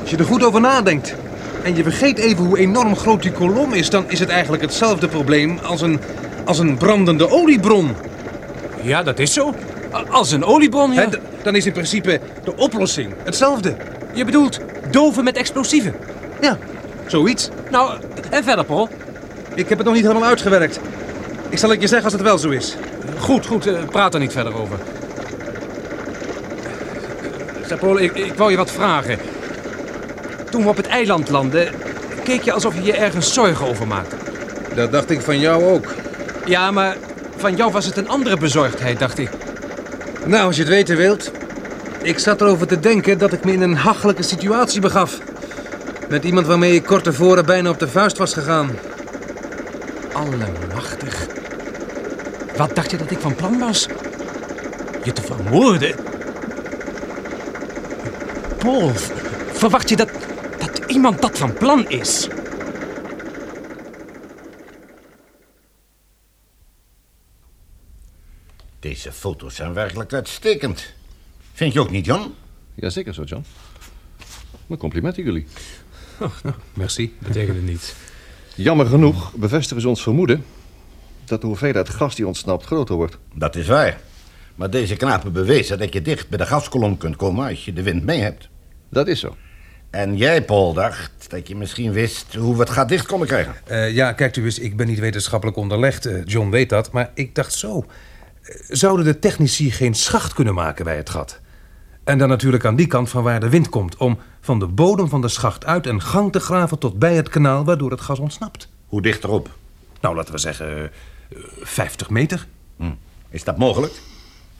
Als 0.00 0.10
je 0.10 0.16
er 0.16 0.24
goed 0.24 0.44
over 0.44 0.60
nadenkt 0.60 1.14
en 1.62 1.76
je 1.76 1.82
vergeet 1.82 2.18
even 2.18 2.44
hoe 2.44 2.58
enorm 2.58 2.96
groot 2.96 3.22
die 3.22 3.32
kolom 3.32 3.72
is, 3.72 3.90
dan 3.90 4.04
is 4.06 4.18
het 4.18 4.28
eigenlijk 4.28 4.62
hetzelfde 4.62 5.08
probleem 5.08 5.58
als 5.58 5.80
een, 5.80 6.00
als 6.44 6.58
een 6.58 6.76
brandende 6.76 7.30
oliebron. 7.30 7.96
Ja, 8.82 9.02
dat 9.02 9.18
is 9.18 9.32
zo. 9.32 9.54
Als 10.10 10.30
een 10.30 10.44
oliebron, 10.44 10.92
ja. 10.92 11.08
Dan 11.42 11.56
is 11.56 11.66
in 11.66 11.72
principe 11.72 12.20
de 12.44 12.56
oplossing 12.56 13.14
hetzelfde. 13.24 13.76
Je 14.12 14.24
bedoelt 14.24 14.60
doven 14.90 15.24
met 15.24 15.36
explosieven. 15.36 15.94
Ja, 16.40 16.58
zoiets. 17.06 17.48
Nou, 17.70 17.92
en 18.30 18.44
verder, 18.44 18.64
Paul. 18.64 18.88
Ik 19.54 19.68
heb 19.68 19.78
het 19.78 19.86
nog 19.86 19.96
niet 19.96 20.06
helemaal 20.06 20.28
uitgewerkt. 20.28 20.80
Ik 21.48 21.58
zal 21.58 21.70
het 21.70 21.80
je 21.80 21.86
zeggen 21.86 22.04
als 22.04 22.12
het 22.12 22.22
wel 22.22 22.38
zo 22.38 22.48
is. 22.48 22.76
Goed, 23.18 23.46
goed. 23.46 23.66
eh, 23.66 23.84
praat 23.90 24.14
er 24.14 24.20
niet 24.20 24.32
verder 24.32 24.60
over. 24.60 24.78
Paul, 27.78 27.98
ik, 27.98 28.16
ik 28.16 28.34
wou 28.34 28.50
je 28.50 28.56
wat 28.56 28.70
vragen. 28.70 29.18
Toen 30.50 30.62
we 30.62 30.68
op 30.68 30.76
het 30.76 30.86
eiland 30.86 31.28
landden, 31.28 31.68
keek 32.24 32.42
je 32.42 32.52
alsof 32.52 32.74
je 32.74 32.82
je 32.82 32.92
ergens 32.92 33.32
zorgen 33.32 33.66
over 33.66 33.86
maakte. 33.86 34.16
Dat 34.74 34.92
dacht 34.92 35.10
ik 35.10 35.20
van 35.20 35.38
jou 35.38 35.64
ook. 35.64 35.86
Ja, 36.44 36.70
maar 36.70 36.96
van 37.36 37.56
jou 37.56 37.72
was 37.72 37.86
het 37.86 37.96
een 37.96 38.08
andere 38.08 38.36
bezorgdheid, 38.36 38.98
dacht 38.98 39.18
ik. 39.18 39.30
Nou, 40.24 40.46
als 40.46 40.56
je 40.56 40.62
het 40.62 40.70
weten 40.70 40.96
wilt. 40.96 41.30
Ik 42.02 42.18
zat 42.18 42.40
erover 42.40 42.66
te 42.66 42.80
denken 42.80 43.18
dat 43.18 43.32
ik 43.32 43.44
me 43.44 43.52
in 43.52 43.62
een 43.62 43.76
hachelijke 43.76 44.22
situatie 44.22 44.80
begaf. 44.80 45.18
Met 46.08 46.24
iemand 46.24 46.46
waarmee 46.46 46.74
ik 46.74 46.84
kort 46.84 47.04
tevoren 47.04 47.46
bijna 47.46 47.70
op 47.70 47.78
de 47.78 47.88
vuist 47.88 48.18
was 48.18 48.32
gegaan. 48.32 48.70
Allemachtig. 50.30 51.26
Wat 52.56 52.74
dacht 52.74 52.90
je 52.90 52.96
dat 52.96 53.10
ik 53.10 53.18
van 53.18 53.34
plan 53.34 53.58
was? 53.58 53.86
Je 55.04 55.12
te 55.12 55.22
vermoorden? 55.22 55.94
Paul, 58.58 58.90
verwacht 59.52 59.88
je 59.88 59.96
dat, 59.96 60.10
dat 60.58 60.90
iemand 60.90 61.20
dat 61.20 61.38
van 61.38 61.52
plan 61.52 61.88
is? 61.88 62.28
Deze 68.80 69.12
foto's 69.12 69.54
zijn 69.54 69.72
werkelijk 69.74 70.12
uitstekend. 70.12 70.92
Vind 71.52 71.72
je 71.72 71.80
ook 71.80 71.90
niet, 71.90 72.04
Jan? 72.06 72.34
Jazeker 72.74 73.14
zo, 73.14 73.22
John. 73.22 73.44
Mijn 74.66 74.80
complimenten 74.80 75.22
jullie. 75.22 75.46
Merci, 76.74 77.16
betekende 77.18 77.60
niet. 77.60 77.94
Jammer 78.54 78.86
genoeg 78.86 79.32
bevestigen 79.34 79.82
ze 79.82 79.88
ons 79.88 80.02
vermoeden... 80.02 80.44
dat 81.24 81.40
de 81.40 81.46
hoeveelheid 81.46 81.88
gas 81.88 82.14
die 82.14 82.26
ontsnapt 82.26 82.64
groter 82.64 82.94
wordt. 82.94 83.18
Dat 83.34 83.56
is 83.56 83.66
waar. 83.66 84.00
Maar 84.54 84.70
deze 84.70 84.96
knapen 84.96 85.32
bewezen 85.32 85.78
dat 85.78 85.92
je 85.92 86.02
dicht 86.02 86.28
bij 86.28 86.38
de 86.38 86.46
gaskolom 86.46 86.96
kunt 86.96 87.16
komen 87.16 87.48
als 87.48 87.64
je 87.64 87.72
de 87.72 87.82
wind 87.82 88.04
mee 88.04 88.20
hebt. 88.20 88.48
Dat 88.88 89.08
is 89.08 89.20
zo. 89.20 89.36
En 89.90 90.16
jij, 90.16 90.42
Paul, 90.44 90.72
dacht 90.72 91.10
dat 91.28 91.48
je 91.48 91.56
misschien 91.56 91.92
wist 91.92 92.34
hoe 92.34 92.54
we 92.54 92.60
het 92.60 92.70
gat 92.70 92.88
dicht 92.88 93.06
konden 93.06 93.28
krijgen. 93.28 93.54
Eh, 93.66 93.94
ja, 93.94 94.12
kijkt 94.12 94.36
u 94.36 94.44
eens, 94.44 94.58
ik 94.58 94.76
ben 94.76 94.86
niet 94.86 94.98
wetenschappelijk 94.98 95.56
onderlegd. 95.56 96.06
eh, 96.06 96.24
John 96.24 96.50
weet 96.50 96.68
dat. 96.68 96.92
Maar 96.92 97.10
ik 97.14 97.34
dacht 97.34 97.52
zo. 97.52 97.84
eh, 98.42 98.54
zouden 98.68 99.04
de 99.04 99.18
technici 99.18 99.70
geen 99.70 99.94
schacht 99.94 100.32
kunnen 100.34 100.54
maken 100.54 100.84
bij 100.84 100.96
het 100.96 101.10
gat? 101.10 101.39
En 102.10 102.18
dan 102.18 102.28
natuurlijk 102.28 102.64
aan 102.64 102.76
die 102.76 102.86
kant 102.86 103.08
van 103.08 103.22
waar 103.22 103.40
de 103.40 103.48
wind 103.48 103.68
komt. 103.68 103.96
Om 103.96 104.18
van 104.40 104.58
de 104.58 104.66
bodem 104.66 105.08
van 105.08 105.20
de 105.20 105.28
schacht 105.28 105.64
uit 105.64 105.86
een 105.86 106.02
gang 106.02 106.32
te 106.32 106.40
graven 106.40 106.78
tot 106.78 106.98
bij 106.98 107.14
het 107.14 107.28
kanaal 107.28 107.64
waardoor 107.64 107.90
het 107.90 108.00
gas 108.00 108.18
ontsnapt. 108.18 108.68
Hoe 108.86 109.02
dicht 109.02 109.24
erop? 109.24 109.50
Nou, 110.00 110.14
laten 110.14 110.32
we 110.32 110.38
zeggen 110.38 110.82
eh, 110.82 111.38
50 111.60 112.10
meter. 112.10 112.46
Hm. 112.76 112.90
Is 113.28 113.44
dat 113.44 113.58
mogelijk? 113.58 113.92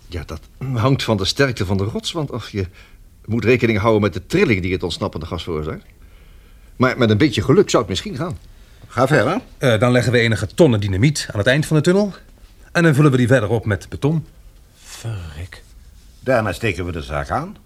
Ja, 0.06 0.22
dat 0.26 0.40
hangt 0.74 1.02
van 1.02 1.16
de 1.16 1.24
sterkte 1.24 1.66
van 1.66 1.76
de 1.76 1.84
rotswand 1.84 2.32
af. 2.32 2.50
Je 2.50 2.66
moet 3.24 3.44
rekening 3.44 3.78
houden 3.78 4.02
met 4.02 4.12
de 4.12 4.26
trilling 4.26 4.62
die 4.62 4.72
het 4.72 4.82
ontsnappende 4.82 5.26
gas 5.26 5.42
veroorzaakt. 5.42 5.84
Maar 6.76 6.98
met 6.98 7.10
een 7.10 7.18
beetje 7.18 7.42
geluk 7.42 7.70
zou 7.70 7.82
het 7.82 7.90
misschien 7.90 8.16
gaan. 8.16 8.38
Ga 8.86 9.06
verder. 9.06 9.40
Eh, 9.58 9.78
dan 9.78 9.92
leggen 9.92 10.12
we 10.12 10.18
enige 10.18 10.46
tonnen 10.46 10.80
dynamiet 10.80 11.28
aan 11.32 11.38
het 11.38 11.48
eind 11.48 11.66
van 11.66 11.76
de 11.76 11.82
tunnel. 11.82 12.12
En 12.72 12.82
dan 12.82 12.94
vullen 12.94 13.10
we 13.10 13.16
die 13.16 13.26
verder 13.26 13.48
op 13.48 13.64
met 13.64 13.88
beton. 13.88 14.26
Verrek. 14.82 15.62
Daarna 16.20 16.52
steken 16.52 16.84
we 16.84 16.92
de 16.92 17.02
zaak 17.02 17.30
aan 17.30 17.56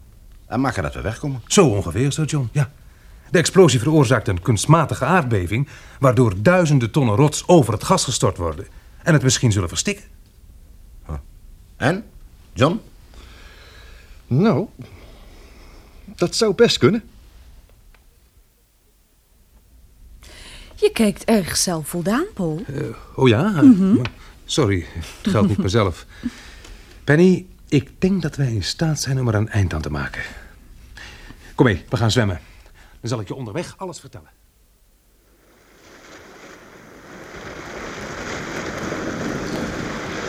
en 0.47 0.61
maken 0.61 0.83
dat 0.83 0.95
we 0.95 1.01
wegkomen. 1.01 1.43
Zo 1.47 1.67
ongeveer, 1.67 2.13
Sir 2.13 2.25
John, 2.25 2.49
ja. 2.53 2.73
De 3.31 3.39
explosie 3.39 3.81
veroorzaakt 3.81 4.29
een 4.29 4.43
kunstmatige 4.43 5.05
aardbeving... 5.05 5.69
waardoor 5.99 6.43
duizenden 6.43 6.91
tonnen 6.91 7.15
rots 7.15 7.49
over 7.49 7.73
het 7.73 7.85
gas 7.85 8.05
gestort 8.05 8.37
worden... 8.37 8.67
en 9.03 9.13
het 9.13 9.23
misschien 9.23 9.53
zullen 9.53 9.69
verstikken. 9.69 10.05
En? 11.77 12.05
John? 12.53 12.81
Nou, 14.27 14.67
dat 16.07 16.35
zou 16.35 16.55
best 16.55 16.79
kunnen. 16.79 17.03
Je 20.75 20.91
kijkt 20.93 21.25
erg 21.25 21.57
zelfvoldaan, 21.57 22.25
Paul. 22.35 22.65
Oh 23.15 23.29
ja? 23.29 23.63
Sorry, 24.45 24.87
het 25.23 25.31
geldt 25.31 25.49
niet 25.49 25.59
mezelf. 25.59 26.07
Penny, 27.05 27.47
ik 27.69 28.01
denk 28.01 28.23
dat 28.23 28.37
wij 28.37 28.53
in 28.53 28.63
staat 28.63 29.01
zijn 29.01 29.21
om 29.21 29.29
er 29.29 29.35
een 29.35 29.49
eind 29.49 29.75
aan 29.75 29.83
te 29.83 29.91
maken. 29.91 30.23
Kom 31.55 31.67
mee, 31.67 31.85
we 31.89 31.97
gaan 31.97 32.11
zwemmen. 32.11 32.41
Dan 33.01 33.09
zal 33.09 33.21
ik 33.21 33.29
je 33.29 33.35
onderweg 33.35 33.75
alles 33.77 34.01
vertellen. 34.01 34.31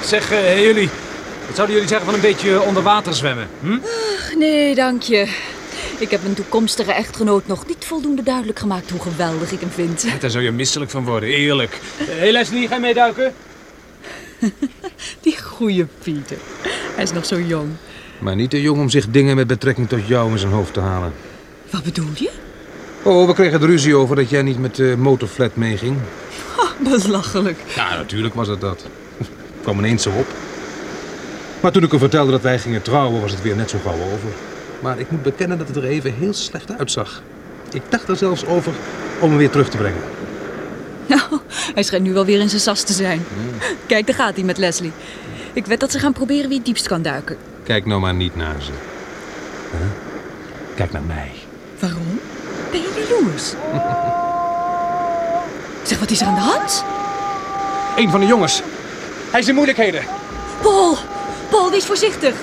Zeg, 0.03 0.31
eh, 0.31 0.63
jullie, 0.65 0.89
wat 1.45 1.55
zouden 1.55 1.75
jullie 1.75 1.89
zeggen 1.89 2.05
van 2.05 2.15
een 2.15 2.21
beetje 2.21 2.61
onder 2.61 2.83
water 2.83 3.13
zwemmen? 3.13 3.47
Hm? 3.59 3.77
Nee, 4.37 4.75
dank 4.75 5.01
je. 5.01 5.53
Ik 5.99 6.11
heb 6.11 6.21
mijn 6.21 6.33
toekomstige 6.33 6.93
echtgenoot 6.93 7.47
nog 7.47 7.67
niet 7.67 7.85
voldoende 7.85 8.23
duidelijk 8.23 8.59
gemaakt 8.59 8.89
hoe 8.89 9.01
geweldig 9.01 9.51
ik 9.51 9.59
hem 9.59 9.69
vind. 9.69 10.21
Daar 10.21 10.29
zou 10.29 10.43
je 10.43 10.51
misselijk 10.51 10.91
van 10.91 11.05
worden, 11.05 11.29
eerlijk. 11.29 11.79
Hé 11.97 12.13
hey 12.13 12.31
Leslie, 12.31 12.67
ga 12.67 12.75
je 12.75 12.81
meeduiken? 12.81 13.33
Die 15.21 15.41
goeie 15.41 15.85
Pieter. 16.03 16.37
Hij 16.95 17.03
is 17.03 17.11
nog 17.11 17.25
zo 17.25 17.39
jong. 17.39 17.69
Maar 18.19 18.35
niet 18.35 18.49
te 18.49 18.61
jong 18.61 18.79
om 18.79 18.89
zich 18.89 19.09
dingen 19.09 19.35
met 19.35 19.47
betrekking 19.47 19.89
tot 19.89 20.07
jou 20.07 20.31
in 20.31 20.37
zijn 20.37 20.51
hoofd 20.51 20.73
te 20.73 20.79
halen. 20.79 21.13
Wat 21.69 21.83
bedoel 21.83 22.09
je? 22.13 22.29
Oh, 23.01 23.27
we 23.27 23.33
kregen 23.33 23.61
er 23.61 23.67
ruzie 23.67 23.95
over 23.95 24.15
dat 24.15 24.29
jij 24.29 24.41
niet 24.41 24.59
met 24.59 24.75
de 24.75 24.95
motorflat 24.97 25.55
meeging. 25.55 25.97
Belachelijk. 26.77 27.59
Ja, 27.75 27.95
natuurlijk 27.95 28.33
was 28.33 28.47
het 28.47 28.61
dat. 28.61 28.85
kwam 29.61 29.77
ineens 29.77 30.03
zo 30.03 30.09
op. 30.09 30.27
Maar 31.61 31.71
toen 31.71 31.83
ik 31.83 31.89
hem 31.91 31.99
vertelde 31.99 32.31
dat 32.31 32.41
wij 32.41 32.59
gingen 32.59 32.81
trouwen, 32.81 33.21
was 33.21 33.31
het 33.31 33.41
weer 33.41 33.55
net 33.55 33.69
zo 33.69 33.77
gauw 33.83 33.93
over. 33.93 34.29
Maar 34.79 34.99
ik 34.99 35.11
moet 35.11 35.23
bekennen 35.23 35.57
dat 35.57 35.67
het 35.67 35.75
er 35.75 35.83
even 35.83 36.13
heel 36.13 36.33
slecht 36.33 36.77
uitzag. 36.77 37.21
Ik 37.73 37.81
dacht 37.89 38.07
er 38.07 38.15
zelfs 38.15 38.45
over 38.45 38.73
om 39.19 39.29
hem 39.29 39.37
weer 39.37 39.49
terug 39.49 39.69
te 39.69 39.77
brengen. 39.77 40.01
Nou, 41.07 41.21
hij 41.49 41.83
schijnt 41.83 42.05
nu 42.05 42.13
wel 42.13 42.25
weer 42.25 42.39
in 42.39 42.49
zijn 42.49 42.61
sas 42.61 42.83
te 42.83 42.93
zijn. 42.93 43.25
Kijk, 43.85 44.05
daar 44.05 44.15
gaat 44.15 44.35
hij 44.35 44.43
met 44.43 44.57
Leslie. 44.57 44.91
Ik 45.55 45.65
weet 45.65 45.79
dat 45.79 45.91
ze 45.91 45.99
gaan 45.99 46.13
proberen 46.13 46.47
wie 46.47 46.57
het 46.57 46.65
diepst 46.65 46.87
kan 46.87 47.01
duiken. 47.01 47.37
Kijk 47.63 47.85
nou 47.85 48.01
maar 48.01 48.13
niet 48.13 48.35
naar 48.35 48.55
ze. 48.61 48.71
Huh? 49.71 49.81
Kijk 50.75 50.91
naar 50.91 51.01
mij. 51.01 51.31
Waarom? 51.79 52.19
Ben 52.71 52.79
je 52.81 53.05
jaloers? 53.09 53.53
zeg, 55.83 55.99
wat 55.99 56.09
is 56.09 56.21
er 56.21 56.27
aan 56.27 56.35
de 56.35 56.41
hand? 56.41 56.83
Een 57.95 58.09
van 58.09 58.19
de 58.19 58.25
jongens. 58.25 58.61
Hij 59.31 59.39
is 59.39 59.47
in 59.47 59.55
moeilijkheden. 59.55 60.03
Paul! 60.61 60.97
Paul, 61.49 61.71
wees 61.71 61.85
voorzichtig. 61.85 62.33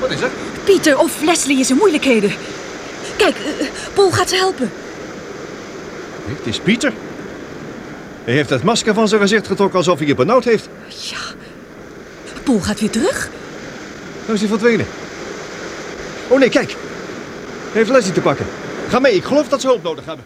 Wat 0.00 0.10
is 0.10 0.20
er? 0.20 0.30
Pieter 0.64 0.98
of 0.98 1.22
Leslie 1.22 1.58
is 1.58 1.70
in 1.70 1.76
moeilijkheden. 1.76 2.32
Kijk, 3.16 3.36
eh, 3.36 3.66
Paul 3.92 4.10
gaat 4.10 4.28
ze 4.28 4.36
helpen. 4.36 4.70
Het 6.24 6.46
is 6.46 6.60
Pieter. 6.60 6.92
Hij 8.24 8.34
heeft 8.34 8.50
het 8.50 8.62
masker 8.62 8.94
van 8.94 9.08
zijn 9.08 9.20
gezicht 9.20 9.46
getrokken 9.46 9.78
alsof 9.78 9.98
hij 9.98 10.06
je 10.06 10.14
benauwd 10.14 10.44
heeft. 10.44 10.68
Ja. 11.10 11.18
Paul 12.42 12.60
gaat 12.60 12.80
weer 12.80 12.90
terug. 12.90 13.28
Nou 14.20 14.32
is 14.32 14.40
hij 14.40 14.48
verdwenen. 14.48 14.86
Oh 16.28 16.38
nee, 16.38 16.48
kijk. 16.48 16.70
Hij 16.70 17.72
heeft 17.72 17.90
Leslie 17.90 18.12
te 18.12 18.20
pakken. 18.20 18.46
Ga 18.88 18.98
mee, 18.98 19.14
ik 19.14 19.24
geloof 19.24 19.48
dat 19.48 19.60
ze 19.60 19.66
hulp 19.66 19.82
nodig 19.82 20.04
hebben. 20.04 20.24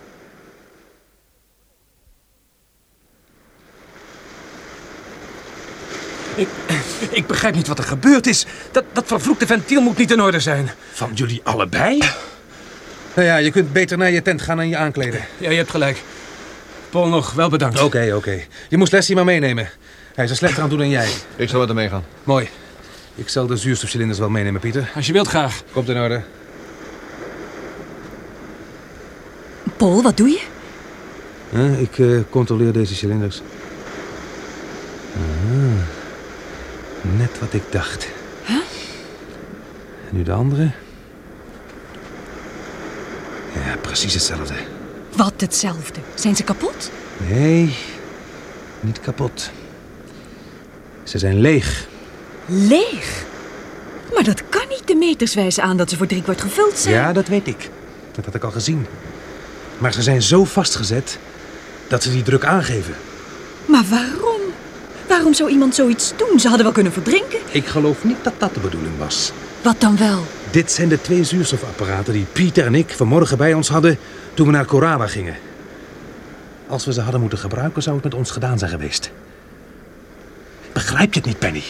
Ik, 6.34 6.48
ik 7.10 7.26
begrijp 7.26 7.54
niet 7.54 7.66
wat 7.66 7.78
er 7.78 7.84
gebeurd 7.84 8.26
is. 8.26 8.46
Dat, 8.70 8.84
dat 8.92 9.06
vervloekte 9.06 9.46
ventiel 9.46 9.80
moet 9.80 9.96
niet 9.96 10.10
in 10.10 10.22
orde 10.22 10.40
zijn. 10.40 10.70
Van 10.92 11.10
jullie 11.14 11.40
allebei? 11.44 11.98
Nou 13.14 13.28
ja, 13.28 13.36
je 13.36 13.50
kunt 13.50 13.72
beter 13.72 13.98
naar 13.98 14.10
je 14.10 14.22
tent 14.22 14.42
gaan 14.42 14.60
en 14.60 14.68
je 14.68 14.76
aankleden. 14.76 15.20
Ja, 15.38 15.50
je 15.50 15.56
hebt 15.56 15.70
gelijk. 15.70 16.02
Paul 16.90 17.08
nog, 17.08 17.32
wel 17.32 17.48
bedankt. 17.48 17.82
Oké, 17.82 18.12
oké. 18.14 18.40
Je 18.68 18.76
moest 18.76 18.92
Leslie 18.92 19.16
maar 19.16 19.24
meenemen. 19.24 19.70
Hij 20.14 20.24
is 20.24 20.30
er 20.30 20.36
slechter 20.36 20.62
aan 20.62 20.68
doen 20.68 20.78
dan 20.78 20.88
jij. 20.88 21.08
Ik 21.36 21.48
zal 21.48 21.58
met 21.58 21.68
hem 21.68 21.76
meegaan. 21.76 22.04
Mooi. 22.24 22.48
Ik 23.14 23.28
zal 23.28 23.46
de 23.46 23.56
zuurstofcilinders 23.56 24.18
wel 24.18 24.28
meenemen, 24.28 24.60
Pieter. 24.60 24.90
Als 24.94 25.06
je 25.06 25.12
wilt, 25.12 25.28
graag. 25.28 25.62
Komt 25.72 25.88
in 25.88 26.00
orde. 26.00 26.22
Paul, 29.76 30.02
wat 30.02 30.16
doe 30.16 30.28
je? 30.28 30.40
Huh, 31.50 31.80
ik 31.80 31.98
eh, 31.98 32.18
controleer 32.30 32.72
deze 32.72 32.94
cilinders. 32.94 33.42
Ah, 35.14 35.84
net 37.18 37.38
wat 37.38 37.52
ik 37.52 37.62
dacht. 37.70 38.08
Huh? 38.46 38.56
En 40.08 40.16
nu 40.16 40.22
de 40.22 40.32
andere. 40.32 40.70
Ja, 43.54 43.76
precies 43.80 44.14
hetzelfde. 44.14 44.54
Wat 45.18 45.32
hetzelfde. 45.36 46.00
Zijn 46.14 46.36
ze 46.36 46.42
kapot? 46.42 46.90
Nee, 47.28 47.74
niet 48.80 49.00
kapot. 49.00 49.50
Ze 51.02 51.18
zijn 51.18 51.40
leeg. 51.40 51.86
Leeg? 52.46 53.24
Maar 54.14 54.24
dat 54.24 54.42
kan 54.48 54.68
niet. 54.68 54.82
De 54.84 54.94
meters 54.94 55.34
wijzen 55.34 55.62
aan 55.62 55.76
dat 55.76 55.90
ze 55.90 55.96
voor 55.96 56.06
driekwart 56.06 56.40
gevuld 56.40 56.78
zijn. 56.78 56.94
Ja, 56.94 57.12
dat 57.12 57.28
weet 57.28 57.46
ik. 57.46 57.70
Dat 58.12 58.24
had 58.24 58.34
ik 58.34 58.44
al 58.44 58.50
gezien. 58.50 58.86
Maar 59.78 59.92
ze 59.92 60.02
zijn 60.02 60.22
zo 60.22 60.44
vastgezet 60.44 61.18
dat 61.88 62.02
ze 62.02 62.10
die 62.10 62.22
druk 62.22 62.44
aangeven. 62.44 62.94
Maar 63.66 63.84
waarom? 63.88 64.40
Waarom 65.08 65.34
zou 65.34 65.50
iemand 65.50 65.74
zoiets 65.74 66.12
doen? 66.16 66.40
Ze 66.40 66.46
hadden 66.46 66.64
wel 66.64 66.74
kunnen 66.74 66.92
verdrinken. 66.92 67.38
Ik 67.50 67.66
geloof 67.66 68.04
niet 68.04 68.24
dat 68.24 68.34
dat 68.38 68.54
de 68.54 68.60
bedoeling 68.60 68.98
was. 68.98 69.32
Wat 69.62 69.80
dan 69.80 69.96
wel? 69.96 70.24
Dit 70.50 70.72
zijn 70.72 70.88
de 70.88 71.00
twee 71.00 71.24
zuurstofapparaten 71.24 72.12
die 72.12 72.26
Pieter 72.32 72.66
en 72.66 72.74
ik 72.74 72.92
vanmorgen 72.96 73.36
bij 73.36 73.54
ons 73.54 73.68
hadden 73.68 73.98
toen 74.38 74.46
we 74.46 74.52
naar 74.52 74.64
Korawa 74.64 75.06
gingen. 75.06 75.36
Als 76.66 76.84
we 76.84 76.92
ze 76.92 77.00
hadden 77.00 77.20
moeten 77.20 77.38
gebruiken, 77.38 77.82
zou 77.82 77.94
het 77.94 78.04
met 78.04 78.14
ons 78.14 78.30
gedaan 78.30 78.58
zijn 78.58 78.70
geweest. 78.70 79.10
Begrijp 80.72 81.14
je 81.14 81.20
het 81.20 81.28
niet, 81.28 81.38
Penny? 81.38 81.62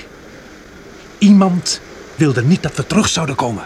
Iemand 1.18 1.80
wilde 2.14 2.42
niet 2.42 2.62
dat 2.62 2.74
we 2.74 2.86
terug 2.86 3.08
zouden 3.08 3.34
komen. 3.34 3.64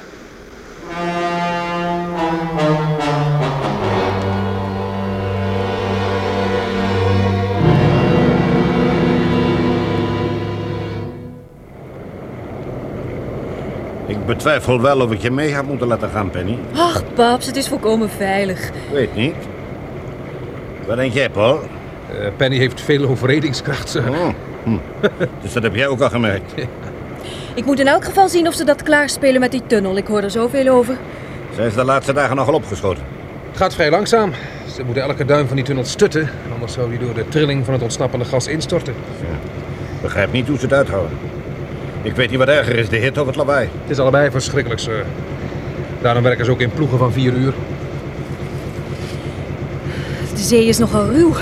Betwijfel 14.36 14.80
wel 14.80 15.00
of 15.00 15.12
ik 15.12 15.22
je 15.22 15.30
mee 15.30 15.54
had 15.54 15.66
moeten 15.66 15.86
laten 15.86 16.10
gaan, 16.10 16.30
Penny. 16.30 16.58
Ach, 16.74 17.02
paps, 17.14 17.46
het 17.46 17.56
is 17.56 17.68
volkomen 17.68 18.10
veilig. 18.10 18.70
Weet 18.92 19.14
niet. 19.14 19.34
Wat 20.86 20.96
denk 20.96 21.12
jij, 21.12 21.30
Paul? 21.30 21.60
Eh, 22.10 22.28
Penny 22.36 22.56
heeft 22.56 22.80
veel 22.80 23.08
overredingskracht. 23.08 23.88
sir. 23.88 24.08
Oh, 24.08 24.28
hm. 24.64 24.76
Dus 25.42 25.52
dat 25.52 25.62
heb 25.62 25.74
jij 25.74 25.86
ook 25.86 26.00
al 26.00 26.08
gemerkt. 26.08 26.52
Ik 27.54 27.64
moet 27.64 27.80
in 27.80 27.86
elk 27.86 28.04
geval 28.04 28.28
zien 28.28 28.46
of 28.46 28.54
ze 28.54 28.64
dat 28.64 28.82
klaarspelen 28.82 29.40
met 29.40 29.50
die 29.50 29.62
tunnel. 29.66 29.96
Ik 29.96 30.06
hoor 30.06 30.22
er 30.22 30.30
zoveel 30.30 30.68
over. 30.68 30.96
Zij 31.54 31.66
is 31.66 31.74
de 31.74 31.84
laatste 31.84 32.12
dagen 32.12 32.36
nogal 32.36 32.54
opgeschoten. 32.54 33.02
Het 33.48 33.56
gaat 33.56 33.74
vrij 33.74 33.90
langzaam. 33.90 34.32
Ze 34.74 34.84
moeten 34.84 35.02
elke 35.02 35.24
duim 35.24 35.46
van 35.46 35.56
die 35.56 35.64
tunnel 35.64 35.84
stutten. 35.84 36.30
Anders 36.52 36.72
zou 36.72 36.90
die 36.90 36.98
door 36.98 37.14
de 37.14 37.28
trilling 37.28 37.64
van 37.64 37.74
het 37.74 37.82
ontsnappende 37.82 38.24
gas 38.24 38.46
instorten. 38.46 38.94
Begrijp 40.02 40.32
niet 40.32 40.48
hoe 40.48 40.58
ze 40.58 40.64
het 40.64 40.74
uithouden. 40.74 41.18
Ik 42.02 42.16
weet 42.16 42.30
niet 42.30 42.38
wat 42.38 42.48
erger 42.48 42.78
is, 42.78 42.88
de 42.88 42.96
hit 42.96 43.18
of 43.18 43.26
het 43.26 43.36
lawaai. 43.36 43.68
Het 43.82 43.90
is 43.90 43.98
allebei 43.98 44.30
verschrikkelijk, 44.30 44.80
sir. 44.80 45.04
Daarom 46.00 46.22
werken 46.22 46.44
ze 46.44 46.50
ook 46.50 46.60
in 46.60 46.70
ploegen 46.70 46.98
van 46.98 47.12
vier 47.12 47.32
uur. 47.32 47.52
De 50.34 50.40
zee 50.40 50.66
is 50.66 50.78
nogal 50.78 51.10
ruw. 51.10 51.32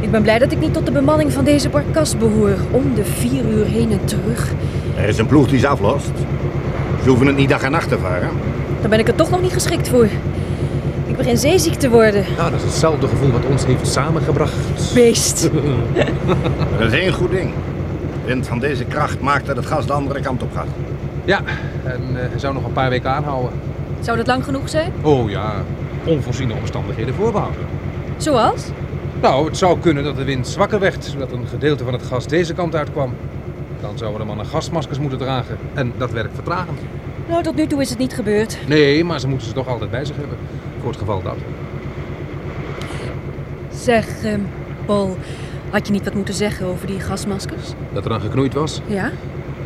Ik 0.00 0.10
ben 0.10 0.22
blij 0.22 0.38
dat 0.38 0.52
ik 0.52 0.58
niet 0.58 0.72
tot 0.72 0.86
de 0.86 0.92
bemanning 0.92 1.32
van 1.32 1.44
deze 1.44 1.68
barkas 1.68 2.16
behoor. 2.16 2.56
Om 2.70 2.94
de 2.94 3.04
vier 3.04 3.44
uur 3.44 3.64
heen 3.64 3.90
en 3.90 4.04
terug. 4.04 4.52
Er 4.96 5.08
is 5.08 5.18
een 5.18 5.26
ploeg 5.26 5.48
die 5.48 5.58
ze 5.58 5.68
aflost. 5.68 6.10
Ze 7.02 7.08
hoeven 7.08 7.26
het 7.26 7.36
niet 7.36 7.48
dag 7.48 7.62
en 7.62 7.70
nacht 7.70 7.88
te 7.88 7.98
varen. 7.98 8.30
Daar 8.80 8.88
ben 8.88 8.98
ik 8.98 9.08
er 9.08 9.14
toch 9.14 9.30
nog 9.30 9.42
niet 9.42 9.52
geschikt 9.52 9.88
voor. 9.88 10.08
Ik 11.06 11.16
begin 11.16 11.36
zeeziek 11.36 11.74
te 11.74 11.90
worden. 11.90 12.24
Nou, 12.36 12.50
dat 12.50 12.60
is 12.60 12.66
hetzelfde 12.66 13.08
gevoel 13.08 13.30
wat 13.30 13.44
ons 13.50 13.64
heeft 13.66 13.86
samengebracht. 13.86 14.94
Beest. 14.94 15.50
Er 16.78 16.86
is 16.86 16.92
één 16.92 17.12
goed 17.12 17.30
ding. 17.30 17.52
Wind 18.26 18.46
van 18.46 18.58
deze 18.58 18.84
kracht 18.84 19.20
maakt 19.20 19.46
dat 19.46 19.56
het 19.56 19.66
gas 19.66 19.86
de 19.86 19.92
andere 19.92 20.20
kant 20.20 20.42
op 20.42 20.52
gaat. 20.54 20.66
Ja, 21.24 21.40
en 21.84 22.00
eh, 22.14 22.38
zou 22.38 22.54
nog 22.54 22.64
een 22.64 22.72
paar 22.72 22.90
weken 22.90 23.10
aanhouden. 23.10 23.50
Zou 24.00 24.16
dat 24.16 24.26
lang 24.26 24.44
genoeg 24.44 24.68
zijn? 24.68 24.92
Oh 25.02 25.30
ja, 25.30 25.62
onvoorziene 26.04 26.54
omstandigheden 26.54 27.14
voorbehouden. 27.14 27.60
Zoals? 28.16 28.64
Nou, 29.20 29.46
het 29.46 29.56
zou 29.56 29.78
kunnen 29.78 30.04
dat 30.04 30.16
de 30.16 30.24
wind 30.24 30.48
zwakker 30.48 30.80
werd, 30.80 31.04
zodat 31.04 31.32
een 31.32 31.46
gedeelte 31.46 31.84
van 31.84 31.92
het 31.92 32.02
gas 32.02 32.26
deze 32.26 32.54
kant 32.54 32.74
uitkwam. 32.74 33.14
Dan 33.80 33.98
zouden 33.98 34.20
de 34.20 34.26
mannen 34.26 34.46
gasmaskers 34.46 34.98
moeten 34.98 35.18
dragen. 35.18 35.58
En 35.74 35.92
dat 35.96 36.10
werkt 36.10 36.34
vertragend. 36.34 36.78
Nou, 37.28 37.42
tot 37.42 37.56
nu 37.56 37.66
toe 37.66 37.80
is 37.80 37.90
het 37.90 37.98
niet 37.98 38.14
gebeurd. 38.14 38.58
Nee, 38.66 39.04
maar 39.04 39.20
ze 39.20 39.28
moeten 39.28 39.46
ze 39.46 39.52
toch 39.52 39.68
altijd 39.68 39.90
bij 39.90 40.04
zich 40.04 40.16
hebben. 40.16 40.36
Voor 40.80 40.90
het 40.90 40.98
geval 40.98 41.22
dat. 41.22 41.36
Zeg, 43.74 44.24
ehm, 44.24 44.40
Paul, 44.86 45.16
had 45.76 45.86
je 45.86 45.92
niet 45.92 46.04
wat 46.04 46.14
moeten 46.14 46.34
zeggen 46.34 46.66
over 46.66 46.86
die 46.86 47.00
gasmaskers? 47.00 47.72
Dat 47.92 48.04
er 48.04 48.12
aan 48.12 48.20
geknoeid 48.20 48.54
was? 48.54 48.80
Ja? 48.86 49.10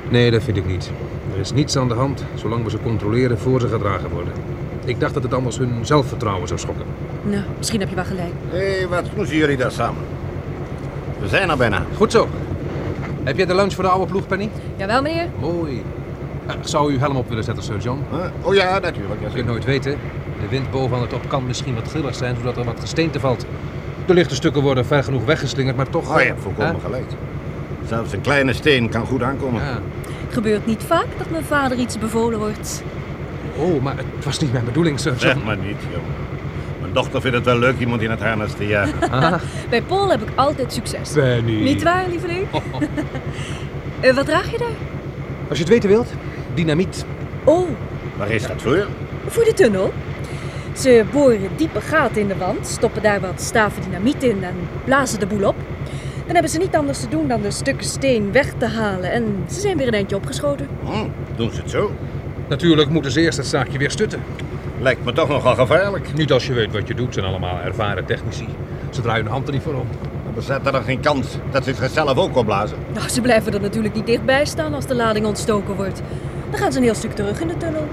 Nee, 0.09 0.31
dat 0.31 0.43
vind 0.43 0.57
ik 0.57 0.67
niet. 0.67 0.91
Er 1.35 1.41
is 1.41 1.53
niets 1.53 1.77
aan 1.77 1.89
de 1.89 1.95
hand, 1.95 2.25
zolang 2.35 2.65
we 2.65 2.71
ze 2.71 2.79
controleren 2.83 3.39
voor 3.39 3.61
ze 3.61 3.69
gedragen 3.69 4.11
worden. 4.11 4.33
Ik 4.85 5.01
dacht 5.01 5.15
dat 5.15 5.23
het 5.23 5.35
anders 5.35 5.59
hun 5.59 5.87
zelfvertrouwen 5.87 6.49
zou 6.49 6.61
schokken. 6.61 6.85
Nou, 7.23 7.43
misschien 7.59 7.81
heb 7.81 7.89
je 7.89 7.95
wel 7.95 8.05
gelijk. 8.05 8.33
Hé, 8.51 8.89
wat 8.89 9.05
doen 9.15 9.27
jullie 9.27 9.57
daar 9.57 9.71
samen? 9.71 10.03
We 11.21 11.29
zijn 11.29 11.51
er 11.51 11.57
bijna. 11.57 11.85
Goed 11.97 12.13
zo. 12.13 12.29
Heb 13.23 13.37
jij 13.37 13.47
de 13.47 13.55
lunch 13.55 13.73
voor 13.75 13.85
de 13.85 13.91
oude 13.91 14.07
ploeg, 14.07 14.27
Penny? 14.27 14.51
Jawel, 14.77 15.03
meneer. 15.03 15.27
Mooi. 15.41 15.83
Zou 16.61 16.93
u 16.93 16.99
helm 16.99 17.17
op 17.17 17.29
willen 17.29 17.45
zetten, 17.45 17.65
Sir 17.65 17.79
John? 17.79 18.05
Huh? 18.11 18.25
Oh 18.41 18.55
ja, 18.55 18.79
natuurlijk. 18.79 19.21
Je 19.21 19.29
kunt 19.35 19.47
nooit 19.47 19.65
weten. 19.65 19.93
De 20.41 20.49
wind 20.49 20.71
bovenaan 20.71 21.03
de 21.03 21.09
top 21.09 21.29
kan 21.29 21.47
misschien 21.47 21.75
wat 21.75 21.89
grillig 21.89 22.15
zijn, 22.15 22.37
zodat 22.37 22.57
er 22.57 22.65
wat 22.65 22.81
gesteente 22.81 23.21
valt. 23.21 23.47
De 24.11 24.17
lichte 24.17 24.35
stukken 24.35 24.63
worden 24.63 24.87
ver 24.87 25.05
genoeg 25.05 25.25
weggeslingerd, 25.25 25.77
maar 25.77 25.89
toch... 25.91 26.15
Oh, 26.15 26.21
je 26.21 26.27
hebt 26.27 26.43
volkomen 26.43 26.75
Hè? 26.75 26.81
gelijk. 26.81 27.05
Zelfs 27.89 28.13
een 28.13 28.21
kleine 28.21 28.53
steen 28.53 28.89
kan 28.89 29.07
goed 29.07 29.23
aankomen. 29.23 29.63
Ja. 29.63 29.79
Gebeurt 30.29 30.67
niet 30.67 30.83
vaak 30.87 31.07
dat 31.19 31.31
mijn 31.31 31.45
vader 31.45 31.79
iets 31.79 31.99
bevolen 31.99 32.39
wordt. 32.39 32.83
Oh, 33.57 33.83
maar 33.83 33.97
het 33.97 34.25
was 34.25 34.39
niet 34.39 34.53
mijn 34.53 34.65
bedoeling, 34.65 35.01
Sir. 35.01 35.13
Zeg 35.17 35.45
maar 35.45 35.57
niet, 35.57 35.77
joh. 35.93 36.01
Mijn 36.81 36.93
dochter 36.93 37.21
vindt 37.21 37.37
het 37.37 37.47
wel 37.47 37.59
leuk 37.59 37.79
iemand 37.79 38.03
in 38.03 38.11
het 38.11 38.21
harnas 38.21 38.53
te 38.53 38.67
jagen. 38.67 39.11
Ah, 39.13 39.35
Bij 39.69 39.83
Paul 39.83 40.11
heb 40.11 40.23
ik 40.23 40.29
altijd 40.35 40.73
succes. 40.73 41.15
Niet 41.45 41.83
waar, 41.83 42.05
lieveling? 42.09 42.47
Eh, 44.01 44.15
wat 44.15 44.27
draag 44.27 44.51
je 44.51 44.59
daar? 44.59 44.69
Als 45.49 45.59
je 45.59 45.65
het 45.65 45.73
weten 45.73 45.89
wilt, 45.89 46.09
dynamiet. 46.55 47.05
Oh, 47.45 47.69
Waar 48.17 48.31
is 48.31 48.47
dat 48.47 48.63
voor? 48.63 48.87
voor 49.27 49.45
de 49.45 49.55
tunnel. 49.55 49.93
Ze 50.77 51.05
boren 51.13 51.51
diepe 51.57 51.81
gaten 51.81 52.21
in 52.21 52.29
de 52.29 52.37
wand, 52.37 52.67
stoppen 52.67 53.03
daar 53.03 53.21
wat 53.21 53.41
staven 53.41 53.83
dynamiet 53.83 54.23
in 54.23 54.45
en 54.45 54.55
blazen 54.85 55.21
de 55.21 55.27
boel 55.27 55.49
op. 55.49 55.57
Dan 56.25 56.33
hebben 56.35 56.51
ze 56.51 56.59
niet 56.59 56.77
anders 56.77 57.01
te 57.01 57.09
doen 57.09 57.29
dan 57.29 57.43
de 57.43 57.51
stukken 57.51 57.87
steen 57.87 58.33
weg 58.33 58.53
te 58.59 58.67
halen 58.67 59.13
en 59.13 59.45
ze 59.49 59.61
zijn 59.61 59.77
weer 59.77 59.87
een 59.87 59.95
eindje 59.95 60.17
opgeschoten. 60.17 60.69
Hm, 60.85 61.07
doen 61.37 61.51
ze 61.51 61.61
het 61.61 61.71
zo? 61.71 61.91
Natuurlijk 62.49 62.91
moeten 62.91 63.11
ze 63.11 63.21
eerst 63.21 63.39
het 63.39 63.47
zaakje 63.47 63.79
weer 63.79 63.91
stutten. 63.91 64.23
Lijkt 64.81 65.05
me 65.05 65.13
toch 65.13 65.29
nogal 65.29 65.55
gevaarlijk. 65.55 66.15
Niet 66.15 66.33
als 66.33 66.47
je 66.47 66.53
weet 66.53 66.73
wat 66.73 66.89
je 66.89 66.95
doet, 66.95 67.15
zijn 67.15 67.27
allemaal 67.27 67.61
ervaren 67.61 68.05
technici. 68.05 68.47
Ze 68.91 69.01
draaien 69.01 69.25
hun 69.25 69.33
hand 69.33 69.47
er 69.47 69.53
niet 69.53 69.63
voor 69.63 69.75
op. 69.75 69.87
Er 70.27 70.33
bestaat 70.35 70.67
er 70.67 70.73
dan 70.73 70.83
geen 70.83 71.01
kans 71.01 71.27
dat 71.51 71.65
ze 71.65 71.71
het 71.71 71.79
zichzelf 71.79 72.17
ook 72.17 72.37
opblazen? 72.37 72.77
Nou, 72.95 73.09
ze 73.09 73.21
blijven 73.21 73.53
er 73.53 73.61
natuurlijk 73.61 73.95
niet 73.95 74.07
dichtbij 74.07 74.45
staan 74.45 74.75
als 74.75 74.87
de 74.87 74.95
lading 74.95 75.27
ontstoken 75.27 75.75
wordt. 75.75 76.03
Dan 76.51 76.61
gaan 76.61 76.73
ze 76.73 76.79
een 76.79 76.85
heel 76.85 76.95
stuk 76.95 77.15
terug 77.15 77.41
in 77.41 77.49
de 77.49 77.57
tunnel. 77.57 77.89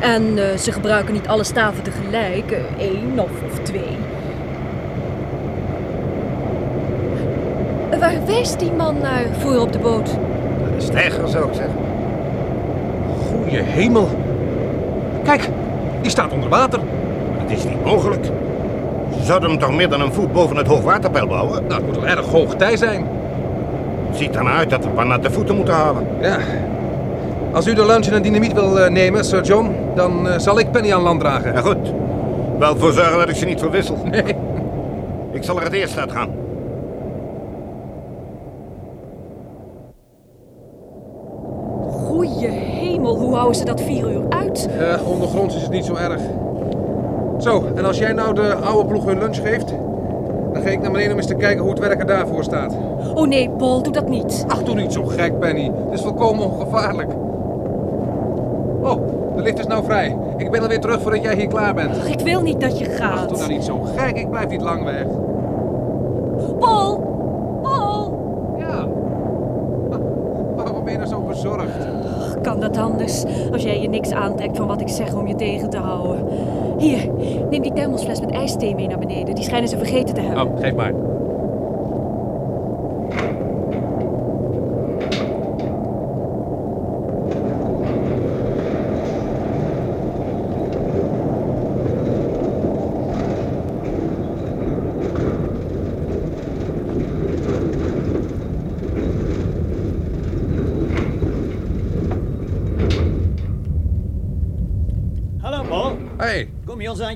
En 0.00 0.38
eh, 0.38 0.58
ze 0.58 0.72
gebruiken 0.72 1.14
niet 1.14 1.28
alle 1.28 1.44
staven 1.44 1.82
tegelijk, 1.82 2.50
eh, 2.50 2.86
één 2.86 3.18
of, 3.18 3.30
of 3.52 3.58
twee. 3.62 3.96
Waar 7.98 8.26
wijst 8.26 8.58
die 8.58 8.72
man 8.72 8.98
naar 9.00 9.24
voor 9.38 9.58
op 9.58 9.72
de 9.72 9.78
boot? 9.78 10.06
De 10.76 10.82
stijger 10.82 11.28
zou 11.28 11.48
ik 11.48 11.54
zeggen. 11.54 11.76
Goeie 13.28 13.62
hemel. 13.62 14.08
Kijk, 15.22 15.48
die 16.00 16.10
staat 16.10 16.32
onder 16.32 16.48
water. 16.48 16.80
Het 17.36 17.50
is 17.50 17.64
niet 17.64 17.84
mogelijk. 17.84 18.24
Ze 19.18 19.24
zouden 19.24 19.50
hem 19.50 19.58
toch 19.58 19.74
meer 19.74 19.88
dan 19.88 20.00
een 20.00 20.12
voet 20.12 20.32
boven 20.32 20.56
het 20.56 20.66
hoogwaterpeil 20.66 21.26
bouwen? 21.26 21.66
Nou, 21.66 21.74
het 21.74 21.86
moet 21.86 21.96
wel 21.96 22.06
erg 22.06 22.26
hoog 22.26 22.54
tij 22.54 22.76
zijn. 22.76 23.06
Het 24.08 24.16
ziet 24.16 24.36
ernaar 24.36 24.56
uit 24.56 24.70
dat 24.70 24.84
we 24.84 24.90
maar 24.94 25.06
naar 25.06 25.20
de 25.20 25.30
voeten 25.30 25.56
moeten 25.56 25.74
halen. 25.74 26.06
Ja. 26.20 26.38
Als 27.54 27.66
u 27.66 27.74
de 27.74 27.86
lunch 27.86 28.06
en 28.06 28.22
dynamiet 28.22 28.52
wil 28.52 28.80
eh, 28.80 28.90
nemen, 28.90 29.24
Sir 29.24 29.42
John, 29.42 29.70
dan 29.94 30.28
eh, 30.28 30.38
zal 30.38 30.58
ik 30.58 30.70
Penny 30.70 30.92
aan 30.92 31.02
land 31.02 31.20
dragen. 31.20 31.52
Ja 31.52 31.60
goed. 31.60 31.92
Wel 32.58 32.76
voor 32.76 32.92
zorgen 32.92 33.18
dat 33.18 33.28
ik 33.28 33.34
ze 33.36 33.44
niet 33.44 33.60
verwissel. 33.60 33.96
Nee. 34.10 34.36
Ik 35.32 35.44
zal 35.44 35.56
er 35.56 35.62
het 35.62 35.72
eerst 35.72 35.98
uit 35.98 36.12
gaan. 36.12 36.28
Goeie 41.90 42.48
hemel, 42.48 43.16
hoe 43.16 43.34
houden 43.34 43.56
ze 43.56 43.64
dat 43.64 43.80
vier 43.80 44.10
uur 44.10 44.22
uit? 44.28 44.68
Eh, 44.78 45.08
ondergronds 45.08 45.56
is 45.56 45.62
het 45.62 45.70
niet 45.70 45.84
zo 45.84 45.94
erg. 45.94 46.20
Zo, 47.38 47.64
en 47.74 47.84
als 47.84 47.98
jij 47.98 48.12
nou 48.12 48.34
de 48.34 48.54
oude 48.54 48.88
ploeg 48.88 49.04
hun 49.04 49.18
lunch 49.18 49.36
geeft, 49.36 49.68
dan 50.52 50.62
ga 50.62 50.68
ik 50.68 50.80
naar 50.80 50.90
beneden 50.90 51.12
om 51.12 51.18
eens 51.18 51.26
te 51.26 51.34
kijken 51.34 51.60
hoe 51.60 51.70
het 51.70 51.80
werken 51.80 52.06
daarvoor 52.06 52.44
staat. 52.44 52.76
Oh 53.14 53.26
nee, 53.26 53.50
Paul, 53.50 53.82
doe 53.82 53.92
dat 53.92 54.08
niet. 54.08 54.44
Ach, 54.48 54.62
doe 54.62 54.74
niet 54.74 54.92
zo 54.92 55.02
gek, 55.02 55.38
Penny. 55.38 55.70
Het 55.84 55.98
is 55.98 56.02
volkomen 56.02 56.44
ongevaarlijk. 56.50 57.10
Lift 59.44 59.58
is 59.58 59.66
nou 59.66 59.84
vrij. 59.84 60.16
Ik 60.36 60.50
ben 60.50 60.62
alweer 60.62 60.80
terug 60.80 61.00
voordat 61.02 61.22
jij 61.22 61.34
hier 61.34 61.46
klaar 61.48 61.74
bent. 61.74 61.90
Ach, 61.90 62.08
ik 62.08 62.20
wil 62.20 62.42
niet 62.42 62.60
dat 62.60 62.78
je 62.78 62.86
Ach, 62.88 62.96
gaat. 62.96 63.28
doe 63.28 63.38
nou 63.38 63.50
niet 63.50 63.64
zo 63.64 63.78
gek. 63.96 64.16
Ik 64.18 64.30
blijf 64.30 64.48
niet 64.48 64.62
lang 64.62 64.84
weg. 64.84 65.06
Paul! 66.58 67.00
Paul! 67.62 68.18
Ja. 68.58 68.86
Waarom 70.56 70.84
ben 70.84 70.92
je 70.92 70.98
nou 70.98 71.08
zo 71.10 71.20
bezorgd? 71.20 71.86
Ach, 72.18 72.40
Kan 72.40 72.60
dat 72.60 72.76
anders? 72.76 73.24
Als 73.52 73.62
jij 73.62 73.80
je 73.80 73.88
niks 73.88 74.12
aantrekt 74.12 74.56
van 74.56 74.66
wat 74.66 74.80
ik 74.80 74.88
zeg 74.88 75.14
om 75.14 75.26
je 75.26 75.34
tegen 75.34 75.70
te 75.70 75.78
houden. 75.78 76.26
Hier, 76.78 77.08
neem 77.50 77.62
die 77.62 77.72
thermosfles 77.72 78.20
met 78.20 78.30
ijsthee 78.30 78.74
mee 78.74 78.86
naar 78.86 78.98
beneden. 78.98 79.34
Die 79.34 79.44
schijnen 79.44 79.68
ze 79.68 79.76
vergeten 79.76 80.14
te 80.14 80.20
hebben. 80.20 80.46
Oh, 80.46 80.60
geef 80.60 80.74
maar. 80.74 80.92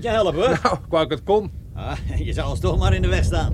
Kom 0.01 0.11
je 0.11 0.19
ons 0.19 0.33
aan 0.33 0.33
je 0.33 0.33
helpen, 0.33 0.49
hoor? 0.49 0.61
nou, 0.63 0.77
wou 0.89 1.05
ik 1.05 1.11
het 1.11 1.23
kon. 1.25 1.51
Ah, 1.75 1.93
je 2.27 2.33
zou 2.33 2.51
ons 2.51 2.61
toch 2.61 2.79
maar 2.79 2.95
in 2.95 3.03
de 3.03 3.09
weg 3.09 3.25
staan. 3.25 3.53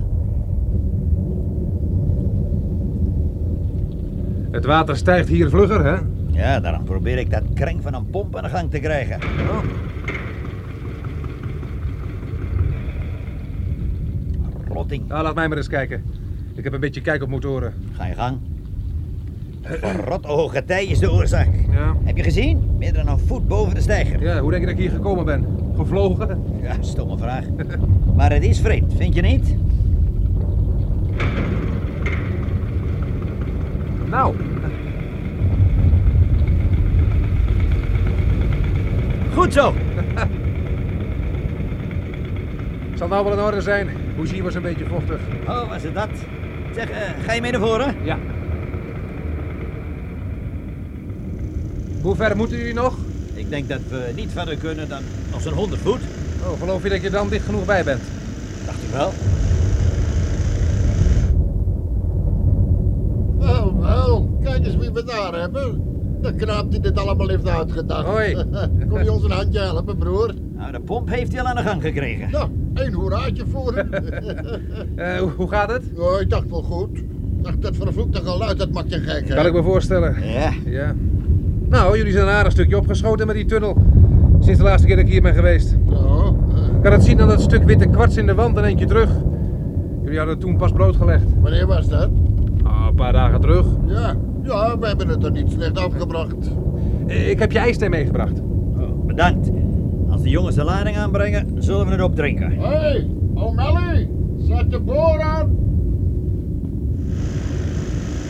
Het 4.51 4.65
water 4.65 4.97
stijgt 4.97 5.27
hier 5.27 5.49
vlugger, 5.49 5.85
hè? 5.85 5.97
Ja, 6.27 6.59
daarom 6.59 6.83
probeer 6.83 7.17
ik 7.17 7.31
dat 7.31 7.43
kring 7.53 7.81
van 7.81 7.93
een 7.93 8.09
pomp 8.09 8.35
aan 8.35 8.43
de 8.43 8.49
gang 8.49 8.71
te 8.71 8.79
krijgen. 8.79 9.19
Rotting, 14.67 15.07
Nou, 15.07 15.23
laat 15.23 15.35
mij 15.35 15.47
maar 15.47 15.57
eens 15.57 15.67
kijken. 15.67 16.03
Ik 16.55 16.63
heb 16.63 16.73
een 16.73 16.79
beetje 16.79 17.01
kijk 17.01 17.23
op 17.23 17.29
motoren. 17.29 17.73
ga 17.93 18.05
je 18.05 18.13
gang. 18.13 18.37
Verrot 19.61 20.25
hoge 20.25 20.65
tij 20.65 20.85
is 20.85 20.99
de 20.99 21.11
oorzaak. 21.11 21.49
Ja. 21.71 21.95
Heb 22.03 22.17
je 22.17 22.23
gezien? 22.23 22.75
Meer 22.77 22.93
dan 22.93 23.07
een 23.07 23.19
voet 23.19 23.47
boven 23.47 23.75
de 23.75 23.81
steiger. 23.81 24.21
Ja, 24.21 24.39
hoe 24.39 24.49
denk 24.51 24.61
je 24.63 24.69
dat 24.69 24.79
ik 24.79 24.81
hier 24.83 24.95
gekomen 24.95 25.25
ben? 25.25 25.45
Gevlogen? 25.75 26.43
Ja, 26.61 26.75
stomme 26.79 27.17
vraag. 27.17 27.45
Maar 28.15 28.31
het 28.31 28.43
is 28.43 28.59
vreemd, 28.59 28.93
vind 28.93 29.15
je 29.15 29.21
niet? 29.21 29.55
Nou, 34.09 34.35
Goed 39.35 39.53
zo. 39.53 39.73
zal 42.97 43.07
nou 43.07 43.23
wel 43.23 43.33
in 43.33 43.39
orde 43.39 43.61
zijn. 43.61 43.89
Bougie 44.15 44.43
was 44.43 44.55
een 44.55 44.61
beetje 44.61 44.85
vochtig. 44.85 45.19
Oh, 45.47 45.69
was 45.69 45.83
het 45.83 45.93
dat? 45.93 46.09
Zeg, 46.73 46.89
eh, 46.89 46.97
ga 47.25 47.33
je 47.33 47.41
mee 47.41 47.51
naar 47.51 47.61
voren? 47.61 47.95
Ja. 48.03 48.17
Hoe 52.01 52.15
ver 52.15 52.37
moeten 52.37 52.57
jullie 52.57 52.73
nog? 52.73 52.97
Ik 53.45 53.51
denk 53.51 53.69
dat 53.69 53.79
we 53.89 54.11
niet 54.15 54.29
verder 54.31 54.55
kunnen 54.57 54.89
dan 54.89 55.01
nog 55.31 55.41
zo'n 55.41 55.53
100 55.53 55.81
voet. 55.81 55.99
Oh, 56.43 56.59
geloof 56.59 56.83
je 56.83 56.89
dat 56.89 56.99
je 57.01 57.05
er 57.05 57.11
dan 57.11 57.29
dicht 57.29 57.45
genoeg 57.45 57.65
bij 57.65 57.83
bent? 57.83 58.01
Dacht 58.65 58.77
ik 58.83 58.89
wel. 58.91 59.11
Wel, 63.37 63.79
wel. 63.79 64.37
Kijk 64.43 64.65
eens 64.65 64.75
wie 64.75 64.91
we 64.91 65.03
daar 65.03 65.39
hebben. 65.39 65.83
De 66.21 66.33
knaap 66.33 66.71
die 66.71 66.79
dit 66.79 66.97
allemaal 66.99 67.27
heeft 67.27 67.47
uitgedacht. 67.47 68.05
Hoi. 68.05 68.33
Kom 68.89 69.03
je 69.03 69.11
ons 69.11 69.23
een 69.23 69.31
handje 69.31 69.59
helpen, 69.59 69.97
broer? 69.97 70.33
Nou, 70.55 70.71
de 70.71 70.79
pomp 70.79 71.09
heeft 71.09 71.31
hij 71.31 71.41
al 71.41 71.47
aan 71.47 71.55
de 71.55 71.61
gang 71.61 71.81
gekregen. 71.81 72.31
Nou, 72.31 72.49
één 72.73 72.93
hoeraatje 72.93 73.43
voor 73.51 73.75
hem. 73.75 73.89
Eh, 74.95 75.17
hoe- 75.17 75.31
hoe 75.35 75.49
gaat 75.49 75.71
het? 75.71 75.83
ja, 75.95 76.19
ik 76.19 76.29
dacht 76.29 76.49
wel 76.49 76.61
goed. 76.61 76.97
Ik 76.97 77.43
dacht, 77.43 77.61
dat 77.61 77.75
vervloekte 77.75 78.21
geluid, 78.21 78.57
dat 78.57 78.71
maakt 78.71 78.89
je 78.93 78.99
gek, 78.99 79.27
hè? 79.27 79.35
Kan 79.35 79.45
ik 79.45 79.53
me 79.53 79.63
voorstellen. 79.63 80.15
Ja. 80.27 80.51
Ja. 80.65 80.95
Nou, 81.69 81.97
jullie 81.97 82.11
zijn 82.11 82.27
een 82.27 82.33
aardig 82.33 82.51
stukje 82.51 82.77
opgeschoten 82.77 83.27
met 83.27 83.35
die 83.35 83.45
tunnel. 83.45 83.77
Sinds 84.39 84.59
de 84.59 84.65
laatste 84.65 84.87
keer 84.87 84.95
dat 84.95 85.05
ik 85.05 85.11
hier 85.11 85.21
ben 85.21 85.33
geweest. 85.33 85.75
Ja, 85.89 85.95
eh, 85.95 86.75
Ik 86.75 86.81
kan 86.81 86.91
het 86.91 87.03
zien 87.03 87.21
aan 87.21 87.27
dat 87.27 87.41
stuk 87.41 87.63
witte 87.63 87.85
kwarts 87.87 88.17
in 88.17 88.25
de 88.25 88.35
wand 88.35 88.57
en 88.57 88.63
eentje 88.63 88.85
terug. 88.85 89.09
Jullie 90.03 90.17
hadden 90.17 90.35
het 90.35 90.45
toen 90.45 90.57
pas 90.57 90.71
blootgelegd. 90.71 91.23
wanneer 91.41 91.67
was 91.67 91.87
dat? 91.87 92.09
Ah, 92.63 92.85
een 92.89 92.95
paar 92.95 93.13
dagen 93.13 93.41
terug. 93.41 93.65
Ja, 93.87 94.15
ja, 94.43 94.77
we 94.79 94.87
hebben 94.87 95.07
het 95.07 95.23
er 95.23 95.31
niet 95.31 95.51
slecht 95.51 95.77
afgebracht. 95.77 96.35
Eh, 97.07 97.29
Ik 97.29 97.39
heb 97.39 97.51
je 97.51 97.59
ijsthee 97.59 97.89
meegebracht. 97.89 98.39
Oh, 98.77 99.05
bedankt. 99.05 99.49
Als 100.09 100.21
de 100.21 100.29
jongens 100.29 100.55
de 100.55 100.63
lading 100.63 100.97
aanbrengen, 100.97 101.47
zullen 101.57 101.85
we 101.85 101.91
het 101.91 102.01
opdrinken. 102.01 102.51
Hé, 102.51 102.65
hey, 102.67 103.07
O'Malley, 103.33 104.09
zet 104.37 104.71
de 104.71 104.79
boor 104.79 105.21
aan. 105.21 105.55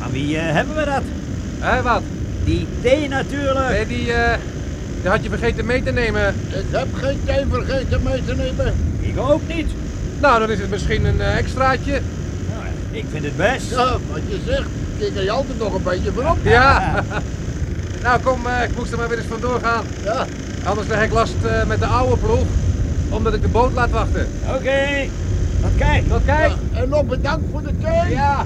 Aan 0.04 0.12
wie 0.12 0.38
eh, 0.38 0.54
hebben 0.54 0.76
we 0.76 0.86
dat? 0.86 1.02
Hé, 1.60 1.82
wat? 1.84 2.02
Die 2.46 2.68
thee 2.82 3.08
natuurlijk. 3.08 3.70
Nee, 3.70 3.88
die, 3.88 4.14
eh, 4.14 4.38
die 5.02 5.10
had 5.10 5.24
je 5.24 5.30
vergeten 5.30 5.66
mee 5.66 5.84
te 5.84 5.92
nemen. 5.92 6.28
Ik 6.50 6.66
heb 6.72 6.88
geen 6.94 7.20
thee 7.26 7.46
vergeten 7.50 8.04
mee 8.04 8.26
te 8.26 8.36
nemen. 8.36 8.74
Ik 9.00 9.20
ook 9.20 9.42
niet. 9.48 9.72
Nou, 10.20 10.40
dan 10.40 10.52
is 10.52 10.60
het 10.60 10.70
misschien 10.70 11.06
een 11.06 11.22
eh, 11.22 11.38
extraatje. 11.38 11.92
Nou, 12.50 12.66
ik 12.92 13.06
vind 13.12 13.24
het 13.24 13.38
best. 13.38 13.70
Ja, 13.70 13.98
wat 14.12 14.22
je 14.28 14.40
zegt, 14.46 14.68
kijk 15.00 15.16
er 15.16 15.24
je 15.24 15.32
altijd 15.32 15.60
nog 15.60 15.74
een 15.74 15.84
beetje 15.84 16.12
voor 16.12 16.24
op. 16.24 16.38
Ja. 16.42 17.04
nou, 18.04 18.22
kom, 18.22 18.46
eh, 18.46 18.64
ik 18.64 18.76
moest 18.78 18.92
er 18.92 18.98
maar 18.98 19.10
weer 19.10 19.18
eens 19.18 19.28
vandoor 19.28 19.60
gaan. 19.60 19.84
Ja, 20.04 20.26
Anders 20.66 20.88
krijg 20.88 21.04
ik 21.04 21.12
last 21.12 21.36
eh, 21.44 21.66
met 21.66 21.80
de 21.80 21.86
oude 21.86 22.18
ploeg. 22.18 22.46
Omdat 23.10 23.34
ik 23.34 23.42
de 23.42 23.48
boot 23.48 23.74
laat 23.74 23.92
wachten. 23.92 24.28
Oké. 24.48 25.10
Tot 25.62 25.72
kijk. 25.78 26.08
Tot 26.10 26.26
kijk. 26.26 26.52
ja. 26.72 26.80
En 26.82 26.90
nog 26.90 27.06
bedankt 27.06 27.46
voor 27.52 27.64
de 27.64 27.78
thee. 27.82 28.10
Ja. 28.16 28.46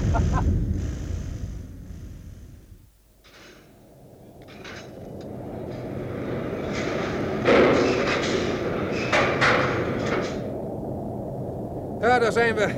Ja, 12.00 12.18
daar 12.34 12.44
zijn 12.44 12.54
we. 12.54 12.68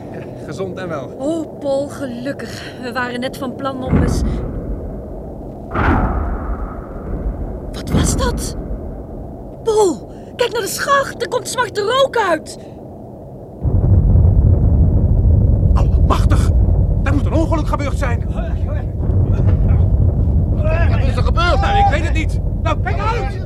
Gezond 0.46 0.78
en 0.78 0.88
wel. 0.88 1.14
Oh, 1.18 1.58
Paul, 1.58 1.88
gelukkig. 1.88 2.62
We 2.82 2.92
waren 2.92 3.20
net 3.20 3.36
van 3.36 3.54
plan 3.54 3.82
om 3.82 4.02
eens... 4.02 4.22
Wat 7.72 7.90
was 7.90 8.16
dat? 8.16 8.56
Paul, 9.62 10.12
kijk 10.36 10.52
naar 10.52 10.60
de 10.60 10.68
schacht. 10.68 11.22
Er 11.22 11.28
komt 11.28 11.48
zwarte 11.48 11.80
rook 11.80 12.16
uit. 12.16 12.58
Allemachtig. 15.74 16.50
Er 17.02 17.14
moet 17.14 17.26
een 17.26 17.32
ongeluk 17.32 17.66
gebeurd 17.66 17.98
zijn. 17.98 18.24
Wat 20.90 21.00
is 21.00 21.16
er 21.16 21.22
gebeurd? 21.22 21.60
Nou, 21.60 21.78
ik 21.78 21.86
weet 21.90 22.04
het 22.04 22.14
niet. 22.14 22.40
Nou, 22.62 22.80
kijk 22.82 22.98
uit. 22.98 23.40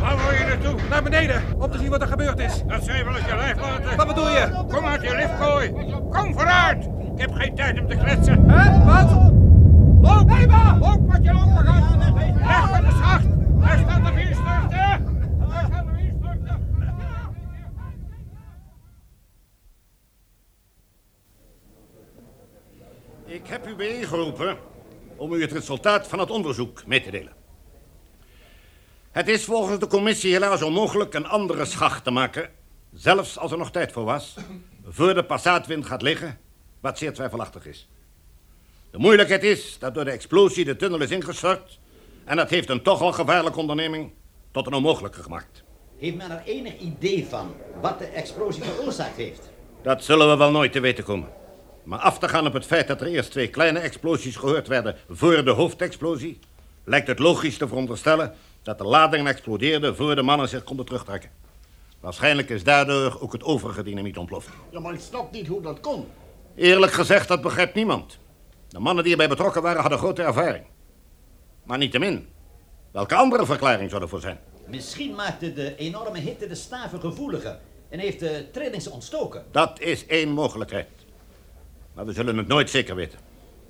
Waar 0.00 0.16
wil 0.16 0.32
je 0.38 0.44
naartoe? 0.48 0.81
Naar 0.92 1.02
beneden, 1.02 1.42
om 1.58 1.70
te 1.70 1.78
zien 1.78 1.90
wat 1.90 2.00
er 2.00 2.06
gebeurd 2.06 2.38
is. 2.38 2.62
Dat 2.66 2.84
zou 2.84 2.96
je 2.96 3.04
wel 3.04 3.12
uit 3.12 3.24
je 3.24 3.36
lijf 3.36 3.60
laten. 3.60 3.96
Wat 3.96 4.06
bedoel 4.06 4.28
je? 4.28 4.64
Kom 4.68 4.84
uit 4.84 5.02
je 5.02 5.14
liftkooi. 5.14 5.72
Kom 6.10 6.32
vooruit. 6.34 6.84
Ik 7.14 7.20
heb 7.20 7.32
geen 7.32 7.54
tijd 7.54 7.80
om 7.80 7.88
te 7.88 7.96
kletsen. 7.96 8.50
Hè? 8.50 8.84
Wat? 8.84 9.10
Loop! 10.00 10.30
Loop 10.80 11.12
wat 11.12 11.24
je 11.24 11.32
lopen 11.32 11.66
gaat. 11.66 11.98
Weg 12.34 12.68
van 12.70 12.84
de 12.84 12.90
schacht. 12.90 13.24
Daar 13.60 13.78
staat 13.78 14.04
de 14.04 14.12
vierstuchte. 14.12 14.68
Daar 15.38 15.64
staat 15.66 15.84
de. 23.26 23.32
Ik 23.32 23.46
heb 23.46 23.68
u 23.68 23.74
bijeengeroepen 23.74 24.56
om 25.16 25.32
u 25.32 25.42
het 25.42 25.52
resultaat 25.52 26.08
van 26.08 26.18
het 26.18 26.30
onderzoek 26.30 26.86
mee 26.86 27.02
te 27.02 27.10
delen. 27.10 27.41
Het 29.12 29.28
is 29.28 29.44
volgens 29.44 29.78
de 29.78 29.86
commissie 29.86 30.32
helaas 30.32 30.62
onmogelijk 30.62 31.14
een 31.14 31.26
andere 31.26 31.64
schacht 31.64 32.04
te 32.04 32.10
maken, 32.10 32.50
zelfs 32.92 33.38
als 33.38 33.52
er 33.52 33.58
nog 33.58 33.70
tijd 33.70 33.92
voor 33.92 34.04
was, 34.04 34.34
voor 34.88 35.14
de 35.14 35.24
passaatwind 35.24 35.86
gaat 35.86 36.02
liggen, 36.02 36.38
wat 36.80 36.98
zeer 36.98 37.12
twijfelachtig 37.12 37.66
is. 37.66 37.88
De 38.90 38.98
moeilijkheid 38.98 39.42
is 39.42 39.78
dat 39.78 39.94
door 39.94 40.04
de 40.04 40.10
explosie 40.10 40.64
de 40.64 40.76
tunnel 40.76 41.00
is 41.00 41.10
ingestort 41.10 41.78
en 42.24 42.36
dat 42.36 42.50
heeft 42.50 42.68
een 42.68 42.82
toch 42.82 43.00
al 43.00 43.12
gevaarlijke 43.12 43.58
onderneming 43.58 44.12
tot 44.50 44.66
een 44.66 44.72
onmogelijke 44.72 45.22
gemaakt. 45.22 45.62
Heeft 45.98 46.16
men 46.16 46.30
er 46.30 46.42
enig 46.44 46.78
idee 46.78 47.26
van 47.28 47.54
wat 47.80 47.98
de 47.98 48.06
explosie 48.06 48.62
veroorzaakt 48.62 49.16
heeft? 49.16 49.50
Dat 49.82 50.04
zullen 50.04 50.30
we 50.30 50.36
wel 50.36 50.50
nooit 50.50 50.72
te 50.72 50.80
weten 50.80 51.04
komen. 51.04 51.28
Maar 51.82 51.98
af 51.98 52.18
te 52.18 52.28
gaan 52.28 52.46
op 52.46 52.52
het 52.52 52.66
feit 52.66 52.88
dat 52.88 53.00
er 53.00 53.06
eerst 53.06 53.30
twee 53.30 53.48
kleine 53.48 53.78
explosies 53.78 54.36
gehoord 54.36 54.68
werden 54.68 54.96
voor 55.08 55.44
de 55.44 55.50
hoofdexplosie, 55.50 56.38
lijkt 56.84 57.06
het 57.06 57.18
logisch 57.18 57.56
te 57.56 57.68
veronderstellen 57.68 58.34
dat 58.62 58.78
de 58.78 58.84
lading 58.84 59.28
explodeerde 59.28 59.94
voor 59.94 60.14
de 60.14 60.22
mannen 60.22 60.48
zich 60.48 60.64
konden 60.64 60.86
terugtrekken. 60.86 61.30
Waarschijnlijk 62.00 62.48
is 62.48 62.64
daardoor 62.64 63.18
ook 63.20 63.32
het 63.32 63.42
overige 63.42 63.82
dynamiet 63.82 64.18
ontploft. 64.18 64.48
Ja, 64.70 64.80
maar 64.80 64.94
ik 64.94 65.00
snap 65.00 65.32
niet 65.32 65.46
hoe 65.46 65.62
dat 65.62 65.80
kon. 65.80 66.06
Eerlijk 66.54 66.92
gezegd, 66.92 67.28
dat 67.28 67.40
begrijpt 67.42 67.74
niemand. 67.74 68.18
De 68.68 68.78
mannen 68.78 69.04
die 69.04 69.12
erbij 69.12 69.28
betrokken 69.28 69.62
waren 69.62 69.80
hadden 69.80 69.98
grote 69.98 70.22
ervaring. 70.22 70.64
Maar 71.64 71.78
niettemin, 71.78 72.28
welke 72.90 73.14
andere 73.14 73.46
verklaring 73.46 73.90
zou 73.90 74.02
ervoor 74.02 74.20
zijn? 74.20 74.38
Misschien 74.66 75.14
maakte 75.14 75.52
de 75.52 75.76
enorme 75.76 76.18
hitte 76.18 76.46
de 76.46 76.54
staven 76.54 77.00
gevoeliger 77.00 77.58
en 77.88 77.98
heeft 77.98 78.20
de 78.20 78.46
trillings 78.52 78.88
ontstoken. 78.88 79.44
Dat 79.50 79.80
is 79.80 80.06
één 80.06 80.28
mogelijkheid. 80.28 80.88
Maar 81.94 82.06
we 82.06 82.12
zullen 82.12 82.36
het 82.36 82.48
nooit 82.48 82.70
zeker 82.70 82.94
weten. 82.94 83.18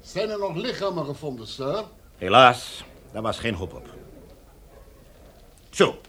Zijn 0.00 0.30
er 0.30 0.38
nog 0.38 0.56
lichamen 0.56 1.04
gevonden, 1.04 1.46
sir? 1.46 1.84
Helaas, 2.16 2.84
daar 3.12 3.22
was 3.22 3.38
geen 3.38 3.54
hoop 3.54 3.74
op. 3.74 3.91
Zo. 5.74 6.00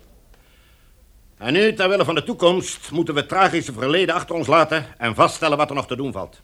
En 1.38 1.54
nu, 1.54 1.74
ter 1.74 1.90
wille 1.90 2.06
van 2.06 2.16
de 2.16 2.24
toekomst, 2.24 2.92
moeten 2.92 3.14
we 3.14 3.20
het 3.20 3.30
tragische 3.30 3.74
verleden 3.74 4.16
achter 4.16 4.36
ons 4.36 4.48
laten 4.48 4.86
en 4.98 5.16
vaststellen 5.16 5.58
wat 5.58 5.70
er 5.70 5.76
nog 5.76 5.88
te 5.88 5.96
doen 5.96 6.12
valt. 6.12 6.42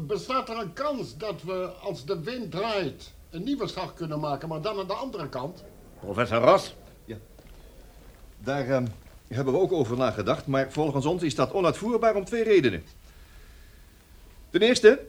Bestaat 0.00 0.48
er 0.48 0.58
een 0.58 0.72
kans 0.72 1.16
dat 1.16 1.42
we, 1.42 1.70
als 1.82 2.04
de 2.04 2.20
wind 2.20 2.50
draait, 2.50 3.12
een 3.30 3.42
nieuwe 3.42 3.66
schacht 3.66 3.94
kunnen 3.94 4.20
maken, 4.20 4.48
maar 4.48 4.60
dan 4.60 4.78
aan 4.78 4.86
de 4.86 4.92
andere 4.92 5.28
kant? 5.28 5.64
Professor 6.00 6.38
Ross? 6.38 6.74
Daar 8.38 8.68
ehm, 8.68 8.86
hebben 9.28 9.54
we 9.54 9.60
ook 9.60 9.72
over 9.72 9.96
nagedacht, 9.96 10.46
maar 10.46 10.72
volgens 10.72 11.06
ons 11.06 11.22
is 11.22 11.34
dat 11.34 11.52
onuitvoerbaar 11.52 12.14
om 12.14 12.24
twee 12.24 12.42
redenen. 12.42 12.84
Ten 14.50 14.60
eerste 14.60 15.00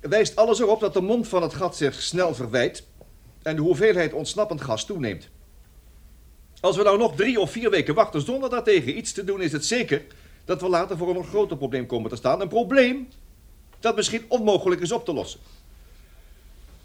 wijst 0.00 0.36
alles 0.36 0.60
erop 0.60 0.80
dat 0.80 0.92
de 0.92 1.00
mond 1.00 1.28
van 1.28 1.42
het 1.42 1.54
gat 1.54 1.76
zich 1.76 2.02
snel 2.02 2.34
verwijt 2.34 2.86
en 3.42 3.56
de 3.56 3.62
hoeveelheid 3.62 4.12
ontsnappend 4.12 4.60
gas 4.60 4.84
toeneemt. 4.84 5.28
Als 6.60 6.76
we 6.76 6.82
nou 6.82 6.98
nog 6.98 7.16
drie 7.16 7.40
of 7.40 7.50
vier 7.50 7.70
weken 7.70 7.94
wachten 7.94 8.20
zonder 8.20 8.50
daartegen 8.50 8.96
iets 8.96 9.12
te 9.12 9.24
doen, 9.24 9.40
is 9.40 9.52
het 9.52 9.64
zeker 9.64 10.02
dat 10.44 10.60
we 10.60 10.68
later 10.68 10.96
voor 10.96 11.08
een 11.08 11.14
nog 11.14 11.28
groter 11.28 11.56
probleem 11.56 11.86
komen 11.86 12.10
te 12.10 12.16
staan. 12.16 12.40
Een 12.40 12.48
probleem 12.48 13.08
dat 13.80 13.96
misschien 13.96 14.24
onmogelijk 14.28 14.80
is 14.80 14.92
op 14.92 15.04
te 15.04 15.12
lossen. 15.12 15.40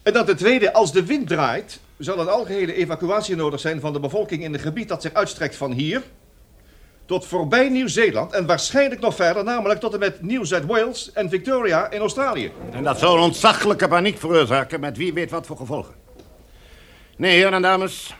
En 0.04 0.14
dan 0.14 0.26
ten 0.26 0.38
tweede, 0.38 0.74
als 0.74 0.92
de 0.92 1.06
wind 1.06 1.28
draait, 1.28 1.80
zal 1.98 2.20
een 2.20 2.28
algehele 2.28 2.74
evacuatie 2.74 3.36
nodig 3.36 3.60
zijn 3.60 3.80
van 3.80 3.94
de 3.94 4.00
bevolking 4.00 4.44
in 4.44 4.54
een 4.54 4.60
gebied 4.60 4.88
dat 4.88 5.02
zich 5.02 5.14
uitstrekt 5.14 5.56
van 5.56 5.72
hier 5.72 6.04
tot 7.06 7.26
voorbij 7.26 7.70
Nieuw-Zeeland 7.70 8.32
en 8.32 8.46
waarschijnlijk 8.46 9.02
nog 9.02 9.16
verder, 9.16 9.44
namelijk 9.44 9.80
tot 9.80 9.94
en 9.94 10.00
met 10.00 10.22
Nieuw-Zuid-Wales 10.22 11.12
en 11.14 11.30
Victoria 11.30 11.90
in 11.92 12.00
Australië. 12.00 12.52
En 12.72 12.84
dat 12.84 13.00
zou 13.00 13.18
een 13.18 13.24
ontzaglijke 13.24 13.88
paniek 13.88 14.18
veroorzaken 14.18 14.80
met 14.80 14.98
wie 14.98 15.14
weet 15.14 15.32
wat 15.32 15.46
voor 15.46 15.58
gevolgen. 15.58 15.94
Nee, 17.18 17.36
heren 17.36 17.54
en 17.54 17.62
dames. 17.62 18.14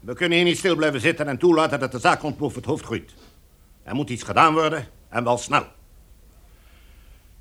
We 0.00 0.14
kunnen 0.14 0.38
hier 0.38 0.46
niet 0.46 0.58
stil 0.58 0.76
blijven 0.76 1.00
zitten 1.00 1.28
en 1.28 1.38
toelaten 1.38 1.80
dat 1.80 1.92
de 1.92 1.98
zaak 1.98 2.36
boven 2.36 2.56
het 2.56 2.64
hoofd 2.64 2.84
groeit. 2.84 3.14
Er 3.82 3.94
moet 3.94 4.10
iets 4.10 4.22
gedaan 4.22 4.52
worden 4.54 4.88
en 5.08 5.24
wel 5.24 5.38
snel. 5.38 5.66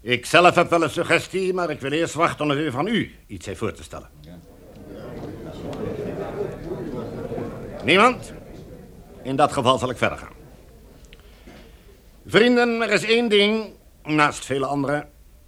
Ik 0.02 0.26
zelf 0.26 0.56
heb 0.56 0.70
wel 0.70 0.84
een 0.84 0.90
suggestie, 0.90 1.54
maar 1.54 1.70
ik 1.70 1.82
wil 1.82 1.92
eerst 1.92 2.14
wachten 2.14 2.48
tot 2.48 2.58
u 2.58 2.72
van 2.72 2.88
u 2.88 3.16
iets 3.28 3.46
heeft 3.46 3.60
voor 3.60 3.74
te 3.74 3.84
stellen. 3.84 4.10
Niemand? 7.84 8.34
In 9.22 9.36
dat 9.36 9.52
geval 9.52 9.78
zal 9.78 9.90
ik 9.90 9.98
verder 9.98 10.18
gaan. 10.18 10.36
Vrienden, 12.26 12.82
er 12.82 12.90
is 12.90 13.04
één 13.04 13.30
ding, 13.30 13.66
naast 14.04 14.46
vele 14.46 14.66
andere, 14.66 15.08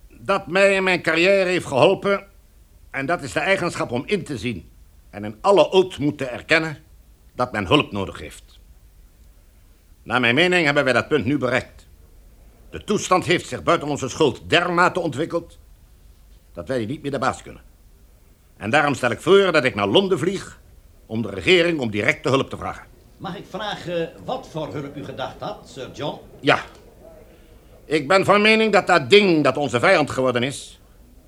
dat 0.09 0.47
mij 0.47 0.75
in 0.75 0.83
mijn 0.83 1.01
carrière 1.01 1.49
heeft 1.49 1.65
geholpen. 1.65 2.27
En 2.91 3.05
dat 3.05 3.21
is 3.21 3.31
de 3.31 3.39
eigenschap 3.39 3.91
om 3.91 4.03
in 4.05 4.23
te 4.23 4.37
zien 4.37 4.69
en 5.09 5.23
in 5.23 5.37
alle 5.41 5.71
ootmoed 5.71 6.17
te 6.17 6.25
erkennen 6.25 6.77
dat 7.39 7.51
men 7.51 7.67
hulp 7.67 7.91
nodig 7.91 8.19
heeft. 8.19 8.59
Naar 10.03 10.19
mijn 10.19 10.35
mening 10.35 10.65
hebben 10.65 10.83
wij 10.83 10.93
dat 10.93 11.07
punt 11.07 11.25
nu 11.25 11.37
bereikt. 11.37 11.87
De 12.69 12.83
toestand 12.83 13.25
heeft 13.25 13.47
zich 13.47 13.63
buiten 13.63 13.87
onze 13.87 14.09
schuld 14.09 14.49
dermate 14.49 14.99
ontwikkeld 14.99 15.57
dat 16.53 16.67
wij 16.67 16.85
niet 16.85 17.01
meer 17.01 17.11
de 17.11 17.19
baas 17.19 17.41
kunnen. 17.41 17.61
En 18.57 18.69
daarom 18.69 18.93
stel 18.93 19.11
ik 19.11 19.21
voor 19.21 19.51
dat 19.51 19.63
ik 19.63 19.75
naar 19.75 19.87
Londen 19.87 20.19
vlieg 20.19 20.59
om 21.05 21.21
de 21.21 21.29
regering 21.29 21.79
om 21.79 21.89
directe 21.89 22.29
hulp 22.29 22.49
te 22.49 22.57
vragen. 22.57 22.83
Mag 23.17 23.37
ik 23.37 23.45
vragen 23.49 24.11
wat 24.25 24.47
voor 24.51 24.73
hulp 24.73 24.95
u 24.95 25.03
gedacht 25.03 25.39
had, 25.39 25.69
Sir 25.69 25.91
John? 25.93 26.19
Ja. 26.39 26.63
Ik 27.85 28.07
ben 28.07 28.25
van 28.25 28.41
mening 28.41 28.73
dat 28.73 28.87
dat 28.87 29.09
ding 29.09 29.43
dat 29.43 29.57
onze 29.57 29.79
vijand 29.79 30.09
geworden 30.09 30.43
is... 30.43 30.79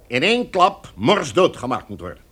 in 0.08 0.24
één 0.24 0.50
klap 0.50 0.92
morsdood 0.96 1.58
gemaakt 1.58 1.88
moet 1.88 2.00
worden. 2.00 2.24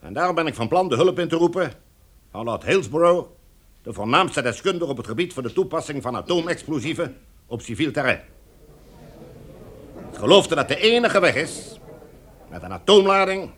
En 0.00 0.12
daarom 0.12 0.34
ben 0.34 0.46
ik 0.46 0.54
van 0.54 0.68
plan 0.68 0.88
de 0.88 0.96
hulp 0.96 1.18
in 1.18 1.28
te 1.28 1.36
roepen... 1.36 1.90
van 2.32 2.44
Lord 2.44 2.64
Hillsborough... 2.64 3.28
de 3.82 3.92
voornaamste 3.92 4.42
deskundige 4.42 4.90
op 4.90 4.96
het 4.96 5.06
gebied 5.06 5.32
van 5.32 5.42
de 5.42 5.52
toepassing 5.52 6.02
van 6.02 6.16
atoomexplosieven... 6.16 7.16
op 7.46 7.62
civiel 7.62 7.92
terrein. 7.92 8.20
Ik 10.12 10.18
geloofde 10.18 10.54
dat 10.54 10.68
de 10.68 10.76
enige 10.76 11.20
weg 11.20 11.34
is... 11.34 11.78
met 12.50 12.62
een 12.62 12.72
atoomlading... 12.72 13.50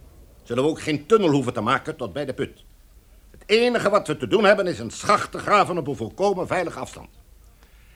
zullen 0.43 0.62
we 0.64 0.68
ook 0.68 0.81
geen 0.81 1.07
tunnel 1.07 1.31
hoeven 1.31 1.53
te 1.53 1.61
maken 1.61 1.97
tot 1.97 2.12
bij 2.12 2.25
de 2.25 2.35
put. 2.35 2.64
Het 3.31 3.43
enige 3.47 3.91
wat 3.91 4.07
we 4.07 4.16
te 4.16 4.27
doen 4.27 4.45
hebben 4.45 4.66
is 4.66 4.79
een 4.79 4.91
schacht 4.91 5.33
te 5.33 5.39
graven 5.39 5.79
op 5.79 5.87
een 5.87 5.97
volkomen 5.97 6.47
veilige 6.47 6.79
afstand. 6.79 7.09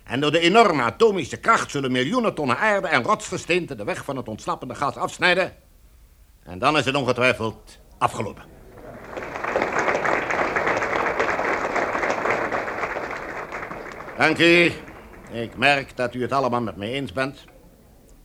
En 0.05 0.20
door 0.20 0.31
de 0.31 0.41
enorme 0.41 0.83
atomische 0.83 1.37
kracht 1.37 1.70
zullen 1.70 1.93
miljoenen 1.93 2.35
tonnen 2.35 2.59
aarde 2.59 2.89
en 2.89 3.03
rotsgesteente 3.03 3.74
de 3.74 3.85
weg 3.85 4.05
van 4.05 4.16
het 4.16 4.29
ontsnappende 4.29 4.74
gas 4.74 4.97
afsnijden. 4.97 5.55
En 6.43 6.59
dan 6.59 6.76
is 6.76 6.85
het 6.85 6.95
ongetwijfeld 6.95 7.79
afgelopen. 7.99 8.57
Dank 14.18 14.38
u. 14.38 14.72
Ik 15.32 15.56
merk 15.56 15.96
dat 15.96 16.14
u 16.14 16.22
het 16.22 16.32
allemaal 16.32 16.60
met 16.60 16.76
mij 16.76 16.92
eens 16.92 17.12
bent. 17.12 17.44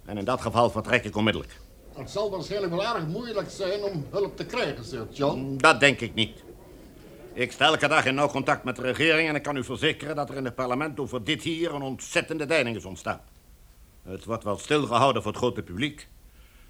En 0.05 0.17
in 0.17 0.25
dat 0.25 0.41
geval 0.41 0.69
vertrek 0.69 1.03
ik 1.03 1.15
onmiddellijk. 1.15 1.59
Het 1.95 2.09
zal 2.09 2.31
waarschijnlijk 2.31 2.73
wel 2.73 2.95
erg 2.95 3.07
moeilijk 3.07 3.49
zijn 3.49 3.83
om 3.83 4.05
hulp 4.11 4.37
te 4.37 4.45
krijgen, 4.45 4.85
Sir 4.85 5.07
John. 5.11 5.57
Dat 5.57 5.79
denk 5.79 5.99
ik 5.99 6.13
niet. 6.13 6.43
Ik 7.33 7.51
sta 7.51 7.65
elke 7.65 7.87
dag 7.87 8.05
in 8.05 8.15
nauw 8.15 8.27
contact 8.27 8.63
met 8.63 8.75
de 8.75 8.81
regering 8.81 9.29
en 9.29 9.35
ik 9.35 9.43
kan 9.43 9.55
u 9.55 9.63
verzekeren 9.63 10.15
dat 10.15 10.29
er 10.29 10.35
in 10.35 10.45
het 10.45 10.55
parlement 10.55 10.99
over 10.99 11.23
dit 11.23 11.43
hier 11.43 11.73
een 11.73 11.81
ontzettende 11.81 12.45
deining 12.45 12.75
is 12.75 12.85
ontstaan. 12.85 13.21
Het 14.03 14.25
wordt 14.25 14.43
wel 14.43 14.57
stilgehouden 14.57 15.21
voor 15.21 15.31
het 15.31 15.41
grote 15.41 15.61
publiek. 15.61 16.07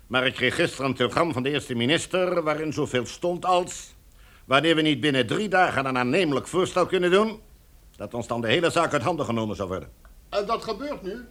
Maar 0.08 0.26
ik 0.26 0.34
kreeg 0.34 0.56
gisteren 0.56 0.86
een 0.86 0.96
telegram 0.96 1.34
van 1.34 1.44
de 1.44 1.50
eerste 1.50 1.76
minister 1.76 2.44
waarin 2.44 2.74
zoveel 2.74 3.06
stond 3.06 3.46
als... 3.46 3.94
wanneer 4.46 4.76
we 4.76 4.82
niet 4.82 5.00
binnen 5.00 5.28
drie 5.28 5.48
dagen 5.48 5.86
een 5.86 5.98
aannemelijk 5.98 6.48
voorstel 6.48 6.86
kunnen 6.86 7.12
doen... 7.12 7.40
dat 7.96 8.14
ons 8.14 8.28
dan 8.28 8.42
de 8.42 8.48
hele 8.48 8.70
zaak 8.70 8.94
uit 8.94 9.02
handen 9.02 9.26
genomen 9.26 9.56
zou 9.56 9.68
worden. 9.68 9.90
En 10.30 10.46
dat 10.46 10.64
gebeurt 10.64 11.02
nu? 11.02 11.26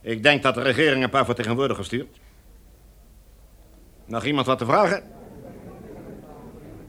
Ik 0.00 0.22
denk 0.22 0.42
dat 0.42 0.54
de 0.54 0.62
regering 0.62 1.04
een 1.04 1.10
paar 1.10 1.24
vertegenwoordigers 1.24 1.86
stuurt. 1.86 2.18
Nog 4.04 4.24
iemand 4.24 4.46
wat 4.46 4.58
te 4.58 4.64
vragen? 4.64 5.02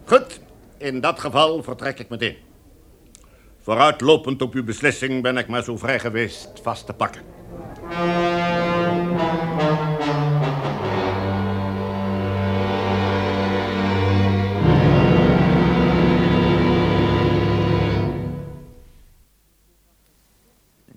Goed, 0.06 0.40
in 0.78 1.00
dat 1.00 1.20
geval 1.20 1.64
vertrek 1.64 2.00
ik 2.00 2.10
meteen. 2.10 2.38
Vooruitlopend 3.60 4.42
op 4.42 4.54
uw 4.54 4.64
beslissing 4.64 5.22
ben 5.22 5.38
ik 5.38 5.48
maar 5.48 5.64
zo 5.64 5.78
vrij 5.78 6.00
geweest 6.00 6.50
vast 6.64 6.86
te 6.86 6.94
pakken. 6.94 7.22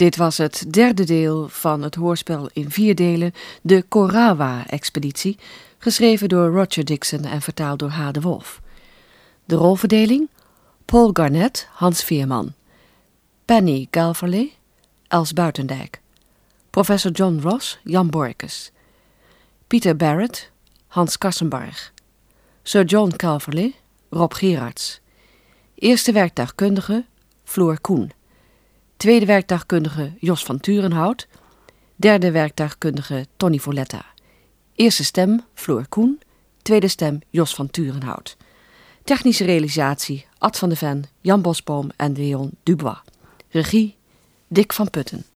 Dit 0.02 0.16
was 0.16 0.38
het 0.38 0.72
derde 0.72 1.04
deel 1.04 1.48
van 1.48 1.82
het 1.82 1.94
hoorspel 1.94 2.50
in 2.52 2.70
vier 2.70 2.94
delen, 2.94 3.32
de 3.60 3.82
Korawa-expeditie, 3.82 5.38
geschreven 5.78 6.28
door 6.28 6.48
Roger 6.50 6.84
Dixon 6.84 7.24
en 7.24 7.42
vertaald 7.42 7.78
door 7.78 7.88
H. 7.88 8.10
de 8.10 8.20
Wolf. 8.20 8.60
De 9.44 9.54
rolverdeling? 9.54 10.28
Paul 10.84 11.10
Garnett, 11.12 11.68
Hans 11.72 12.04
Veerman. 12.04 12.52
Penny 13.44 13.86
Galverley, 13.90 14.52
Els 15.08 15.32
Buitendijk. 15.32 16.00
Professor 16.70 17.10
John 17.10 17.40
Ross, 17.42 17.78
Jan 17.84 18.10
Borkes. 18.10 18.72
Peter 19.66 19.96
Barrett, 19.96 20.50
Hans 20.86 21.18
Kassenbarg. 21.18 21.92
Sir 22.62 22.84
John 22.84 23.12
Calverley, 23.16 23.74
Rob 24.10 24.34
Gerards. 24.34 25.00
Eerste 25.74 26.12
werktuigkundige, 26.12 27.04
Floor 27.44 27.80
Koen. 27.80 28.12
Tweede 29.02 29.26
werktuigkundige, 29.26 30.12
Jos 30.18 30.44
van 30.44 30.60
Turenhout. 30.60 31.28
Derde 31.96 32.30
werktuigkundige, 32.30 33.26
Tony 33.36 33.58
Voletta. 33.58 34.04
Eerste 34.74 35.04
stem, 35.04 35.40
Floor 35.54 35.86
Koen. 35.88 36.20
Tweede 36.62 36.88
stem, 36.88 37.20
Jos 37.30 37.54
van 37.54 37.70
Turenhout. 37.70 38.36
Technische 39.04 39.44
realisatie, 39.44 40.26
Ad 40.38 40.58
van 40.58 40.68
de 40.68 40.76
Ven, 40.76 41.04
Jan 41.20 41.42
Bosboom 41.42 41.90
en 41.96 42.12
Leon 42.12 42.50
Dubois. 42.62 43.02
Regie, 43.48 43.96
Dick 44.48 44.72
van 44.72 44.90
Putten. 44.90 45.24